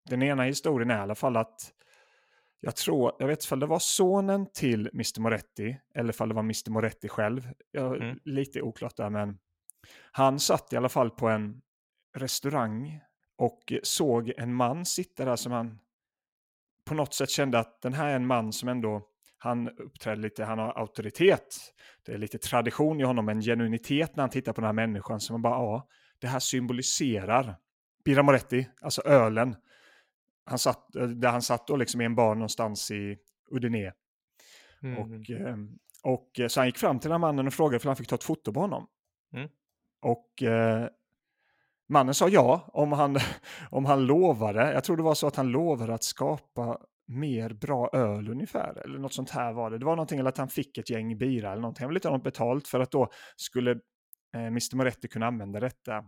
Den 0.10 0.24
ena 0.24 0.44
historien 0.44 0.90
är 0.90 0.98
i 0.98 1.02
alla 1.02 1.16
fall 1.16 1.38
att 1.38 1.72
jag 2.60 2.76
tror, 2.76 3.16
jag 3.20 3.28
vet 3.28 3.44
inte 3.44 3.54
om 3.54 3.60
det 3.60 3.66
var 3.66 3.80
sonen 3.80 4.48
till 4.54 4.90
Mr 4.94 5.22
Moretti 5.22 5.78
eller 5.96 6.22
om 6.22 6.30
det 6.30 6.36
var 6.36 6.42
Mr 6.42 6.72
Moretti 6.72 7.08
själv. 7.08 7.50
Jag, 7.72 8.02
Mm. 8.02 8.20
Lite 8.24 8.62
oklart 8.62 8.98
där 8.98 9.10
men 9.10 9.38
han 10.12 10.40
satt 10.40 10.74
i 10.74 10.78
alla 10.78 10.90
fall 10.90 11.10
på 11.10 11.28
en 11.28 11.62
restaurang 12.16 13.02
och 13.38 13.74
såg 13.84 14.34
en 14.38 14.54
man 14.54 14.86
sitta 14.86 15.26
där 15.26 15.36
som 15.36 15.52
han 15.52 15.80
på 16.86 16.94
något 16.94 17.14
sätt 17.14 17.30
kände 17.30 17.60
att 17.60 17.82
den 17.82 17.94
här 17.94 18.10
är 18.10 18.16
en 18.16 18.28
man 18.28 18.54
som 18.54 18.70
ändå 18.70 19.10
Han 19.38 19.70
uppträder 19.70 20.22
lite, 20.22 20.44
han 20.44 20.60
har 20.60 20.80
auktoritet. 20.80 21.58
Det 22.06 22.14
är 22.14 22.18
lite 22.18 22.38
tradition 22.38 23.00
i 23.00 23.04
honom, 23.04 23.30
en 23.30 23.42
genuinitet 23.42 24.16
när 24.16 24.24
han 24.24 24.30
tittar 24.30 24.54
på 24.54 24.62
den 24.62 24.66
här 24.66 24.74
människan 24.74 25.20
som 25.20 25.34
man 25.34 25.42
bara, 25.42 25.54
ja, 25.54 25.88
det 26.20 26.28
här 26.28 26.40
symboliserar 26.40 27.56
Birra 28.06 28.24
Moretti, 28.24 28.70
alltså 28.82 29.02
ölen. 29.02 29.56
Han 30.46 30.60
satt, 30.60 30.88
där 30.94 31.30
han 31.30 31.42
satt 31.42 31.68
då 31.68 31.76
liksom 31.76 32.02
i 32.02 32.06
en 32.06 32.16
bar 32.16 32.36
någonstans 32.36 32.92
i 32.92 33.18
Udine. 33.52 33.92
Mm. 34.84 34.98
Och, 34.98 35.30
eh, 35.30 35.58
och 36.04 36.52
så 36.52 36.60
han 36.60 36.68
gick 36.68 36.78
fram 36.78 37.00
till 37.00 37.10
den 37.10 37.22
här 37.22 37.28
mannen 37.28 37.48
och 37.48 37.54
frågade 37.54 37.84
om 37.84 37.88
han 37.88 37.96
fick 37.96 38.08
ta 38.08 38.16
ett 38.16 38.24
foto 38.24 38.54
på 38.54 38.60
honom. 38.60 38.88
Mm. 39.34 39.50
Och 40.04 40.44
eh, 40.44 40.88
mannen 41.90 42.14
sa 42.14 42.30
ja, 42.30 42.70
om 42.74 42.92
han, 42.92 43.18
om 43.70 43.86
han 43.86 44.06
lovade. 44.06 44.74
Jag 44.74 44.84
tror 44.84 44.98
det 44.98 45.04
var 45.04 45.16
så 45.16 45.28
att 45.28 45.36
han 45.36 45.48
lovade 45.48 45.94
att 45.94 46.04
skapa 46.04 46.78
mer 47.08 47.54
bra 47.54 47.90
öl 47.94 48.30
ungefär. 48.30 48.82
Eller 48.86 49.00
något 49.00 49.14
sånt 49.14 49.30
här 49.30 49.54
var 49.54 49.72
det. 49.72 49.78
Det 49.78 49.86
var 49.86 49.96
någonting, 49.96 50.20
eller 50.20 50.30
att 50.30 50.38
han 50.38 50.50
fick 50.50 50.78
ett 50.78 50.90
gäng 50.90 51.18
bira 51.18 51.52
eller 51.52 51.62
någonting. 51.62 51.84
Han 51.84 51.90
ville 51.90 51.98
inte 51.98 52.08
ha 52.08 52.16
något 52.16 52.24
betalt 52.24 52.68
för 52.68 52.80
att 52.80 52.92
då 52.92 53.10
skulle 53.36 53.72
eh, 54.36 54.46
Mr 54.46 54.76
Moretti 54.76 55.08
kunna 55.08 55.28
använda 55.28 55.60
detta. 55.60 56.04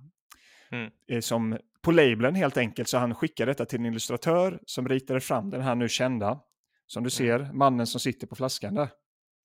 Mm. 0.71 0.91
Eh, 1.07 1.19
som 1.19 1.57
på 1.81 1.91
labeln 1.91 2.35
helt 2.35 2.57
enkelt. 2.57 2.89
Så 2.89 2.97
han 2.97 3.15
skickade 3.15 3.51
detta 3.51 3.65
till 3.65 3.79
en 3.79 3.85
illustratör 3.85 4.59
som 4.65 4.87
ritade 4.87 5.19
fram 5.19 5.49
den 5.49 5.61
här 5.61 5.75
nu 5.75 5.89
kända. 5.89 6.39
Som 6.87 7.03
du 7.03 7.09
ser, 7.09 7.53
mannen 7.53 7.87
som 7.87 7.99
sitter 7.99 8.27
på 8.27 8.35
flaskan 8.35 8.75
där. 8.75 8.89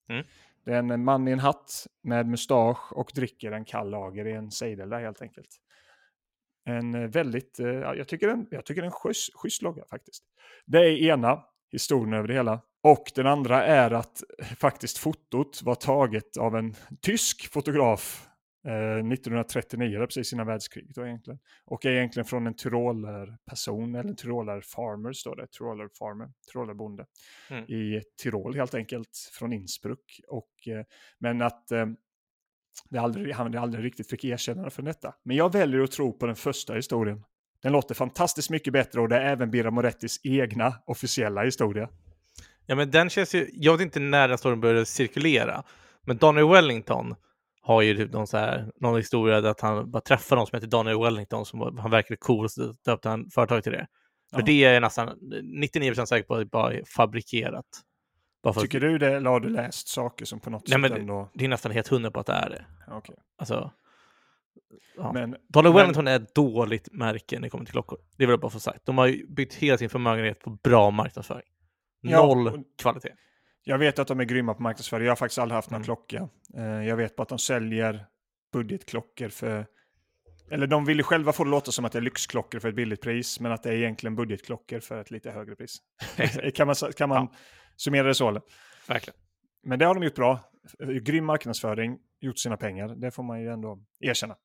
Mm. 0.09 0.25
Det 0.63 0.73
är 0.73 0.77
en 0.77 1.03
man 1.03 1.27
i 1.27 1.31
en 1.31 1.39
hatt 1.39 1.87
med 2.03 2.27
mustasch 2.27 2.93
och 2.93 3.11
dricker 3.15 3.51
en 3.51 3.65
kall 3.65 3.89
lager 3.89 4.27
i 4.27 4.33
en 4.33 4.51
sejdel 4.51 4.89
där 4.89 4.99
helt 4.99 5.21
enkelt. 5.21 5.49
En 6.65 6.95
eh, 6.95 7.07
väldigt, 7.07 7.59
eh, 7.59 7.67
jag 7.67 8.07
tycker 8.07 8.27
en, 8.27 8.47
jag 8.51 8.65
tycker 8.65 8.83
en 8.83 8.91
schysst, 8.91 9.33
schysst 9.35 9.61
logga 9.61 9.83
faktiskt. 9.89 10.23
Det 10.65 10.79
är 10.79 11.09
ena 11.09 11.43
historien 11.71 12.13
över 12.13 12.27
det 12.27 12.33
hela. 12.33 12.61
Och 12.83 13.11
den 13.15 13.27
andra 13.27 13.65
är 13.65 13.91
att 13.91 14.23
eh, 14.39 14.45
faktiskt 14.45 14.97
fotot 14.97 15.61
var 15.63 15.75
taget 15.75 16.37
av 16.37 16.55
en 16.55 16.75
tysk 17.01 17.51
fotograf 17.53 18.27
eh, 18.65 18.73
1939, 18.73 19.97
det 19.97 20.03
är 20.03 20.07
precis 20.07 20.33
innan 20.33 20.47
världskriget 20.47 20.95
då 20.95 21.05
egentligen. 21.05 21.39
Och 21.65 21.85
är 21.85 21.91
egentligen 21.91 22.25
från 22.25 22.47
en 22.47 22.55
tyrolerperson, 22.55 23.95
eller 23.95 24.09
en 24.09 24.15
tyroler 24.15 24.61
farmer 24.61 25.13
står 25.13 25.35
det, 25.35 25.47
tyroler 25.47 25.89
farmer, 25.99 26.29
tyrolerbonde. 26.51 27.05
Mm. 27.49 27.63
I 27.63 28.01
Tirol 28.21 28.55
helt 28.55 28.73
enkelt, 28.73 29.29
från 29.33 29.53
Innsbruck. 29.53 30.21
Och, 30.27 30.67
eh, 30.67 30.85
men 31.19 31.41
att 31.41 31.71
eh, 31.71 31.85
det 32.89 32.97
aldrig, 32.97 33.33
han 33.33 33.57
aldrig 33.57 33.85
riktigt 33.85 34.09
fick 34.09 34.23
erkännande 34.25 34.69
för 34.69 34.81
detta. 34.81 35.15
Men 35.23 35.35
jag 35.37 35.51
väljer 35.51 35.81
att 35.81 35.91
tro 35.91 36.13
på 36.13 36.25
den 36.25 36.35
första 36.35 36.73
historien. 36.73 37.23
Den 37.61 37.71
låter 37.71 37.95
fantastiskt 37.95 38.49
mycket 38.49 38.73
bättre 38.73 39.01
och 39.01 39.09
det 39.09 39.15
är 39.15 39.31
även 39.31 39.51
Birra 39.51 39.71
Morettis 39.71 40.19
egna 40.23 40.73
officiella 40.85 41.43
historia. 41.43 41.89
Ja, 42.65 42.75
men 42.75 42.91
den 42.91 43.09
känns 43.09 43.35
ju, 43.35 43.49
jag 43.53 43.77
vet 43.77 43.81
inte 43.81 43.99
när 43.99 44.27
den 44.27 44.37
storyn 44.37 44.61
började 44.61 44.85
cirkulera, 44.85 45.63
men 46.01 46.17
Daniel 46.17 46.47
Wellington 46.47 47.15
har 47.61 47.81
ju 47.81 47.95
typ 47.97 48.11
någon, 48.13 48.27
så 48.27 48.37
här, 48.37 48.71
någon 48.75 48.97
historia 48.97 49.41
där 49.41 49.49
att 49.49 49.61
han 49.61 49.91
bara 49.91 50.01
träffade 50.01 50.39
någon 50.39 50.47
som 50.47 50.55
heter 50.57 50.67
Daniel 50.67 50.99
Wellington 50.99 51.45
som 51.45 51.59
var, 51.59 51.71
han 51.71 51.91
verkade 51.91 52.17
cool 52.17 52.43
och 52.45 52.51
så 52.51 52.73
döpte 52.85 53.09
han 53.09 53.29
företaget 53.29 53.63
till 53.63 53.73
det. 53.73 53.87
För 54.33 54.39
Ja. 54.39 54.45
det 54.45 54.63
är 54.63 54.73
jag 54.73 54.81
nästan 54.81 55.09
99% 55.63 56.05
säker 56.05 56.27
på 56.27 56.33
att 56.33 56.39
det 56.39 56.45
bara 56.45 56.73
är 56.73 56.83
fabrikerat. 56.87 57.65
Bara 58.43 58.53
för 58.53 58.59
att, 58.61 58.65
Tycker 58.65 58.79
du 58.79 58.97
det 58.97 59.13
eller 59.15 59.29
har 59.29 59.39
du 59.39 59.49
läst 59.49 59.87
saker 59.87 60.25
som 60.25 60.39
på 60.39 60.49
något 60.49 60.63
Nej, 60.67 60.71
sätt 60.81 60.91
men- 60.91 61.01
ändå... 61.01 61.29
det 61.33 61.45
är 61.45 61.49
nästan 61.49 61.71
helt 61.71 61.87
hundra 61.87 62.11
på 62.11 62.19
att 62.19 62.25
det 62.25 62.33
är 62.33 62.49
det. 62.49 62.65
Ja, 62.87 62.97
okej. 62.97 63.15
Alltså, 63.37 63.71
Ja. 64.97 65.11
Men 65.13 65.35
Daniel 65.47 65.73
Men- 65.73 65.81
Wellington 65.81 66.07
är 66.07 66.15
ett 66.15 66.35
dåligt 66.35 66.87
märke 66.91 67.35
när 67.35 67.41
det 67.41 67.49
kommer 67.49 67.65
till 67.65 67.71
klockor. 67.71 67.97
Det 68.17 68.25
vill 68.25 68.29
jag 68.29 68.39
bara 68.39 68.51
få 68.51 68.59
sagt. 68.59 68.85
De 68.85 68.97
har 68.97 69.07
ju 69.07 69.27
byggt 69.27 69.53
hela 69.53 69.77
sin 69.77 69.89
förmögenhet 69.89 70.39
på 70.39 70.49
bra 70.49 70.91
marknadsföring. 70.91 71.47
Ja, 72.01 72.25
Noll 72.25 72.47
och- 72.47 72.55
kvalitet. 72.81 73.09
Jag 73.63 73.77
vet 73.77 73.99
att 73.99 74.07
de 74.07 74.19
är 74.19 74.23
grymma 74.23 74.53
på 74.53 74.61
marknadsföring. 74.63 75.05
Jag 75.05 75.11
har 75.11 75.15
faktiskt 75.15 75.37
aldrig 75.39 75.55
haft 75.55 75.69
någon 75.69 75.77
Mm. 75.77 75.85
klocka. 75.85 76.29
Eh, 76.57 76.63
Jag 76.87 76.95
vet 76.97 77.15
bara 77.15 77.23
att 77.23 77.29
de 77.29 77.39
säljer 77.39 78.05
budgetklockor 78.53 79.29
för... 79.29 79.65
Eller 80.51 80.67
de 80.67 80.85
vill 80.85 80.97
ju 80.97 81.03
själva 81.03 81.33
få 81.33 81.43
det 81.43 81.49
låta 81.49 81.71
som 81.71 81.85
att 81.85 81.91
det 81.91 81.99
är 81.99 82.01
lyxklockor 82.01 82.59
för 82.59 82.69
ett 82.69 82.75
billigt 82.75 83.01
pris, 83.01 83.39
men 83.39 83.51
att 83.51 83.63
det 83.63 83.69
är 83.69 83.73
egentligen 83.73 84.15
budgetklockor 84.15 84.79
för 84.79 85.01
ett 85.01 85.11
lite 85.11 85.31
högre 85.31 85.55
pris. 85.55 85.77
kan 86.53 86.67
man, 86.67 86.75
kan 86.97 87.09
man 87.09 87.27
summera 87.77 88.07
det 88.07 88.15
så? 88.15 88.29
Eller? 88.29 88.41
Verkligen. 88.87 89.19
Men 89.63 89.79
det 89.79 89.85
har 89.85 89.93
de 89.95 90.03
gjort 90.03 90.15
bra. 90.15 90.39
Grym 91.01 91.25
marknadsföring, 91.25 91.97
gjort 92.21 92.39
sina 92.39 92.57
pengar. 92.57 92.87
Det 92.95 93.11
får 93.11 93.23
man 93.23 93.41
ju 93.41 93.49
ändå 93.51 93.79
erkänna. 93.99 94.35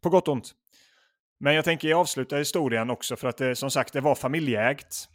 På 0.00 0.10
gott 0.10 0.28
och 0.28 0.34
ont. 0.34 0.50
Men 1.40 1.54
jag 1.54 1.64
tänker 1.64 1.94
avsluta 1.94 2.36
historien 2.36 2.90
också 2.90 3.16
för 3.16 3.28
att 3.28 3.36
det 3.36 3.56
som 3.56 3.70
sagt 3.70 3.92
det 3.92 4.00
var 4.00 4.14
familjeägt. 4.14 5.08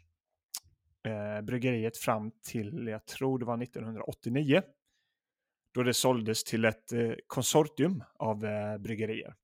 Eh, 1.08 1.42
bryggeriet 1.42 1.98
fram 1.98 2.32
till, 2.44 2.88
jag 2.88 3.06
tror 3.06 3.40
det 3.40 3.46
var 3.46 3.64
1989. 3.64 4.62
Då 5.74 5.84
det 5.84 5.94
såldes 5.94 6.44
till 6.44 6.66
ett 6.66 6.94
eh, 6.94 7.12
konsortium 7.28 8.04
av 8.20 8.46
eh, 8.46 8.78
bryggerier. 8.78 9.36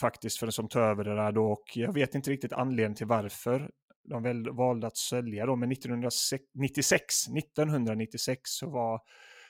Faktiskt 0.00 0.38
för 0.38 0.50
som 0.50 0.68
tog 0.68 0.82
över 0.82 1.04
det 1.04 1.14
där 1.14 1.32
då 1.32 1.52
och 1.52 1.76
jag 1.76 1.92
vet 1.92 2.14
inte 2.14 2.30
riktigt 2.30 2.52
anledningen 2.52 2.94
till 2.94 3.06
varför 3.06 3.70
de 4.04 4.22
väl 4.22 4.50
valde 4.50 4.86
att 4.86 4.96
sälja 4.96 5.46
då, 5.46 5.56
men 5.56 5.72
1996, 5.72 7.28
1996 7.28 8.40
så 8.44 8.70
var, 8.70 9.00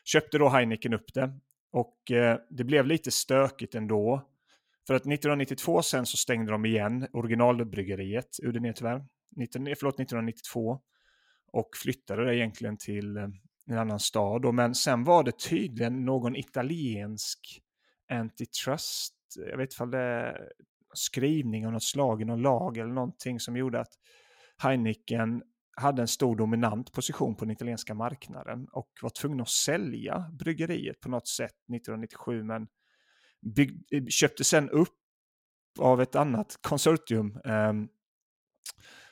köpte 0.04 0.38
då 0.38 0.48
Heineken 0.48 0.94
upp 0.94 1.14
det. 1.14 1.38
Och 1.72 2.10
eh, 2.10 2.38
det 2.50 2.64
blev 2.64 2.86
lite 2.86 3.10
stökigt 3.10 3.74
ändå. 3.74 4.28
För 4.86 4.94
att 4.94 5.02
1992 5.02 5.82
sen 5.82 6.06
så 6.06 6.16
stängde 6.16 6.52
de 6.52 6.66
igen 6.66 7.06
originalbryggeriet, 7.12 8.28
Udine 8.42 8.72
tyvärr, 8.72 9.04
19, 9.30 9.66
eh, 9.66 9.74
förlåt, 9.78 9.94
1992. 9.94 10.80
Och 11.52 11.68
flyttade 11.82 12.24
det 12.24 12.36
egentligen 12.36 12.76
till 12.76 13.16
eh, 13.16 13.28
en 13.66 13.78
annan 13.78 14.00
stad. 14.00 14.42
Då. 14.42 14.52
Men 14.52 14.74
sen 14.74 15.04
var 15.04 15.24
det 15.24 15.38
tydligen 15.38 16.04
någon 16.04 16.36
italiensk 16.36 17.62
antitrust, 18.08 19.14
eh, 19.38 19.48
jag 19.50 19.56
vet 19.58 19.72
inte 19.72 19.82
om 19.82 19.90
det 19.90 19.98
är 19.98 20.52
skrivning 20.94 21.66
av 21.66 21.72
något 21.72 21.82
slag 21.82 22.22
i 22.22 22.24
någon 22.24 22.42
lag 22.42 22.78
eller 22.78 22.92
någonting 22.92 23.40
som 23.40 23.56
gjorde 23.56 23.80
att 23.80 23.92
Heineken 24.58 25.42
hade 25.76 26.02
en 26.02 26.08
stor 26.08 26.36
dominant 26.36 26.92
position 26.92 27.36
på 27.36 27.44
den 27.44 27.52
italienska 27.52 27.94
marknaden 27.94 28.66
och 28.72 28.90
var 29.02 29.10
tvungen 29.10 29.40
att 29.40 29.48
sälja 29.48 30.30
bryggeriet 30.32 31.00
på 31.00 31.08
något 31.08 31.28
sätt 31.28 31.54
1997 31.74 32.42
men 32.42 32.68
bygg, 33.54 33.84
köpte 34.12 34.44
sen 34.44 34.70
upp 34.70 34.98
av 35.78 36.02
ett 36.02 36.16
annat 36.16 36.58
konsortium 36.60 37.40
eh, 37.44 37.72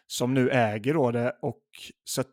som 0.07 0.35
nu 0.35 0.51
äger 0.51 0.95
då 0.95 1.11
det 1.11 1.37
och 1.43 1.63
så 2.05 2.21
att, 2.21 2.29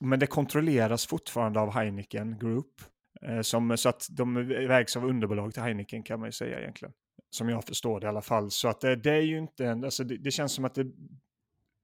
men 0.00 0.18
det 0.18 0.26
kontrolleras 0.26 1.06
fortfarande 1.06 1.60
av 1.60 1.72
Heineken 1.72 2.38
Group. 2.38 2.82
Eh, 3.22 3.40
som, 3.40 3.76
så 3.76 3.88
att 3.88 4.06
de 4.10 4.48
vägs 4.48 4.96
av 4.96 5.04
underbolag 5.04 5.54
till 5.54 5.62
Heineken 5.62 6.02
kan 6.02 6.20
man 6.20 6.28
ju 6.28 6.32
säga 6.32 6.60
egentligen. 6.60 6.94
Som 7.30 7.48
jag 7.48 7.64
förstår 7.64 8.00
det 8.00 8.04
i 8.04 8.08
alla 8.08 8.22
fall. 8.22 8.50
Så 8.50 8.68
att 8.68 8.80
det, 8.80 8.96
det 8.96 9.10
är 9.10 9.20
ju 9.20 9.38
inte, 9.38 9.66
en, 9.66 9.84
alltså 9.84 10.04
det, 10.04 10.16
det 10.16 10.30
känns 10.30 10.52
som 10.52 10.64
att 10.64 10.74
det 10.74 10.86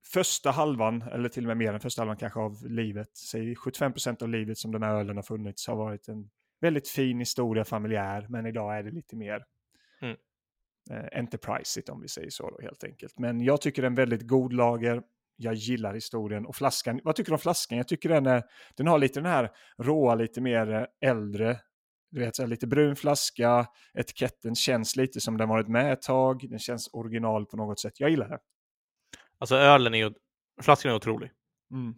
första 0.07 0.51
halvan, 0.51 1.03
eller 1.03 1.29
till 1.29 1.45
och 1.45 1.49
med 1.49 1.57
mer 1.57 1.73
än 1.73 1.81
första 1.81 2.03
halvan 2.03 2.17
kanske 2.17 2.41
av 2.41 2.67
livet, 2.67 3.17
säg 3.17 3.55
75% 3.55 4.23
av 4.23 4.29
livet 4.29 4.59
som 4.59 4.73
den 4.73 4.83
här 4.83 4.95
ölen 4.95 5.17
har 5.17 5.23
funnits, 5.23 5.67
har 5.67 5.77
varit 5.77 6.09
en 6.09 6.31
väldigt 6.61 6.89
fin 6.89 7.19
historia, 7.19 7.65
familjär, 7.65 8.27
men 8.29 8.47
idag 8.47 8.79
är 8.79 8.83
det 8.83 8.91
lite 8.91 9.17
mer 9.17 9.45
Mm 10.01 10.17
eh, 10.91 11.19
enterpriseigt 11.19 11.89
om 11.89 12.01
vi 12.01 12.09
säger 12.09 12.31
så 12.31 12.51
då, 12.51 12.59
helt 12.63 12.85
enkelt. 12.85 13.19
Men 13.19 13.41
jag 13.41 13.61
tycker 13.61 13.83
det 13.83 13.89
är 13.89 13.97
väldigt 13.97 14.27
god 14.29 14.53
lager. 14.53 15.03
Jag 15.37 15.55
gillar 15.55 15.95
historien 15.95 16.47
och 16.47 16.57
flaskan. 16.57 17.01
Vad 17.05 17.17
tycker 17.17 17.31
du 17.31 17.35
om 17.35 17.39
flaskan? 17.39 17.79
Jag 17.79 17.89
tycker 17.89 18.09
den, 18.09 18.27
är, 18.27 18.43
den 18.77 18.87
har 18.87 18.99
lite 18.99 19.21
den 19.21 19.33
här 19.33 19.51
råa, 19.79 20.15
lite 20.15 20.41
mer 20.41 20.73
eh, 20.73 21.11
äldre, 21.11 21.61
du 22.11 22.21
vet, 22.21 22.37
så 22.37 22.47
lite 22.47 22.67
brun 22.67 22.97
flaska. 22.97 23.67
Etiketten 23.95 24.55
känns 24.55 24.97
lite 24.97 25.21
som 25.21 25.37
den 25.37 25.49
varit 25.49 25.69
med 25.69 25.93
ett 25.93 26.03
tag. 26.03 26.47
Den 26.51 26.59
känns 26.59 26.89
original 26.93 27.47
på 27.47 27.57
något 27.57 27.81
sätt. 27.81 28.01
Jag 28.01 28.11
gillar 28.11 28.29
det. 28.29 28.39
Alltså 29.39 29.57
ölen 29.57 29.95
är 29.95 29.99
ju, 29.99 30.13
flaskan 30.63 30.91
är 30.93 30.97
otrolig. 30.97 31.31
Mm. 31.73 31.95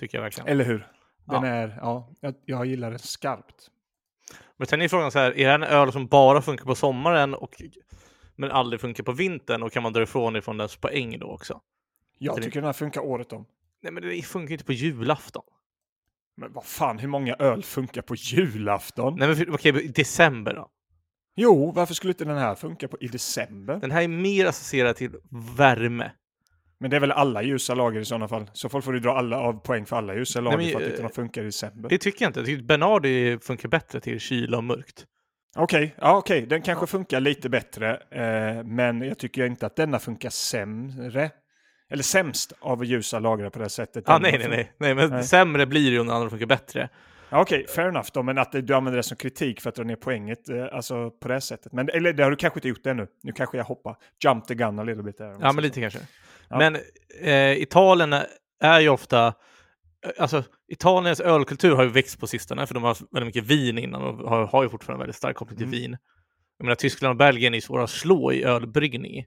Tycker 0.00 0.18
jag 0.18 0.22
verkligen. 0.22 0.48
Eller 0.48 0.64
hur? 0.64 0.78
Den 1.24 1.42
Ja. 1.44 1.46
är, 1.46 1.78
ja, 1.80 2.12
jag, 2.20 2.34
jag 2.44 2.66
gillar 2.66 2.90
den 2.90 2.98
skarpt. 2.98 3.68
Men 4.56 4.66
sen 4.66 4.82
är 4.82 4.88
frågan 4.88 5.10
så 5.12 5.18
här, 5.18 5.38
är 5.38 5.48
det 5.48 5.54
en 5.54 5.62
öl 5.62 5.92
som 5.92 6.06
bara 6.06 6.42
funkar 6.42 6.64
på 6.64 6.74
sommaren 6.74 7.34
och 7.34 7.62
men 8.42 8.50
aldrig 8.50 8.80
funkar 8.80 9.04
på 9.04 9.12
vintern 9.12 9.62
och 9.62 9.72
kan 9.72 9.82
man 9.82 9.92
dra 9.92 10.02
ifrån 10.02 10.36
ifrån 10.36 10.56
dess 10.56 10.76
poäng 10.76 11.18
då 11.18 11.26
också? 11.26 11.60
Jag 12.18 12.34
Så 12.34 12.38
det- 12.40 12.44
tycker 12.44 12.60
den 12.60 12.66
här 12.66 12.72
funkar 12.72 13.00
året 13.00 13.32
om. 13.32 13.46
Nej, 13.82 13.92
men 13.92 14.02
det 14.02 14.22
funkar 14.22 14.52
inte 14.52 14.64
på 14.64 14.72
julafton. 14.72 15.42
Men 16.36 16.52
vad 16.52 16.64
fan, 16.64 16.98
hur 16.98 17.08
många 17.08 17.34
öl 17.34 17.62
funkar 17.62 18.02
på 18.02 18.14
julafton? 18.14 19.16
Nej, 19.18 19.28
men 19.28 19.54
okej, 19.54 19.84
i 19.84 19.88
december 19.88 20.54
då? 20.54 20.68
Jo, 21.36 21.72
varför 21.72 21.94
skulle 21.94 22.10
inte 22.10 22.24
den 22.24 22.38
här 22.38 22.54
funka 22.54 22.88
på, 22.88 22.96
i 23.00 23.06
december? 23.08 23.76
Den 23.76 23.90
här 23.90 24.02
är 24.02 24.08
mer 24.08 24.46
associerad 24.46 24.96
till 24.96 25.10
värme. 25.56 26.12
Men 26.78 26.90
det 26.90 26.96
är 26.96 27.00
väl 27.00 27.12
alla 27.12 27.42
ljusa 27.42 27.74
lager 27.74 28.00
i 28.00 28.04
sådana 28.04 28.28
fall. 28.28 28.50
Så 28.52 28.68
folk 28.68 28.84
får 28.84 28.92
du 28.92 29.00
dra 29.00 29.12
alla 29.18 29.38
av 29.38 29.52
poäng 29.52 29.86
för 29.86 29.96
alla 29.96 30.14
ljusa 30.14 30.40
lager 30.40 30.56
men, 30.56 30.66
för 30.70 30.76
att 30.76 30.82
eh, 30.82 30.88
inte 30.90 31.02
de 31.02 31.08
funkar 31.10 31.42
i 31.42 31.44
december. 31.44 31.88
Det 31.88 31.98
tycker 31.98 32.24
jag 32.24 32.28
inte. 32.30 32.40
Jag 32.40 32.46
tycker 32.46 32.62
Bernard 32.64 33.06
är- 33.06 33.38
funkar 33.38 33.68
bättre 33.68 34.00
till 34.00 34.20
kyla 34.20 34.56
och 34.56 34.64
mörkt. 34.64 35.06
Okej, 35.56 35.94
ja, 36.00 36.16
okej, 36.16 36.46
den 36.46 36.62
kanske 36.62 36.86
funkar 36.86 37.20
lite 37.20 37.48
bättre. 37.48 37.96
Eh, 38.10 38.64
men 38.64 39.02
jag 39.02 39.18
tycker 39.18 39.46
inte 39.46 39.66
att 39.66 39.76
denna 39.76 39.98
funkar 39.98 40.30
sämre. 40.30 41.30
eller 41.90 42.02
sämst 42.02 42.52
av 42.60 42.84
ljusa 42.84 43.18
lagrare 43.18 43.50
på 43.50 43.58
det 43.58 43.68
sättet. 43.68 44.08
Ah, 44.08 44.12
Den 44.12 44.22
nej, 44.22 44.38
nej, 44.38 44.48
nej, 44.48 44.72
nej, 44.78 44.94
men 44.94 45.10
Nej. 45.10 45.24
sämre 45.24 45.66
blir 45.66 45.90
det 45.90 45.96
ju 45.96 46.02
när 46.04 46.14
andra 46.14 46.30
funkar 46.30 46.46
bättre. 46.46 46.88
Ja, 47.30 47.40
Okej, 47.40 47.66
fair 47.74 47.88
enough 47.88 48.08
då, 48.12 48.22
men 48.22 48.38
att 48.38 48.52
du 48.52 48.74
använder 48.74 48.96
det 48.96 49.02
som 49.02 49.16
kritik 49.16 49.60
för 49.60 49.68
att 49.68 49.74
dra 49.74 49.82
ner 49.84 49.96
poänget, 49.96 50.48
eh, 50.48 50.66
alltså 50.72 51.10
på 51.10 51.28
det 51.28 51.40
sättet. 51.40 51.72
Men, 51.72 51.88
eller 51.88 52.12
det 52.12 52.22
har 52.22 52.30
du 52.30 52.36
kanske 52.36 52.58
inte 52.58 52.68
gjort 52.68 52.86
ännu. 52.86 53.06
Nu 53.22 53.32
kanske 53.32 53.56
jag 53.56 53.64
hoppar. 53.64 53.96
Jump 54.24 54.46
the 54.46 54.54
gun 54.54 54.78
a 54.78 54.82
little 54.82 55.02
bit 55.02 55.18
där. 55.18 55.36
Ja, 55.40 55.52
men 55.52 55.62
lite 55.62 55.80
kanske. 55.80 55.98
Ja. 56.48 56.58
Men 56.58 56.76
eh, 57.20 57.62
Italien 57.62 58.14
är 58.60 58.80
ju 58.80 58.88
ofta, 58.88 59.34
alltså 60.18 60.44
Italiens 60.68 61.20
ölkultur 61.20 61.74
har 61.76 61.82
ju 61.82 61.88
växt 61.88 62.20
på 62.20 62.26
sistone, 62.26 62.66
för 62.66 62.74
de 62.74 62.82
har 62.82 62.96
väldigt 63.10 63.26
mycket 63.26 63.44
vin 63.50 63.78
innan 63.78 64.02
och 64.02 64.28
har, 64.30 64.46
har 64.46 64.62
ju 64.62 64.68
fortfarande 64.68 65.02
väldigt 65.02 65.16
stark 65.16 65.36
koppling 65.36 65.56
till 65.58 65.66
Mm. 65.66 65.80
vin. 65.80 65.96
Jag 66.58 66.64
menar, 66.64 66.74
Tyskland 66.74 67.10
och 67.10 67.16
Belgien 67.16 67.54
är 67.54 67.60
svåra 67.60 67.84
att 67.84 67.90
slå 67.90 68.32
i 68.32 68.44
ölbryggning. 68.44 69.18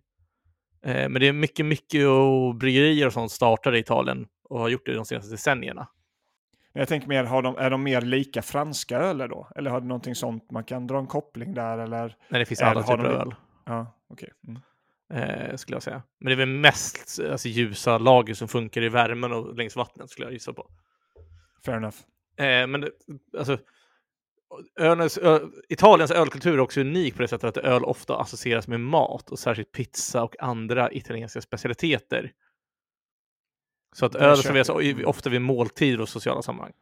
Eh, 0.85 1.09
men 1.09 1.13
det 1.13 1.27
är 1.27 1.33
mycket, 1.33 1.65
mycket 1.65 2.07
och 2.07 2.55
bryggerier 2.55 3.07
och 3.07 3.13
sånt 3.13 3.31
startade 3.31 3.77
i 3.77 3.79
Italien 3.79 4.27
och 4.49 4.59
har 4.59 4.69
gjort 4.69 4.85
det 4.85 4.93
de 4.93 5.05
senaste 5.05 5.31
decennierna. 5.31 5.87
Jag 6.73 6.87
tänker 6.87 7.07
mer, 7.07 7.23
har 7.23 7.41
de, 7.41 7.55
är 7.57 7.69
de 7.69 7.83
mer 7.83 8.01
lika 8.01 8.41
franska 8.41 8.97
öler 8.97 9.27
då? 9.27 9.47
Eller 9.55 9.71
har 9.71 9.81
det 9.81 9.87
någonting 9.87 10.15
sånt 10.15 10.51
man 10.51 10.63
kan 10.63 10.87
dra 10.87 10.97
en 10.99 11.07
koppling 11.07 11.53
där 11.53 11.77
eller? 11.77 12.15
När 12.29 12.39
det 12.39 12.45
finns 12.45 12.61
alla 12.61 12.81
typer 12.83 12.97
av 12.97 13.05
öl. 13.05 13.35
Ja, 13.65 13.97
okej. 14.09 14.29
Mm. 14.47 14.61
Eh, 15.13 15.55
skulle 15.55 15.75
jag 15.75 15.83
säga. 15.83 16.03
Men 16.19 16.25
det 16.25 16.33
är 16.33 16.45
väl 16.45 16.47
mest 16.47 17.19
alltså, 17.31 17.47
ljusa 17.47 17.97
lager 17.97 18.33
som 18.33 18.47
funkar 18.47 18.81
i 18.81 18.89
värmen 18.89 19.31
och 19.31 19.55
längs 19.55 19.75
vattnet 19.75 20.09
skulle 20.09 20.25
jag 20.25 20.33
gissa 20.33 20.53
på. 20.53 20.69
Fair 21.65 21.77
enough. 21.77 21.97
Eh, 22.37 22.67
men 22.67 22.81
det, 22.81 22.91
alltså, 23.37 23.57
ölens, 24.79 25.17
ö, 25.17 25.39
Italiens 25.69 26.11
ölkultur 26.11 26.53
är 26.53 26.59
också 26.59 26.81
unik 26.81 27.15
på 27.15 27.21
det 27.21 27.27
sättet 27.27 27.57
att 27.57 27.63
öl 27.63 27.83
ofta 27.83 28.17
associeras 28.17 28.67
med 28.67 28.79
mat 28.79 29.31
och 29.31 29.39
särskilt 29.39 29.71
pizza 29.71 30.23
och 30.23 30.35
andra 30.39 30.91
italienska 30.91 31.41
specialiteter. 31.41 32.31
Så 33.95 34.05
att 34.05 34.15
öl 34.15 34.37
serveras 34.37 34.69
ofta 35.05 35.29
vid 35.29 35.41
måltider 35.41 36.01
och 36.01 36.09
sociala 36.09 36.41
sammanhang. 36.41 36.73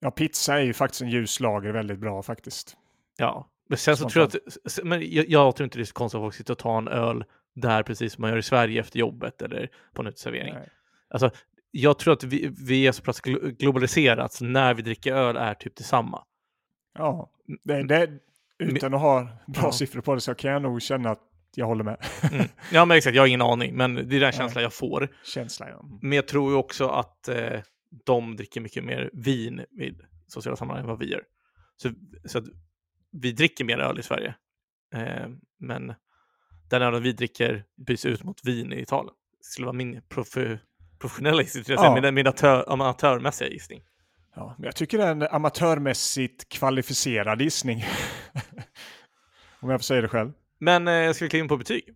Ja, 0.00 0.10
pizza 0.10 0.54
är 0.54 0.64
ju 0.64 0.72
faktiskt 0.72 1.02
en 1.02 1.10
ljus 1.10 1.40
lager 1.40 1.72
väldigt 1.72 1.98
bra 1.98 2.22
faktiskt. 2.22 2.76
Ja, 3.16 3.50
men 3.68 3.78
sen 3.78 3.96
så 3.96 4.08
tror 4.08 4.22
jag 4.22 4.40
att, 4.64 4.84
men 4.84 5.12
jag, 5.12 5.28
jag 5.28 5.56
tror 5.56 5.64
inte 5.64 5.78
det 5.78 5.82
är 5.82 5.84
så 5.84 5.92
konstigt 5.92 6.18
att 6.18 6.24
folk 6.24 6.34
sitter 6.34 6.52
och 6.52 6.58
tar 6.58 6.78
en 6.78 6.88
öl 6.88 7.24
där 7.56 7.82
precis 7.82 8.12
som 8.12 8.22
man 8.22 8.30
gör 8.30 8.38
i 8.38 8.42
Sverige 8.42 8.80
efter 8.80 8.98
jobbet 8.98 9.42
eller 9.42 9.70
på 9.94 10.02
en 10.02 10.08
uteservering. 10.08 10.54
Alltså, 11.08 11.30
jag 11.70 11.98
tror 11.98 12.12
att 12.14 12.24
vi, 12.24 12.54
vi 12.66 12.86
är 12.86 12.92
så 12.92 13.02
pass 13.02 13.22
glo- 13.22 13.50
globaliserat 13.50 14.32
så 14.32 14.44
när 14.44 14.74
vi 14.74 14.82
dricker 14.82 15.14
öl 15.14 15.36
är 15.36 15.54
typ 15.54 15.76
detsamma. 15.76 16.24
Ja, 16.98 17.30
det, 17.64 17.82
det, 17.82 18.10
utan 18.58 18.94
att 18.94 19.00
ha 19.00 19.22
bra 19.46 19.62
Ja. 19.62 19.72
siffror 19.72 20.00
på 20.00 20.14
det 20.14 20.20
så 20.20 20.34
kan 20.34 20.50
jag 20.50 20.62
nog 20.62 20.82
känna 20.82 21.10
att 21.10 21.22
jag 21.54 21.66
håller 21.66 21.84
med. 21.84 21.96
Mm. 22.32 22.46
Ja, 22.72 22.84
men 22.84 22.96
exakt, 22.96 23.14
jag 23.16 23.22
har 23.22 23.26
ingen 23.26 23.42
aning, 23.42 23.76
men 23.76 23.94
det 23.94 24.16
är 24.16 24.20
den 24.20 24.32
känslan 24.32 24.62
jag 24.62 24.72
får. 24.72 25.08
Känslan, 25.24 25.68
ja. 25.68 25.84
Men 26.02 26.12
jag 26.12 26.28
tror 26.28 26.50
ju 26.52 26.56
också 26.56 26.88
att 26.88 27.28
eh, 27.28 27.60
de 28.04 28.36
dricker 28.36 28.60
mycket 28.60 28.84
mer 28.84 29.10
vin 29.12 29.64
vid 29.70 30.02
sociala 30.26 30.56
sammanhang 30.56 30.82
än 30.84 30.88
vad 30.88 30.98
vi 30.98 31.10
gör. 31.10 31.22
Så, 31.76 31.90
så 32.24 32.38
att 32.38 32.44
vi 33.12 33.32
dricker 33.32 33.64
mer 33.64 33.78
öl 33.78 33.98
i 33.98 34.02
Sverige. 34.02 34.34
Eh, 34.94 35.28
men 35.58 35.94
den 36.70 36.82
ölen 36.82 37.02
vi 37.02 37.12
dricker 37.12 37.64
byts 37.76 38.04
ut 38.06 38.24
mot 38.24 38.44
vin 38.44 38.72
i 38.72 38.80
Italien. 38.80 39.14
Det 39.38 39.44
skulle 39.44 39.66
vara 39.66 39.76
min 39.76 40.00
prof- 40.02 40.58
professionella 40.98 41.42
gissning, 41.42 41.64
jag 41.68 41.78
Ja. 41.84 42.00
min, 42.00 42.14
min 42.14 42.26
amatör, 42.26 42.64
amatörmässiga 42.72 43.48
gissning. 43.48 43.82
Ja, 44.34 44.54
men 44.58 44.64
jag 44.64 44.76
tycker 44.76 44.98
det 44.98 45.04
är 45.04 45.10
en 45.12 45.22
amatörmässigt 45.22 46.48
kvalificerad 46.48 47.40
gissning. 47.42 47.84
Om 49.60 49.70
jag 49.70 49.80
får 49.80 49.84
säga 49.84 50.00
det 50.00 50.08
själv. 50.08 50.32
Men 50.58 50.88
eh, 50.88 51.12
ska 51.12 51.24
vi 51.24 51.28
kliva 51.28 51.42
in 51.42 51.48
på 51.48 51.56
betyg? 51.56 51.94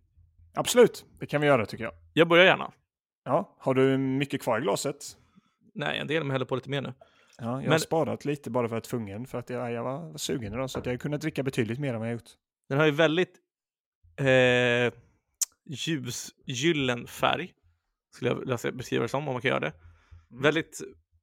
Absolut, 0.55 1.05
det 1.19 1.25
kan 1.25 1.41
vi 1.41 1.47
göra 1.47 1.65
tycker 1.65 1.83
jag. 1.83 1.93
Jag 2.13 2.27
börjar 2.27 2.45
gärna. 2.45 2.71
Ja, 3.25 3.55
har 3.59 3.73
du 3.73 3.97
mycket 3.97 4.41
kvar 4.41 4.59
i 4.59 4.61
glaset? 4.61 4.95
Nej, 5.73 5.99
en 5.99 6.07
del 6.07 6.23
mig 6.23 6.31
häller 6.33 6.45
på 6.45 6.55
lite 6.55 6.69
mer 6.69 6.81
nu. 6.81 6.93
Ja, 7.37 7.43
jag 7.45 7.51
har 7.51 7.61
Men- 7.61 7.79
sparat 7.79 8.25
lite 8.25 8.49
bara 8.49 8.69
för 8.69 8.75
att 8.75 8.85
jag 8.85 8.89
tvungen, 8.89 9.25
för 9.27 9.37
att 9.39 9.49
jag, 9.49 9.71
jag 9.71 9.83
var 9.83 10.17
sugen 10.17 10.53
idag, 10.53 10.69
så 10.69 10.79
att 10.79 10.85
jag 10.85 11.01
kunde 11.01 11.17
dricka 11.17 11.43
betydligt 11.43 11.79
mer 11.79 11.93
än 11.93 11.99
vad 11.99 12.07
jag 12.09 12.13
gjort. 12.13 12.29
Den 12.69 12.77
har 12.77 12.85
ju 12.85 12.91
väldigt 12.91 13.35
eh, 14.27 14.93
ljusgyllen 15.65 17.07
färg, 17.07 17.53
skulle 18.15 18.29
jag 18.31 18.35
vilja 18.35 18.57
beskriva 18.71 19.01
det 19.01 19.09
som, 19.09 19.27
om 19.27 19.33
man 19.33 19.41
kan 19.41 19.49
göra 19.49 19.59
det. 19.59 19.73
Mm. 20.31 20.41
Väldigt, 20.43 20.81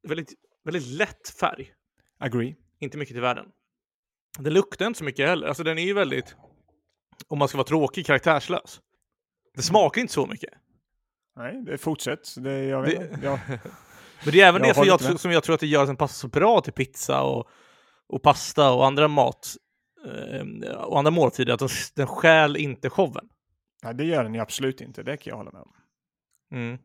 väldigt, 0.08 0.34
väldigt 0.64 0.86
lätt 0.86 1.28
färg, 1.40 1.72
Agree. 2.18 2.54
inte 2.80 2.98
mycket 2.98 3.14
till 3.14 3.22
världen. 3.22 3.46
Den 4.38 4.52
luktar 4.52 4.86
inte 4.86 4.98
så 4.98 5.04
mycket 5.04 5.28
heller, 5.28 5.46
alltså 5.48 5.62
den 5.62 5.78
är 5.78 5.82
ju 5.84 5.92
väldigt, 5.92 6.36
om 7.28 7.38
man 7.38 7.48
ska 7.48 7.58
vara 7.58 7.66
tråkig, 7.66 8.06
karaktärslös. 8.06 8.80
Det 9.54 9.62
smakar 9.62 10.00
inte 10.00 10.12
så 10.12 10.26
mycket. 10.26 10.50
Nej, 11.36 11.62
det 11.66 11.78
fortsätt. 11.78 12.34
Det, 12.36 12.64
jag 12.64 12.82
vet, 12.82 12.98
Det- 12.98 13.20
ja, 13.22 13.40
Men 14.24 14.32
det 14.32 14.40
är 14.40 14.48
även 14.48 14.62
Jag 14.62 14.70
det 14.70 14.74
som 14.74 14.84
jag, 14.86 15.20
som 15.20 15.30
jag 15.30 15.42
tror 15.42 15.54
att 15.54 15.60
det 15.60 15.66
gör 15.66 15.82
att 15.82 15.88
den 15.88 15.96
passar 15.96 16.14
så 16.14 16.28
bra 16.28 16.60
till 16.60 16.72
pizza 16.72 17.22
och, 17.22 17.48
och 18.08 18.22
pasta 18.22 18.70
och 18.72 18.86
andra 18.86 19.08
mat 19.08 19.56
eh, 20.04 20.74
och 20.74 20.98
andra 20.98 21.10
måltider, 21.10 21.52
att 21.52 21.58
den, 21.58 21.68
den 21.94 22.06
stjäl 22.06 22.56
inte 22.56 22.90
showen. 22.90 23.28
nej, 23.82 23.94
det 23.94 24.04
gör 24.04 24.24
den 24.24 24.34
ju 24.34 24.40
absolut 24.40 24.80
inte. 24.80 25.02
Det 25.02 25.16
kan 25.16 25.30
jag 25.30 25.36
hålla 25.36 25.50
med 25.50 25.62
om. 25.62 25.72
Mm. 26.52 26.78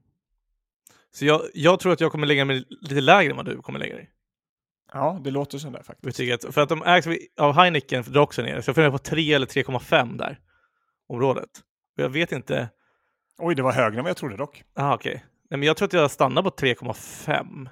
Så 1.11 1.25
jag, 1.25 1.41
jag 1.53 1.79
tror 1.79 1.93
att 1.93 2.01
jag 2.01 2.11
kommer 2.11 2.27
lägga 2.27 2.45
mig 2.45 2.65
lite 2.69 3.01
lägre 3.01 3.31
än 3.31 3.37
vad 3.37 3.45
du 3.45 3.61
kommer 3.61 3.79
lägga 3.79 3.95
dig. 3.95 4.09
Ja, 4.93 5.21
det 5.23 5.31
låter 5.31 5.57
som 5.57 5.71
det 5.71 5.83
faktiskt. 5.83 6.01
Betyget. 6.01 6.53
För 6.53 6.61
att 6.61 6.69
de 6.69 6.83
ägs 6.83 7.07
av 7.37 7.53
Heineken 7.53 8.03
drar 8.03 8.21
också 8.21 8.41
ner, 8.41 8.61
så 8.61 8.69
jag 8.69 8.75
funderar 8.75 8.91
på 8.91 8.97
3 8.97 9.33
eller 9.33 9.45
3,5 9.45 10.17
där. 10.17 10.39
Området. 11.07 11.49
Och 11.97 12.03
jag 12.03 12.09
vet 12.09 12.31
inte. 12.31 12.69
Oj, 13.37 13.55
det 13.55 13.61
var 13.61 13.71
högre 13.71 13.97
än 13.97 14.03
vad 14.03 14.09
jag 14.09 14.17
trodde 14.17 14.37
dock. 14.37 14.63
Aha, 14.77 14.95
okej. 14.95 15.25
Nej, 15.49 15.57
men 15.57 15.67
jag 15.67 15.77
tror 15.77 15.85
att 15.85 15.93
jag 15.93 16.11
stannar 16.11 16.43
på 16.43 16.49
3,5. 16.49 17.69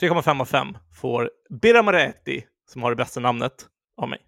3,5 0.00 0.40
av 0.40 0.44
5 0.44 0.78
får 0.94 1.30
Birra 1.50 1.82
Moretti, 1.82 2.46
som 2.68 2.82
har 2.82 2.90
det 2.90 2.96
bästa 2.96 3.20
namnet, 3.20 3.66
av 3.96 4.08
mig. 4.08 4.18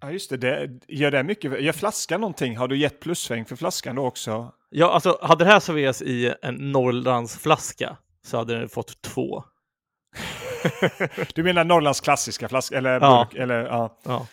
Ja, 0.00 0.10
just 0.10 0.30
det. 0.30 0.36
det 0.36 0.70
gör 0.88 1.10
det 1.10 1.22
mycket? 1.22 1.60
Gör 1.60 1.72
flaskan 1.72 2.20
någonting? 2.20 2.56
Har 2.56 2.68
du 2.68 2.76
gett 2.76 3.00
plussväng 3.00 3.44
för 3.44 3.56
flaskan 3.56 3.96
då 3.96 4.06
också? 4.06 4.52
Ja, 4.70 4.92
alltså 4.92 5.18
hade 5.22 5.44
det 5.44 5.50
här 5.50 5.60
serverats 5.60 6.02
i 6.02 6.34
en 6.42 6.54
Norrlandsflaska 6.54 7.96
så 8.24 8.36
hade 8.36 8.58
den 8.58 8.68
fått 8.68 9.02
2. 9.02 9.44
Du 11.34 11.42
menar 11.42 11.64
Norrlands 11.64 12.00
klassiska 12.00 12.48
flaska? 12.48 12.78
Eller 12.78 13.00
Ja. 13.00 13.26
burk? 13.30 13.40
Eller, 13.42 13.60
ja. 13.64 13.98
Ja. 14.04 14.26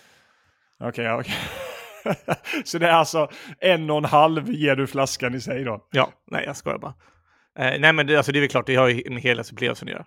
Okej, 0.79 1.05
ja, 1.05 1.19
okej. 1.19 1.35
Så 2.65 2.77
det 2.77 2.87
är 2.87 2.91
alltså 2.91 3.29
en 3.59 3.89
och 3.89 3.97
en 3.97 4.05
halv 4.05 4.51
ger 4.51 4.75
du 4.75 4.87
flaskan 4.87 5.35
i 5.35 5.41
sig 5.41 5.63
då? 5.63 5.87
Ja, 5.91 6.11
nej 6.31 6.43
jag 6.45 6.57
skojar 6.57 6.77
bara. 6.77 6.93
Eh, 7.59 7.79
nej 7.79 7.93
men 7.93 8.07
det, 8.07 8.15
alltså, 8.17 8.31
det 8.31 8.39
är 8.39 8.41
väl 8.41 8.49
klart, 8.49 8.65
det 8.67 8.75
har 8.75 8.87
ju 8.87 9.09
med 9.09 9.21
helhetsupplevelsen 9.23 9.87
att 9.87 9.91
göra. 9.91 10.05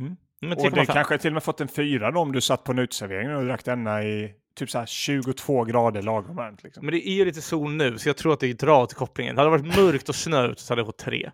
Mm. 0.00 0.16
Men 0.48 0.58
Och 0.58 0.70
det 0.70 0.80
3,5. 0.80 0.92
kanske 0.92 1.18
till 1.18 1.28
och 1.30 1.34
med 1.34 1.42
fått 1.42 1.60
en 1.60 1.68
fyra 1.68 2.10
då 2.10 2.20
om 2.20 2.32
du 2.32 2.40
satt 2.40 2.64
på 2.64 2.72
en 2.72 2.78
uteservering 2.78 3.34
och 3.36 3.44
drack 3.44 3.64
denna 3.64 4.02
i 4.04 4.34
typ 4.54 4.70
så 4.70 4.78
här 4.78 4.86
22 4.86 5.64
grader 5.64 6.02
lagom 6.02 6.36
varmt. 6.36 6.62
Liksom. 6.62 6.86
Men 6.86 6.94
det 6.94 7.08
är 7.08 7.14
ju 7.14 7.24
lite 7.24 7.42
sol 7.42 7.72
nu, 7.72 7.98
så 7.98 8.08
jag 8.08 8.16
tror 8.16 8.32
att 8.32 8.40
det 8.40 8.52
drar 8.52 8.86
till 8.86 8.96
kopplingen. 8.96 9.36
Hade 9.36 9.46
det 9.50 9.58
varit 9.62 9.76
mörkt 9.76 10.08
och 10.08 10.14
snö 10.14 10.46
ute 10.46 10.62
så 10.62 10.72
hade 10.72 10.80
jag 10.80 10.86
fått 10.86 10.98
3. 10.98 11.30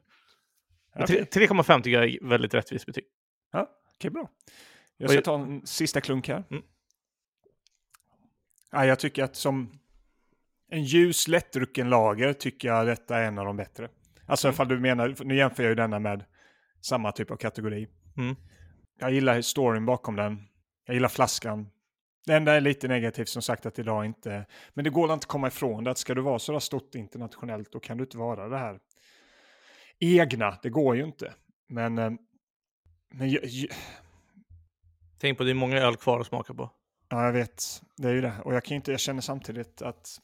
Men 0.94 1.02
Okej, 1.04 1.26
tre- 1.26 1.46
3,5 1.46 1.82
tycker 1.82 1.98
jag 2.02 2.08
är 2.10 2.28
väldigt 2.28 2.54
rättvist 2.54 2.86
betyg. 2.86 3.04
ja, 3.52 3.66
okej, 3.96 4.10
bra. 4.10 4.28
Jag 4.96 5.10
ska 5.10 5.20
ta 5.22 5.34
en 5.34 5.66
sista 5.66 6.00
klunk 6.00 6.28
här. 6.28 6.44
Mm. 6.50 6.62
Ja, 8.72 8.86
jag 8.86 8.98
tycker 8.98 9.24
att 9.24 9.36
som 9.36 9.70
en 10.70 10.82
ljus 10.84 11.28
lättdrucken 11.28 11.88
lager 11.90 12.32
tycker 12.32 12.68
jag 12.68 12.86
detta 12.86 13.18
är 13.18 13.24
en 13.24 13.38
av 13.38 13.44
de 13.46 13.56
bättre. 13.56 13.88
Alltså 14.26 14.46
Mm. 14.48 14.54
ifall 14.54 14.68
du 14.68 14.78
menar, 14.80 15.16
nu 15.24 15.36
jämför 15.36 15.62
jag 15.62 15.70
ju 15.70 15.74
denna 15.74 15.98
med 15.98 16.24
samma 16.80 17.12
typ 17.12 17.30
av 17.30 17.36
kategori. 17.36 17.88
Mm. 18.16 18.36
Jag 19.00 19.12
gillar 19.12 19.36
historien 19.36 19.86
bakom 19.86 20.16
den. 20.16 20.48
Jag 20.86 20.94
gillar 20.94 21.08
flaskan. 21.08 21.70
Det 22.26 22.34
enda 22.34 22.54
är 22.54 22.60
lite 22.60 22.88
negativt 22.88 23.28
som 23.28 23.42
sagt 23.42 23.66
att 23.66 23.78
idag 23.78 24.04
inte... 24.04 24.46
Men 24.74 24.84
det 24.84 24.90
går 24.90 25.04
inte 25.04 25.14
att 25.14 25.26
komma 25.26 25.48
ifrån 25.48 25.84
det 25.84 25.90
att 25.90 25.98
ska 25.98 26.14
du 26.14 26.20
vara 26.20 26.38
så 26.38 26.52
där 26.52 26.58
stort 26.58 26.94
internationellt 26.94 27.72
då 27.72 27.80
kan 27.80 27.96
du 27.96 28.04
inte 28.04 28.18
vara 28.18 28.48
det 28.48 28.58
här 28.58 28.80
egna. 29.98 30.58
Det 30.62 30.70
går 30.70 30.96
ju 30.96 31.04
inte. 31.04 31.34
Men... 31.68 31.98
eh, 31.98 32.12
men 33.10 33.36
Tänk 35.18 35.38
på 35.38 35.44
det 35.44 35.50
är 35.50 35.54
många 35.54 35.78
öl 35.78 35.96
kvar 35.96 36.20
att 36.20 36.26
smaka 36.26 36.54
på. 36.54 36.70
ja, 37.08 37.24
jag 37.24 37.32
vet. 37.32 37.82
Det 37.96 38.08
är 38.08 38.12
ju 38.12 38.20
det. 38.20 38.34
Och 38.44 38.54
jag 38.54 38.64
kan 38.64 38.74
inte... 38.74 38.90
Jag 38.90 39.00
känner 39.00 39.20
samtidigt 39.20 39.82
att... 39.82 40.20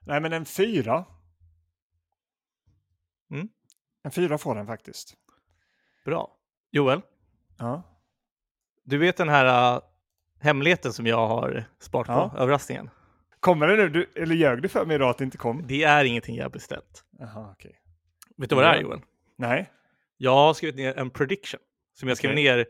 Nej, 0.00 0.20
men 0.20 0.32
en 0.32 0.44
fyra. 0.44 1.04
Mm. 3.30 3.48
En 4.02 4.10
fyra 4.10 4.38
får 4.38 4.54
den 4.54 4.66
faktiskt. 4.66 5.14
Bra. 6.04 6.34
Joel, 6.70 7.02
Ja. 7.58 7.82
du 8.84 8.98
vet 8.98 9.16
den 9.16 9.28
här 9.28 9.74
uh, 9.76 9.82
hemligheten 10.40 10.92
som 10.92 11.06
jag 11.06 11.26
har 11.28 11.64
sparat 11.80 12.06
på, 12.06 12.12
Ja. 12.12 12.32
överraskningen. 12.42 12.90
Kommer 13.40 13.66
det 13.68 13.76
nu? 13.76 13.88
Du, 13.88 14.10
eller 14.22 14.34
ljög 14.34 14.62
du 14.62 14.68
för 14.68 14.86
mig 14.86 14.94
idag 14.94 15.10
att 15.10 15.18
det 15.18 15.24
inte 15.24 15.38
kom? 15.38 15.64
Det 15.66 15.82
är 15.84 16.04
ingenting 16.04 16.36
jag 16.36 16.44
har 16.44 16.50
beställt. 16.50 17.04
Jaha, 17.18 17.50
okej. 17.52 17.80
Vet 18.36 18.50
du 18.50 18.56
vad 18.56 18.64
det 18.64 18.68
är. 18.70 18.80
Joel? 18.80 19.00
Nej, 19.36 19.70
Jag 20.16 20.34
har 20.34 20.54
skrivit 20.54 20.76
ner 20.76 20.98
en 20.98 21.10
prediction 21.10 21.60
som 21.94 22.08
jag 22.08 22.18
skrev 22.18 22.34
ner 22.34 22.66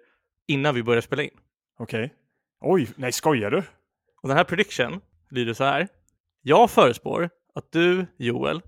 innan 0.47 0.74
vi 0.74 0.82
började 0.82 1.03
spela 1.03 1.22
in. 1.22 1.30
okej. 1.78 2.14
Oj, 2.61 2.89
nej 2.97 3.12
skojar 3.12 3.51
du? 3.51 3.59
Och 4.22 4.28
den 4.28 4.36
här 4.36 4.45
prediction 4.45 5.01
lyder 5.30 5.55
så 5.55 5.64
här. 5.64 5.89
Jag 6.43 6.70
förespår 6.70 7.30
att 7.55 7.72
du, 7.72 8.07
Joel, 8.16 8.62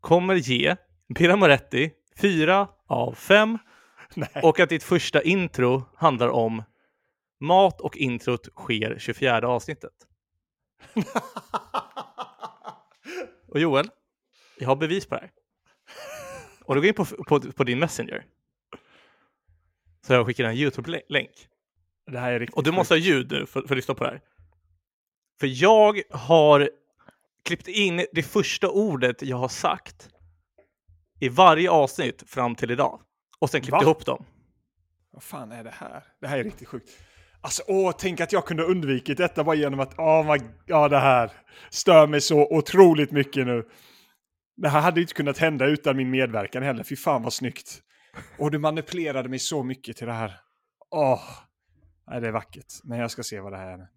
kommer 0.00 0.34
ge 0.34 0.76
Birra 1.18 1.36
Moretti, 1.36 1.90
fyra 2.16 2.68
av 2.86 3.12
fem. 3.12 3.58
Nej. 4.14 4.30
Och 4.42 4.60
att 4.60 4.68
ditt 4.68 4.82
första 4.82 5.22
intro 5.22 5.84
handlar 5.96 6.28
om 6.28 6.62
mat 7.40 7.80
och 7.80 7.96
introt 7.96 8.48
sker 8.56 8.98
24 8.98 9.48
avsnittet. 9.48 9.92
Och 13.48 13.60
Joel, 13.60 13.90
jag 14.58 14.68
har 14.68 14.76
bevis 14.76 15.06
på 15.06 15.14
det 15.14 15.20
här. 15.20 15.30
Och 16.64 16.74
du 16.74 16.80
går 16.80 16.88
in 16.88 16.94
på, 16.94 17.04
på, 17.04 17.40
på 17.40 17.64
din 17.64 17.78
Messenger. 17.78 18.26
Så 20.06 20.12
jag 20.12 20.26
skickar 20.26 20.44
en 20.44 20.54
YouTube-länk. 20.54 21.48
det 22.10 22.18
här 22.18 22.32
är 22.32 22.40
riktigt 22.40 22.56
Och 22.56 22.62
du 22.62 22.72
måste 22.72 22.94
ha 22.94 22.98
ljud 22.98 23.30
nu 23.30 23.46
för, 23.46 23.60
för 23.60 23.74
att 23.74 23.76
lyssna 23.76 23.94
på 23.94 24.04
det 24.04 24.10
här. 24.10 24.20
För 25.40 25.46
jag 25.46 26.02
har 26.10 26.70
klippt 27.44 27.68
in 27.68 28.06
det 28.12 28.22
första 28.22 28.68
ordet 28.68 29.22
jag 29.22 29.36
har 29.36 29.48
sagt 29.48 30.10
i 31.20 31.28
varje 31.28 31.70
avsnitt 31.70 32.22
fram 32.26 32.54
till 32.54 32.70
idag. 32.70 33.00
Och 33.40 33.50
sen 33.50 33.60
klippt 33.60 33.72
Va? 33.72 33.82
ihop 33.82 34.06
dem. 34.06 34.24
Vad 35.10 35.22
fan 35.22 35.52
är 35.52 35.64
det 35.64 35.74
här? 35.74 36.04
Det 36.20 36.26
här 36.26 36.38
är 36.38 36.44
riktigt 36.44 36.68
sjukt. 36.68 36.90
Alltså, 37.40 37.62
åh, 37.66 37.92
tänk 37.98 38.20
att 38.20 38.32
jag 38.32 38.46
kunde 38.46 38.62
undvikit 38.62 39.18
detta 39.18 39.44
bara 39.44 39.56
genom 39.56 39.80
att, 39.80 39.94
åh, 39.98 40.32
my, 40.32 40.38
ja, 40.66 40.88
det 40.88 40.98
här 40.98 41.32
stör 41.70 42.06
mig 42.06 42.20
så 42.20 42.56
otroligt 42.56 43.10
mycket 43.10 43.46
nu. 43.46 43.68
Det 44.56 44.68
här 44.68 44.80
hade 44.80 45.00
ju 45.00 45.02
inte 45.02 45.14
kunnat 45.14 45.38
hända 45.38 45.66
utan 45.66 45.96
min 45.96 46.10
medverkan 46.10 46.62
heller. 46.62 46.84
Fy 46.84 46.96
fan 46.96 47.22
vad 47.22 47.32
snyggt. 47.32 47.82
Och 48.38 48.50
du 48.50 48.58
manipulerade 48.58 49.28
mig 49.28 49.38
så 49.38 49.62
mycket 49.62 49.96
till 49.96 50.06
det 50.06 50.12
här. 50.12 50.40
Åh, 50.90 51.22
nej, 52.10 52.20
det 52.20 52.28
är 52.28 52.32
vackert. 52.32 52.66
Men 52.84 52.98
jag 52.98 53.10
ska 53.10 53.22
se 53.22 53.40
vad 53.40 53.52
det 53.52 53.58
här 53.58 53.78
är. 53.78 53.88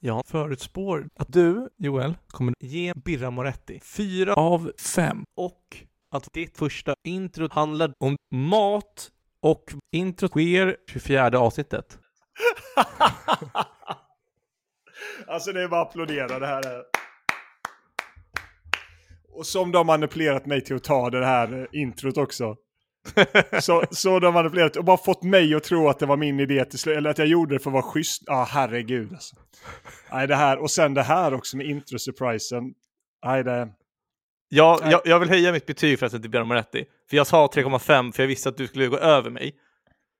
Jag 0.00 0.26
förutspår 0.26 1.08
att 1.14 1.32
du, 1.32 1.68
Joel, 1.78 2.14
kommer 2.26 2.54
ge 2.60 2.92
Birra 3.04 3.30
Moretti 3.30 3.80
fyra 3.80 4.34
av 4.34 4.72
fem. 4.94 5.24
Och 5.36 5.76
att 6.12 6.32
ditt 6.32 6.58
första 6.58 6.94
intro 7.04 7.48
handlar 7.52 7.92
om 7.98 8.16
mat 8.30 9.10
och 9.40 9.64
introt 9.92 10.30
sker 10.30 10.76
24 10.90 11.38
avsnittet. 11.38 11.98
alltså 15.26 15.52
det 15.52 15.62
är 15.62 15.68
bara 15.68 15.82
att 15.82 15.88
applådera 15.88 16.38
det 16.38 16.46
här. 16.46 16.66
Är... 16.66 16.82
Och 19.32 19.46
som 19.46 19.72
de 19.72 19.78
har 19.78 19.84
manipulerat 19.84 20.46
mig 20.46 20.60
till 20.60 20.76
att 20.76 20.84
ta 20.84 21.10
det 21.10 21.26
här 21.26 21.68
introt 21.72 22.16
också. 22.16 22.56
så, 23.60 23.84
så 23.90 24.18
de 24.18 24.26
har 24.26 24.32
manipulerat 24.32 24.76
och 24.76 24.84
bara 24.84 24.96
fått 24.96 25.22
mig 25.22 25.54
att 25.54 25.64
tro 25.64 25.88
att 25.88 25.98
det 25.98 26.06
var 26.06 26.16
min 26.16 26.40
idé 26.40 26.64
till 26.64 26.78
slut. 26.78 26.96
Eller 26.96 27.10
att 27.10 27.18
jag 27.18 27.28
gjorde 27.28 27.54
det 27.54 27.58
för 27.58 27.70
att 27.70 27.74
vara 27.74 27.82
schysst. 27.82 28.22
Ja, 28.26 28.34
ah, 28.34 28.44
herregud 28.44 29.12
alltså. 29.12 29.36
Nej, 30.12 30.26
det 30.26 30.36
här. 30.36 30.58
Och 30.58 30.70
sen 30.70 30.94
det 30.94 31.02
här 31.02 31.34
också 31.34 31.56
med 31.56 31.66
intro-surprisen. 31.66 32.74
Nej, 33.24 33.44
det... 33.44 33.68
Jag, 34.54 34.80
jag, 34.90 35.00
jag 35.04 35.18
vill 35.20 35.28
höja 35.28 35.52
mitt 35.52 35.66
betyg 35.66 35.98
förresten 35.98 36.22
till 36.22 36.30
Birra 36.30 36.44
Moretti. 36.44 36.84
För 37.10 37.16
jag 37.16 37.26
sa 37.26 37.46
3,5 37.46 38.12
för 38.12 38.22
jag 38.22 38.28
visste 38.28 38.48
att 38.48 38.56
du 38.56 38.66
skulle 38.66 38.86
gå 38.86 38.98
över 38.98 39.30
mig. 39.30 39.54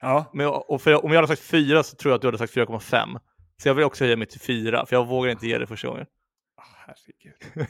Ja, 0.00 0.30
Men 0.32 0.46
och 0.46 0.82
för, 0.82 1.04
om 1.04 1.10
jag 1.12 1.16
hade 1.16 1.28
sagt 1.36 1.42
4 1.42 1.82
så 1.82 1.96
tror 1.96 2.10
jag 2.10 2.16
att 2.16 2.22
du 2.22 2.28
hade 2.28 2.38
sagt 2.38 2.54
4,5. 2.54 3.18
Så 3.62 3.68
jag 3.68 3.74
vill 3.74 3.84
också 3.84 4.04
höja 4.04 4.16
mig 4.16 4.26
till 4.26 4.40
4 4.40 4.86
för 4.86 4.96
jag 4.96 5.06
vågar 5.06 5.30
inte 5.30 5.46
ge 5.46 5.58
det 5.58 5.66
första 5.66 5.88
gången. 5.88 6.06
Ah, 6.56 6.62
herregud. 6.86 7.68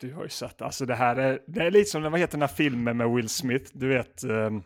Du 0.00 0.14
har 0.14 0.22
ju 0.22 0.28
sett. 0.28 0.62
Alltså 0.62 0.86
det 0.86 0.94
här 0.94 1.16
är, 1.16 1.38
det 1.46 1.60
är 1.60 1.70
lite 1.70 1.90
som, 1.90 2.02
vad 2.02 2.20
heter 2.20 2.32
den 2.32 2.40
här 2.48 2.48
filmen 2.56 2.96
med 2.96 3.10
Will 3.10 3.28
Smith? 3.28 3.70
Du 3.74 3.88
vet, 3.88 4.24
um, 4.24 4.62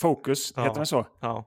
Focus, 0.00 0.52
Ja. 0.56 0.62
heter 0.62 0.76
den 0.76 0.86
så? 0.86 1.06
Ja. 1.20 1.44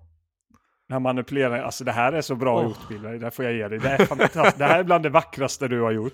När 0.90 0.96
man 0.96 1.02
manipulerar, 1.16 1.64
alltså 1.64 1.84
det 1.84 1.92
här 1.92 2.14
är 2.14 2.22
så 2.22 2.36
bra 2.36 2.58
Åh. 2.60 2.64
gjort 2.64 2.88
Bill, 2.90 3.20
det 3.20 3.32
får 3.32 3.46
jag 3.46 3.54
ge 3.54 3.68
dig. 3.68 3.80
Det 3.80 3.90
är 3.90 4.06
fantastiskt. 4.06 4.58
det 4.58 4.66
här 4.66 4.80
är 4.80 4.84
bland 4.84 5.04
det 5.04 5.10
vackraste 5.10 5.68
du 5.68 5.82
har 5.82 5.92
gjort. 5.92 6.14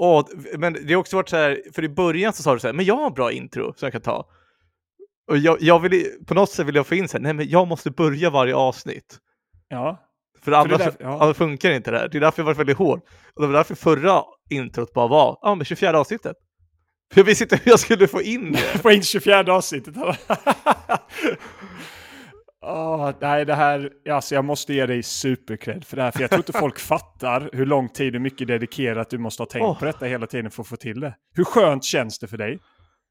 Och, 0.00 0.28
men 0.58 0.72
det 0.86 0.92
har 0.94 1.00
också 1.00 1.16
varit 1.16 1.28
så 1.28 1.36
här, 1.36 1.62
för 1.74 1.84
i 1.84 1.88
början 1.88 2.32
så 2.32 2.42
sa 2.42 2.54
du 2.54 2.60
så 2.60 2.66
här, 2.66 2.74
men 2.74 2.84
jag 2.84 2.96
har 2.96 3.06
en 3.06 3.12
bra 3.14 3.32
intro 3.32 3.72
som 3.76 3.86
jag 3.86 3.92
kan 3.92 4.00
ta. 4.00 4.26
Och 5.30 5.38
jag, 5.38 5.56
jag 5.60 5.80
vill, 5.80 6.06
på 6.26 6.34
något 6.34 6.50
sätt 6.50 6.66
vill 6.66 6.74
jag 6.74 6.86
få 6.86 6.94
in 6.94 7.08
så 7.08 7.16
här, 7.16 7.22
nej 7.22 7.32
men 7.32 7.48
jag 7.48 7.68
måste 7.68 7.90
börja 7.90 8.30
varje 8.30 8.54
avsnitt. 8.54 9.18
Ja, 9.68 10.04
För 10.42 10.52
annars, 10.52 10.78
där- 10.78 10.96
ja. 11.00 11.22
annars 11.22 11.36
funkar 11.36 11.70
inte 11.70 11.90
det 11.90 11.98
här. 11.98 12.08
Det 12.08 12.18
är 12.18 12.20
därför 12.20 12.42
jag 12.42 12.44
varit 12.46 12.58
väldigt 12.58 12.78
hård. 12.78 13.00
Och 13.34 13.42
det 13.42 13.46
var 13.46 13.54
därför 13.54 13.74
förra 13.74 14.22
introt 14.50 14.92
bara 14.92 15.08
var, 15.08 15.38
ja 15.42 15.54
men 15.54 15.64
24 15.64 15.98
avsnittet. 16.00 16.36
För 17.12 17.20
jag 17.20 17.24
visste 17.26 17.44
inte 17.44 17.56
hur 17.56 17.70
jag 17.72 17.80
skulle 17.80 18.08
få 18.08 18.22
in 18.22 18.52
det. 18.52 18.58
få 18.82 18.90
in 18.90 19.02
24 19.02 19.54
avsnittet. 19.54 19.94
Åh, 22.70 23.12
nej, 23.20 23.44
det 23.44 23.54
här, 23.54 23.92
alltså 24.10 24.34
jag 24.34 24.44
måste 24.44 24.74
ge 24.74 24.86
dig 24.86 25.02
supercred 25.02 25.84
för 25.84 25.96
det 25.96 26.02
här. 26.02 26.10
För 26.10 26.20
jag 26.20 26.30
tror 26.30 26.38
inte 26.40 26.52
folk 26.52 26.78
fattar 26.78 27.50
hur 27.52 27.66
lång 27.66 27.88
tid 27.88 28.14
och 28.14 28.20
mycket 28.20 28.48
dedikerat 28.48 29.10
du 29.10 29.18
måste 29.18 29.42
ha 29.42 29.46
tänkt 29.46 29.64
Åh. 29.64 29.78
på 29.78 29.84
detta 29.84 30.06
hela 30.06 30.26
tiden 30.26 30.50
för 30.50 30.62
att 30.62 30.68
få 30.68 30.76
till 30.76 31.00
det. 31.00 31.14
Hur 31.34 31.44
skönt 31.44 31.84
känns 31.84 32.18
det 32.18 32.26
för 32.26 32.36
dig? 32.36 32.58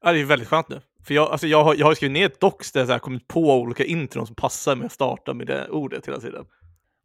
Ja, 0.04 0.12
det 0.12 0.20
är 0.20 0.24
väldigt 0.24 0.48
skönt 0.48 0.68
nu. 0.68 0.80
För 1.06 1.14
jag, 1.14 1.30
alltså 1.30 1.46
jag, 1.46 1.64
har, 1.64 1.74
jag 1.74 1.86
har 1.86 1.94
skrivit 1.94 2.12
ner 2.12 2.26
ett 2.26 2.40
docs 2.40 2.72
där 2.72 2.80
jag 2.80 2.86
så 2.86 2.92
här 2.92 2.98
kommit 2.98 3.28
på 3.28 3.54
olika 3.54 3.84
intron 3.84 4.26
som 4.26 4.34
passar 4.34 4.76
med 4.76 4.86
att 4.86 4.92
starta 4.92 5.34
med 5.34 5.46
det 5.46 5.68
ordet 5.68 6.08
hela 6.08 6.20
tiden. 6.20 6.44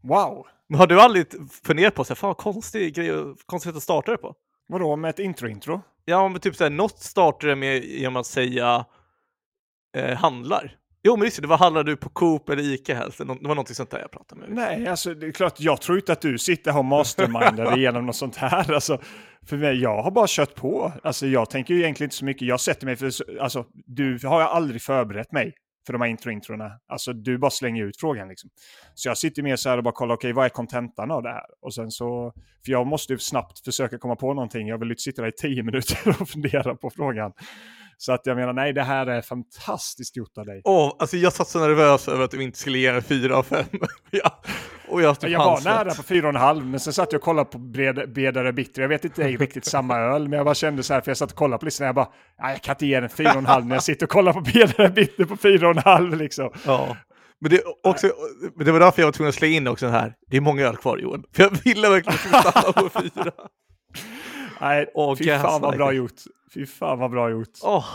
Wow! 0.03 0.47
Men 0.69 0.79
har 0.79 0.87
du 0.87 1.01
aldrig 1.01 1.27
funderat 1.63 1.95
på 1.95 2.03
så 2.03 2.13
här, 2.13 2.15
fan 2.15 2.35
konstig 2.35 2.95
grej, 2.95 3.11
konstigt 3.45 3.75
att 3.75 3.83
starta 3.83 4.11
det 4.11 4.17
på? 4.17 4.35
Vadå 4.67 4.95
med 4.95 5.09
ett 5.09 5.19
intro-intro? 5.19 5.81
Ja, 6.05 6.27
men 6.27 6.41
typ 6.41 6.55
såhär, 6.55 6.71
något 6.71 6.99
startar 6.99 7.47
det 7.47 7.55
med 7.55 7.83
genom 7.83 8.15
att 8.15 8.25
säga 8.25 8.85
eh, 9.97 10.17
handlar. 10.17 10.75
Jo, 11.05 11.17
men 11.17 11.25
just 11.25 11.41
det, 11.41 11.47
var 11.47 11.57
handlar 11.57 11.83
du 11.83 11.95
på 11.95 12.09
Coop 12.09 12.49
eller 12.49 12.63
Ica 12.63 12.95
helst. 12.95 13.17
Det 13.17 13.23
var 13.25 13.35
någonting 13.35 13.75
sånt 13.75 13.91
där 13.91 13.99
jag 13.99 14.11
pratade 14.11 14.41
med. 14.41 14.49
Nej, 14.49 14.87
alltså 14.87 15.13
det 15.13 15.27
är 15.27 15.31
klart, 15.31 15.59
jag 15.59 15.81
tror 15.81 15.97
inte 15.97 16.11
att 16.11 16.21
du 16.21 16.37
sitter 16.37 16.71
och 16.71 16.75
har 16.75 16.83
mastermindar 16.83 17.77
igenom 17.77 18.05
något 18.05 18.15
sånt 18.15 18.35
här. 18.35 18.73
Alltså, 18.73 19.01
för 19.45 19.57
mig, 19.57 19.81
jag 19.81 20.03
har 20.03 20.11
bara 20.11 20.25
kört 20.29 20.55
på. 20.55 20.93
Alltså 21.03 21.27
jag 21.27 21.49
tänker 21.49 21.73
ju 21.73 21.79
egentligen 21.79 22.07
inte 22.07 22.15
så 22.15 22.25
mycket. 22.25 22.47
Jag 22.47 22.59
sätter 22.59 22.85
mig 22.85 22.95
för, 22.95 23.39
alltså 23.39 23.65
du 23.85 24.19
har 24.23 24.41
jag 24.41 24.49
aldrig 24.49 24.81
förberett 24.81 25.31
mig 25.31 25.53
för 25.85 25.93
de 25.93 26.01
här 26.01 26.09
intro-introna. 26.09 26.71
Alltså 26.87 27.13
du 27.13 27.37
bara 27.37 27.51
slänger 27.51 27.83
ut 27.83 27.99
frågan 27.99 28.27
liksom. 28.27 28.49
Så 28.93 29.09
jag 29.09 29.17
sitter 29.17 29.43
mer 29.43 29.55
så 29.55 29.69
här 29.69 29.77
och 29.77 29.83
bara 29.83 29.93
kollar, 29.93 30.15
okej 30.15 30.33
vad 30.33 30.45
är 30.45 30.49
kontentan 30.49 31.11
av 31.11 31.23
det 31.23 31.29
här? 31.29 31.45
Och 31.61 31.73
sen 31.73 31.91
så, 31.91 32.33
för 32.65 32.71
jag 32.71 32.87
måste 32.87 33.13
ju 33.13 33.19
snabbt 33.19 33.59
försöka 33.65 33.97
komma 33.97 34.15
på 34.15 34.33
någonting. 34.33 34.67
Jag 34.67 34.77
vill 34.77 34.91
inte 34.91 35.01
sitta 35.01 35.21
där 35.21 35.29
i 35.29 35.31
tio 35.31 35.63
minuter 35.63 36.09
och 36.21 36.29
fundera 36.29 36.75
på 36.75 36.89
frågan. 36.89 37.33
Så 38.05 38.11
att 38.11 38.25
jag 38.25 38.37
menar, 38.37 38.53
nej 38.53 38.73
det 38.73 38.83
här 38.83 39.07
är 39.07 39.21
fantastiskt 39.21 40.17
gjort 40.17 40.37
av 40.37 40.45
dig. 40.45 40.61
Åh, 40.63 40.95
alltså 40.99 41.17
jag 41.17 41.33
satt 41.33 41.47
så 41.47 41.59
nervös 41.59 42.07
över 42.07 42.23
att 42.23 42.31
du 42.31 42.43
inte 42.43 42.57
skulle 42.57 42.77
ge 42.77 42.87
en 42.87 43.01
fyra 43.01 43.37
av 43.37 43.43
fem. 43.43 43.65
ja. 44.11 44.41
Och 44.87 45.01
jag, 45.01 45.17
Jag 45.21 45.39
var 45.39 45.63
nära 45.63 45.93
på 45.95 46.03
fyra 46.03 46.27
och 46.27 46.33
en 46.33 46.41
halv, 46.41 46.65
men 46.65 46.79
sen 46.79 46.93
satt 46.93 47.11
jag 47.11 47.19
och 47.19 47.23
kollade 47.25 47.49
på 47.49 47.57
bred, 47.57 48.13
bredare 48.13 48.53
bitter. 48.53 48.81
Jag 48.81 48.89
vet 48.89 49.05
inte 49.05 49.23
det 49.23 49.29
är 49.33 49.37
riktigt 49.37 49.65
samma 49.65 49.97
öl, 49.97 50.29
men 50.29 50.37
jag 50.37 50.45
bara 50.45 50.55
kände 50.55 50.83
så 50.83 50.93
här, 50.93 51.01
för 51.01 51.11
jag 51.11 51.17
satt 51.17 51.31
och 51.31 51.37
kollade 51.37 51.59
på 51.59 51.65
listan, 51.65 51.85
jag 51.85 51.95
bara, 51.95 52.09
nej 52.41 52.51
jag 52.53 52.61
kan 52.61 52.73
inte 52.73 52.85
ge 52.85 52.99
den 52.99 53.09
fyra 53.09 53.31
och 53.31 53.37
en 53.37 53.45
halv 53.45 53.65
när 53.65 53.75
jag 53.75 53.83
sitter 53.83 54.05
och 54.05 54.09
kollar 54.09 54.33
på 54.33 54.41
bredare 54.41 54.89
bitter 54.89 55.25
på 55.25 55.37
fyra 55.37 55.69
och 55.69 55.75
en 55.77 55.83
halv 55.83 56.15
liksom. 56.15 56.51
Ja. 56.65 56.97
Men 57.41 57.51
det, 57.51 57.61
också, 57.83 58.11
men 58.55 58.65
det 58.65 58.71
var 58.71 58.79
därför 58.79 59.01
jag 59.01 59.07
var 59.07 59.11
tvungen 59.11 59.29
att 59.29 59.35
slänga 59.35 59.55
in 59.55 59.67
också 59.67 59.85
den 59.85 59.95
här. 59.95 60.13
Det 60.27 60.37
är 60.37 60.41
många 60.41 60.67
öl 60.67 60.77
kvar 60.77 60.97
Johan. 60.97 61.23
För 61.35 61.43
jag 61.43 61.49
ville 61.63 61.89
verkligen 61.89 62.19
stanna 62.19 62.73
på 62.73 62.89
fyra. 62.89 63.31
Nej, 64.61 64.91
Åh, 64.93 65.15
fy 65.15 65.25
fan 65.25 65.61
vad 65.61 65.75
bra 65.75 65.93
gjort. 65.93 66.21
Fy 66.53 66.65
fan 66.65 66.99
vad 66.99 67.11
bra 67.11 67.29
gjort. 67.29 67.49
Åh. 67.63 67.85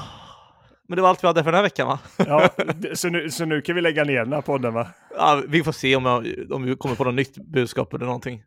Men 0.89 0.97
det 0.97 1.03
var 1.03 1.09
allt 1.09 1.23
vi 1.25 1.27
hade 1.27 1.45
för 1.45 1.51
den 1.53 1.57
här 1.59 1.63
veckan 1.63 1.89
va? 1.89 1.99
Ja, 2.17 2.49
så, 2.95 3.09
nu, 3.09 3.31
så 3.31 3.45
nu 3.45 3.61
kan 3.61 3.75
vi 3.75 3.81
lägga 3.81 4.05
ner 4.05 4.25
den 4.25 4.33
här 4.33 4.41
podden 4.43 4.75
va? 4.75 4.89
Ja, 5.17 5.43
vi 5.49 5.65
får 5.65 5.73
se 5.73 5.97
om, 5.97 6.05
jag, 6.07 6.27
om 6.53 6.63
vi 6.65 6.77
kommer 6.77 6.95
på 6.95 7.05
något 7.05 7.15
nytt 7.15 7.37
budskap 7.37 7.95
eller 7.95 8.07
någonting. 8.07 8.43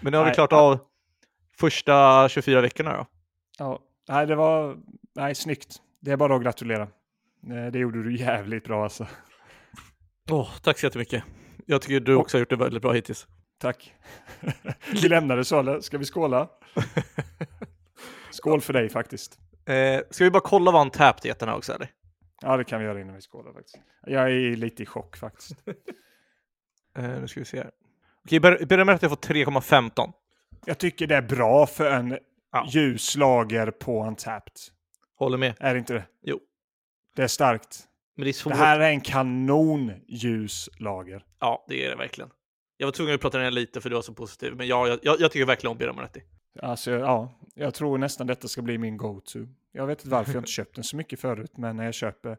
Men 0.00 0.10
nu 0.10 0.16
har 0.16 0.24
vi 0.24 0.28
Nej, 0.28 0.34
klart 0.34 0.52
ja. 0.52 0.60
av 0.60 0.78
första 1.58 2.28
24 2.28 2.60
veckorna 2.60 2.96
då. 2.96 3.06
Ja, 3.58 3.78
nej 4.08 4.26
det 4.26 4.34
var, 4.34 4.76
nej 5.14 5.34
snyggt. 5.34 5.76
Det 6.00 6.10
är 6.10 6.16
bara 6.16 6.36
att 6.36 6.42
gratulera. 6.42 6.82
Eh, 6.82 7.72
Det 7.72 7.78
gjorde 7.78 8.02
du 8.02 8.16
jävligt 8.16 8.64
bra 8.64 8.82
alltså. 8.84 9.06
Åh, 10.30 10.48
tack 10.62 10.78
så 10.78 10.86
jättemycket. 10.86 11.24
Jag 11.66 11.82
tycker 11.82 12.00
du 12.00 12.14
också 12.14 12.36
har 12.36 12.40
gjort 12.40 12.50
det 12.50 12.56
väldigt 12.56 12.82
bra 12.82 12.92
hittills. 12.92 13.26
Tack. 13.60 13.94
vi 15.02 15.08
lämnar 15.08 15.36
det 15.36 15.44
så 15.44 15.58
eller? 15.58 15.80
Ska 15.80 15.98
vi 15.98 16.04
skåla? 16.04 16.48
Skål 18.32 18.60
för 18.60 18.72
dig 18.72 18.88
faktiskt. 18.88 19.38
Eh, 19.66 20.00
ska 20.10 20.24
vi 20.24 20.30
bara 20.30 20.40
kolla 20.42 20.70
vad 20.70 20.82
en 20.82 20.90
tapped 20.90 21.28
heter 21.28 21.46
här 21.46 21.56
också 21.56 21.72
eller? 21.72 21.90
Ja, 22.42 22.56
det 22.56 22.64
kan 22.64 22.80
vi 22.80 22.86
göra 22.86 23.00
innan 23.00 23.14
vi 23.14 23.20
skålar 23.20 23.52
faktiskt. 23.52 23.78
Jag 24.06 24.22
är 24.32 24.56
lite 24.56 24.82
i 24.82 24.86
chock 24.86 25.16
faktiskt. 25.16 25.52
Eh, 26.98 27.20
nu 27.20 27.28
ska 27.28 27.40
vi 27.40 27.46
se 27.46 27.56
här. 27.58 27.70
Okej, 28.24 28.40
börja 28.40 28.84
med 28.84 28.94
att 28.94 29.02
jag 29.02 29.10
får 29.10 29.16
3,15. 29.16 30.12
Jag 30.64 30.78
tycker 30.78 31.06
det 31.06 31.16
är 31.16 31.22
bra 31.22 31.66
för 31.66 31.90
en 31.90 32.18
Ja. 32.52 32.66
ljus 32.70 33.16
lager 33.16 33.70
på 33.70 34.04
Untapped. 34.06 34.52
Håller 35.18 35.38
med. 35.38 35.54
Är 35.60 35.74
det 35.74 35.78
inte 35.78 35.94
det? 35.94 36.04
Jo. 36.22 36.40
Det 37.16 37.22
är 37.22 37.26
starkt. 37.28 37.78
Men 38.16 38.24
det 38.24 38.30
är 38.30 38.32
svårt. 38.32 38.52
Det 38.52 38.58
här 38.58 38.80
är 38.80 38.88
en 38.90 39.00
kanon 39.00 39.92
ljus 40.08 40.68
lager. 40.78 41.24
Ja, 41.40 41.64
det 41.68 41.84
är 41.86 41.90
det 41.90 41.96
verkligen. 41.96 42.30
Jag 42.76 42.86
var 42.86 42.92
tvungen 42.92 43.14
att 43.14 43.20
prata 43.20 43.38
ner 43.38 43.50
lite 43.50 43.80
för 43.80 43.88
du 43.90 43.94
var 43.94 44.02
så 44.02 44.14
positiv. 44.14 44.56
Men 44.56 44.66
ja, 44.66 44.88
jag, 44.88 44.98
jag, 45.02 45.20
jag 45.20 45.32
tycker 45.32 45.46
verkligen 45.46 45.70
om 45.70 45.78
Birra 45.78 45.92
Moretti. 45.92 46.22
Alltså, 46.60 46.90
ja, 46.90 47.40
jag 47.54 47.74
tror 47.74 47.98
nästan 47.98 48.26
detta 48.26 48.48
ska 48.48 48.62
bli 48.62 48.78
min 48.78 48.96
go-to. 48.96 49.38
Jag 49.72 49.86
vet 49.86 49.98
inte 49.98 50.10
varför 50.10 50.32
jag 50.32 50.40
inte 50.40 50.50
köpt 50.50 50.74
den 50.74 50.84
så 50.84 50.96
mycket 50.96 51.20
förut, 51.20 51.52
men 51.56 51.76
när 51.76 51.84
jag 51.84 51.94
köper 51.94 52.38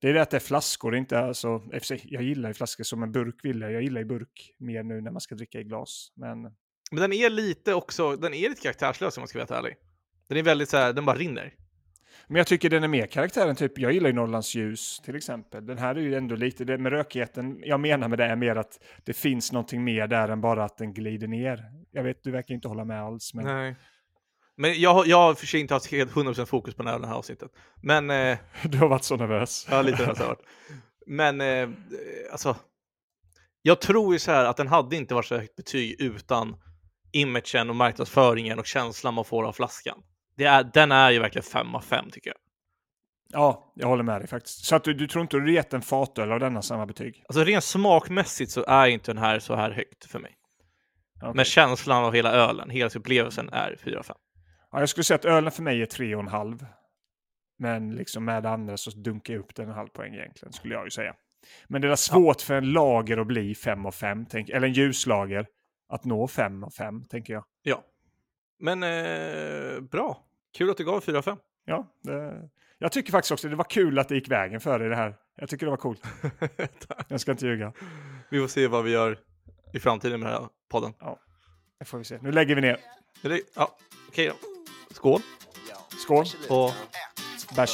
det 0.00 0.08
är 0.08 0.14
det 0.14 0.22
att 0.22 0.30
det 0.30 0.36
är 0.36 0.40
flaskor, 0.40 0.96
inte 0.96 1.18
alltså, 1.18 1.62
jag 2.04 2.22
gillar 2.22 2.50
ju 2.50 2.54
flaskor 2.54 2.84
som 2.84 3.02
en 3.02 3.12
burk 3.12 3.44
vill 3.44 3.60
jag. 3.60 3.72
Jag 3.72 3.82
gillar 3.82 4.00
i 4.00 4.04
burk 4.04 4.54
mer 4.58 4.82
nu 4.82 5.00
när 5.00 5.10
man 5.10 5.20
ska 5.20 5.34
dricka 5.34 5.60
i 5.60 5.64
glas. 5.64 6.12
Men 6.14 6.42
Men 6.90 7.00
den 7.00 7.12
är 7.12 7.30
lite 7.30 7.74
också, 7.74 8.16
den 8.16 8.34
är 8.34 8.48
lite 8.48 8.62
karaktärslös 8.62 9.16
om 9.16 9.20
man 9.20 9.28
ska 9.28 9.46
vara 9.46 9.58
ärlig. 9.58 9.76
Den 10.28 10.38
är 10.38 10.42
väldigt 10.42 10.68
så 10.68 10.76
här, 10.76 10.92
den 10.92 11.04
bara 11.04 11.16
rinner. 11.16 11.54
Men 12.26 12.36
jag 12.36 12.46
tycker 12.46 12.70
den 12.70 12.84
är 12.84 12.88
mer 12.88 13.06
karaktär 13.06 13.48
än 13.48 13.56
typ, 13.56 13.78
jag 13.78 13.92
gillar 13.92 14.08
ju 14.08 14.14
Norrlands 14.14 14.54
ljus 14.54 15.00
till 15.04 15.16
exempel. 15.16 15.66
Den 15.66 15.78
här 15.78 15.94
är 15.94 16.00
ju 16.00 16.14
ändå 16.14 16.34
lite, 16.34 16.64
det 16.64 16.78
med 16.78 16.92
rökigheten, 16.92 17.62
jag 17.64 17.80
menar 17.80 18.08
med 18.08 18.18
det 18.18 18.24
är 18.24 18.36
mer 18.36 18.56
att 18.56 18.80
det 19.04 19.12
finns 19.12 19.52
någonting 19.52 19.84
mer 19.84 20.06
där 20.06 20.28
än 20.28 20.40
bara 20.40 20.64
att 20.64 20.76
den 20.76 20.92
glider 20.92 21.28
ner. 21.28 21.64
Jag 21.92 22.02
vet, 22.02 22.24
du 22.24 22.30
verkar 22.30 22.54
inte 22.54 22.68
hålla 22.68 22.84
med 22.84 23.02
alls. 23.02 23.34
Men... 23.34 23.44
Nej. 23.44 23.76
Men 24.56 24.80
jag, 24.80 25.06
jag 25.06 25.16
har 25.16 25.34
för 25.34 25.46
sig 25.46 25.60
inte 25.60 25.74
haft 25.74 25.86
helt 25.86 26.12
100% 26.12 26.44
fokus 26.44 26.74
på 26.74 26.82
det 26.82 26.90
här 26.90 27.14
avsnittet. 27.14 27.50
Men, 27.82 28.10
eh, 28.10 28.38
Du 28.64 28.78
har 28.78 28.88
varit 28.88 29.04
så 29.04 29.16
nervös. 29.16 29.66
ja 29.70 29.82
lite 29.82 30.04
har 30.04 30.14
jag 30.18 30.26
varit. 30.26 30.42
Men, 31.06 31.40
eh, 31.40 31.68
alltså. 32.32 32.56
Jag 33.62 33.80
tror 33.80 34.12
ju 34.12 34.18
så 34.18 34.30
här 34.30 34.44
att 34.44 34.56
den 34.56 34.68
hade 34.68 34.96
inte 34.96 35.14
varit 35.14 35.26
så 35.26 35.36
högt 35.36 35.56
betyg 35.56 36.00
utan 36.00 36.56
imagen 37.12 37.70
och 37.70 37.76
marknadsföringen 37.76 38.58
och 38.58 38.66
känslan 38.66 39.14
man 39.14 39.24
får 39.24 39.44
av 39.44 39.52
flaskan. 39.52 40.02
Det 40.36 40.44
är, 40.44 40.64
den 40.64 40.92
är 40.92 41.10
ju 41.10 41.18
verkligen 41.18 41.42
5 41.44 41.74
av 41.74 41.80
5 41.80 42.10
tycker 42.10 42.30
jag. 42.30 42.38
Ja, 43.32 43.72
jag 43.74 43.88
håller 43.88 44.02
med 44.02 44.20
dig 44.20 44.28
faktiskt. 44.28 44.64
Så 44.64 44.76
att 44.76 44.84
du, 44.84 44.94
du 44.94 45.06
tror 45.06 45.22
inte 45.22 45.36
du 45.36 45.54
gett 45.54 45.72
en 45.72 45.82
fatöl 45.82 46.32
av 46.32 46.40
denna 46.40 46.62
samma 46.62 46.86
betyg? 46.86 47.24
Alltså 47.28 47.44
rent 47.44 47.64
smakmässigt 47.64 48.52
så 48.52 48.64
är 48.68 48.86
inte 48.86 49.12
den 49.12 49.22
här 49.22 49.38
så 49.38 49.54
här 49.54 49.70
högt 49.70 50.04
för 50.04 50.18
mig. 50.18 50.36
Okej. 51.22 51.32
Men 51.34 51.44
känslan 51.44 52.04
av 52.04 52.14
hela 52.14 52.32
ölen, 52.32 52.70
hela 52.70 52.90
upplevelsen 52.90 53.48
är 53.52 53.76
4 53.84 53.98
av 53.98 54.02
5. 54.02 54.16
Ja, 54.72 54.80
jag 54.80 54.88
skulle 54.88 55.04
säga 55.04 55.14
att 55.14 55.24
ölen 55.24 55.52
för 55.52 55.62
mig 55.62 55.82
är 55.82 55.86
tre 55.86 56.14
och 56.14 56.22
en 56.22 56.28
halv. 56.28 56.66
Men 57.58 57.94
liksom 57.94 58.24
med 58.24 58.42
det 58.42 58.50
andra 58.50 58.76
så 58.76 58.90
dunkar 58.90 59.34
jag 59.34 59.40
upp 59.40 59.54
den 59.54 59.68
en 59.68 59.74
halv 59.74 59.88
poäng 59.88 60.14
egentligen, 60.14 60.52
skulle 60.52 60.74
jag 60.74 60.84
ju 60.84 60.90
säga. 60.90 61.14
Men 61.68 61.82
det 61.82 61.88
är 61.88 61.96
svårt 61.96 62.40
för 62.40 62.54
en 62.54 62.72
lager 62.72 63.18
att 63.18 63.26
bli 63.26 63.54
fem 63.54 63.86
av 63.86 63.92
fem, 63.92 64.26
tänk, 64.26 64.48
eller 64.48 64.66
en 64.66 64.72
ljuslager, 64.72 65.46
att 65.88 66.04
nå 66.04 66.28
fem 66.28 66.64
av 66.64 66.70
fem, 66.70 67.04
tänker 67.04 67.32
jag. 67.32 67.44
Ja. 67.62 67.84
Men 68.58 68.82
eh, 68.82 69.80
bra. 69.80 70.24
Kul 70.58 70.70
att 70.70 70.76
du 70.76 70.84
gav 70.84 71.00
4 71.00 71.18
av 71.18 71.22
5. 71.22 71.36
Ja, 71.64 71.86
det, 72.02 72.48
jag 72.78 72.92
tycker 72.92 73.12
faktiskt 73.12 73.32
också 73.32 73.48
det 73.48 73.56
var 73.56 73.64
kul 73.64 73.98
att 73.98 74.08
det 74.08 74.14
gick 74.14 74.30
vägen 74.30 74.60
för 74.60 74.78
dig 74.78 74.88
det 74.88 74.96
här. 74.96 75.16
Jag 75.36 75.48
tycker 75.48 75.66
det 75.66 75.70
var 75.70 75.76
coolt. 75.76 76.02
Jag 77.08 77.20
ska 77.20 77.30
inte 77.30 77.46
ljuga. 77.46 77.72
Vi 78.30 78.40
får 78.40 78.48
se 78.48 78.66
vad 78.66 78.84
vi 78.84 78.90
gör 78.90 79.18
i 79.72 79.80
framtiden 79.80 80.20
med 80.20 80.28
den 80.28 80.42
här 80.42 80.48
podden. 80.70 80.92
Det 81.78 81.84
får 81.84 81.98
vi 81.98 82.04
se. 82.04 82.18
Nu 82.22 82.32
lägger 82.32 82.54
vi 82.54 82.60
ner. 82.60 82.78
Ja, 83.54 83.76
okej 84.08 84.26
då. 84.26 84.34
Skål 84.94 85.22
Skål. 86.04 86.26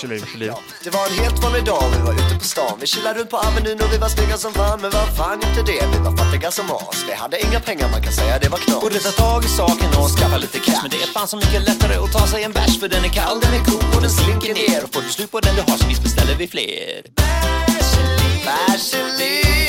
i 0.05 0.07
livet. 0.07 0.35
livet. 0.35 0.59
Det 0.85 0.91
var 0.91 1.07
en 1.07 1.15
helt 1.25 1.43
vanlig 1.45 1.65
dag, 1.65 1.85
vi 1.95 2.01
var 2.07 2.15
ute 2.15 2.35
på 2.39 2.45
stan 2.45 2.77
Vi 2.81 2.87
chillade 2.87 3.21
runt 3.21 3.31
på 3.31 3.37
Avenyn 3.37 3.81
och 3.85 3.93
vi 3.93 3.99
var 3.99 4.09
snygga 4.09 4.37
som 4.37 4.53
fan 4.53 4.81
Men 4.83 4.91
vad 4.91 5.17
fan 5.17 5.39
inte 5.49 5.63
det, 5.73 5.87
vi 5.93 5.99
var 6.07 6.17
fattiga 6.17 6.51
som 6.51 6.67
as 6.71 7.05
Vi 7.09 7.13
hade 7.13 7.37
inga 7.47 7.61
pengar, 7.61 7.89
man 7.91 8.03
kan 8.03 8.13
säga 8.13 8.39
det 8.39 8.49
var 8.49 8.59
knas 8.59 8.81
Borde 8.81 8.99
ta 8.99 9.13
tag 9.25 9.45
i 9.45 9.49
saken 9.49 9.89
och 10.01 10.09
skaffa 10.17 10.39
lite 10.39 10.59
cash 10.59 10.81
Men 10.83 10.91
det 10.91 11.01
är 11.07 11.11
fan 11.17 11.29
så 11.29 11.37
mycket 11.37 11.63
lättare 11.69 11.95
att 12.05 12.13
ta 12.13 12.27
sig 12.27 12.43
en 12.47 12.53
bärs 12.53 12.81
För 12.81 12.89
den 12.89 13.05
är 13.05 13.13
kall, 13.19 13.41
den 13.45 13.53
är 13.59 13.63
god 13.71 13.87
och 13.97 14.03
den 14.07 14.11
slinker 14.11 14.55
ner 14.63 14.81
Och 14.85 14.91
får 14.95 15.03
du 15.03 15.11
slut 15.17 15.31
på 15.31 15.41
den 15.41 15.55
du 15.59 15.63
har 15.69 15.77
så 15.83 15.87
visst 15.89 16.03
beställer 16.03 16.35
vi 16.35 16.47
fler 16.49 17.03
livet 19.13 19.66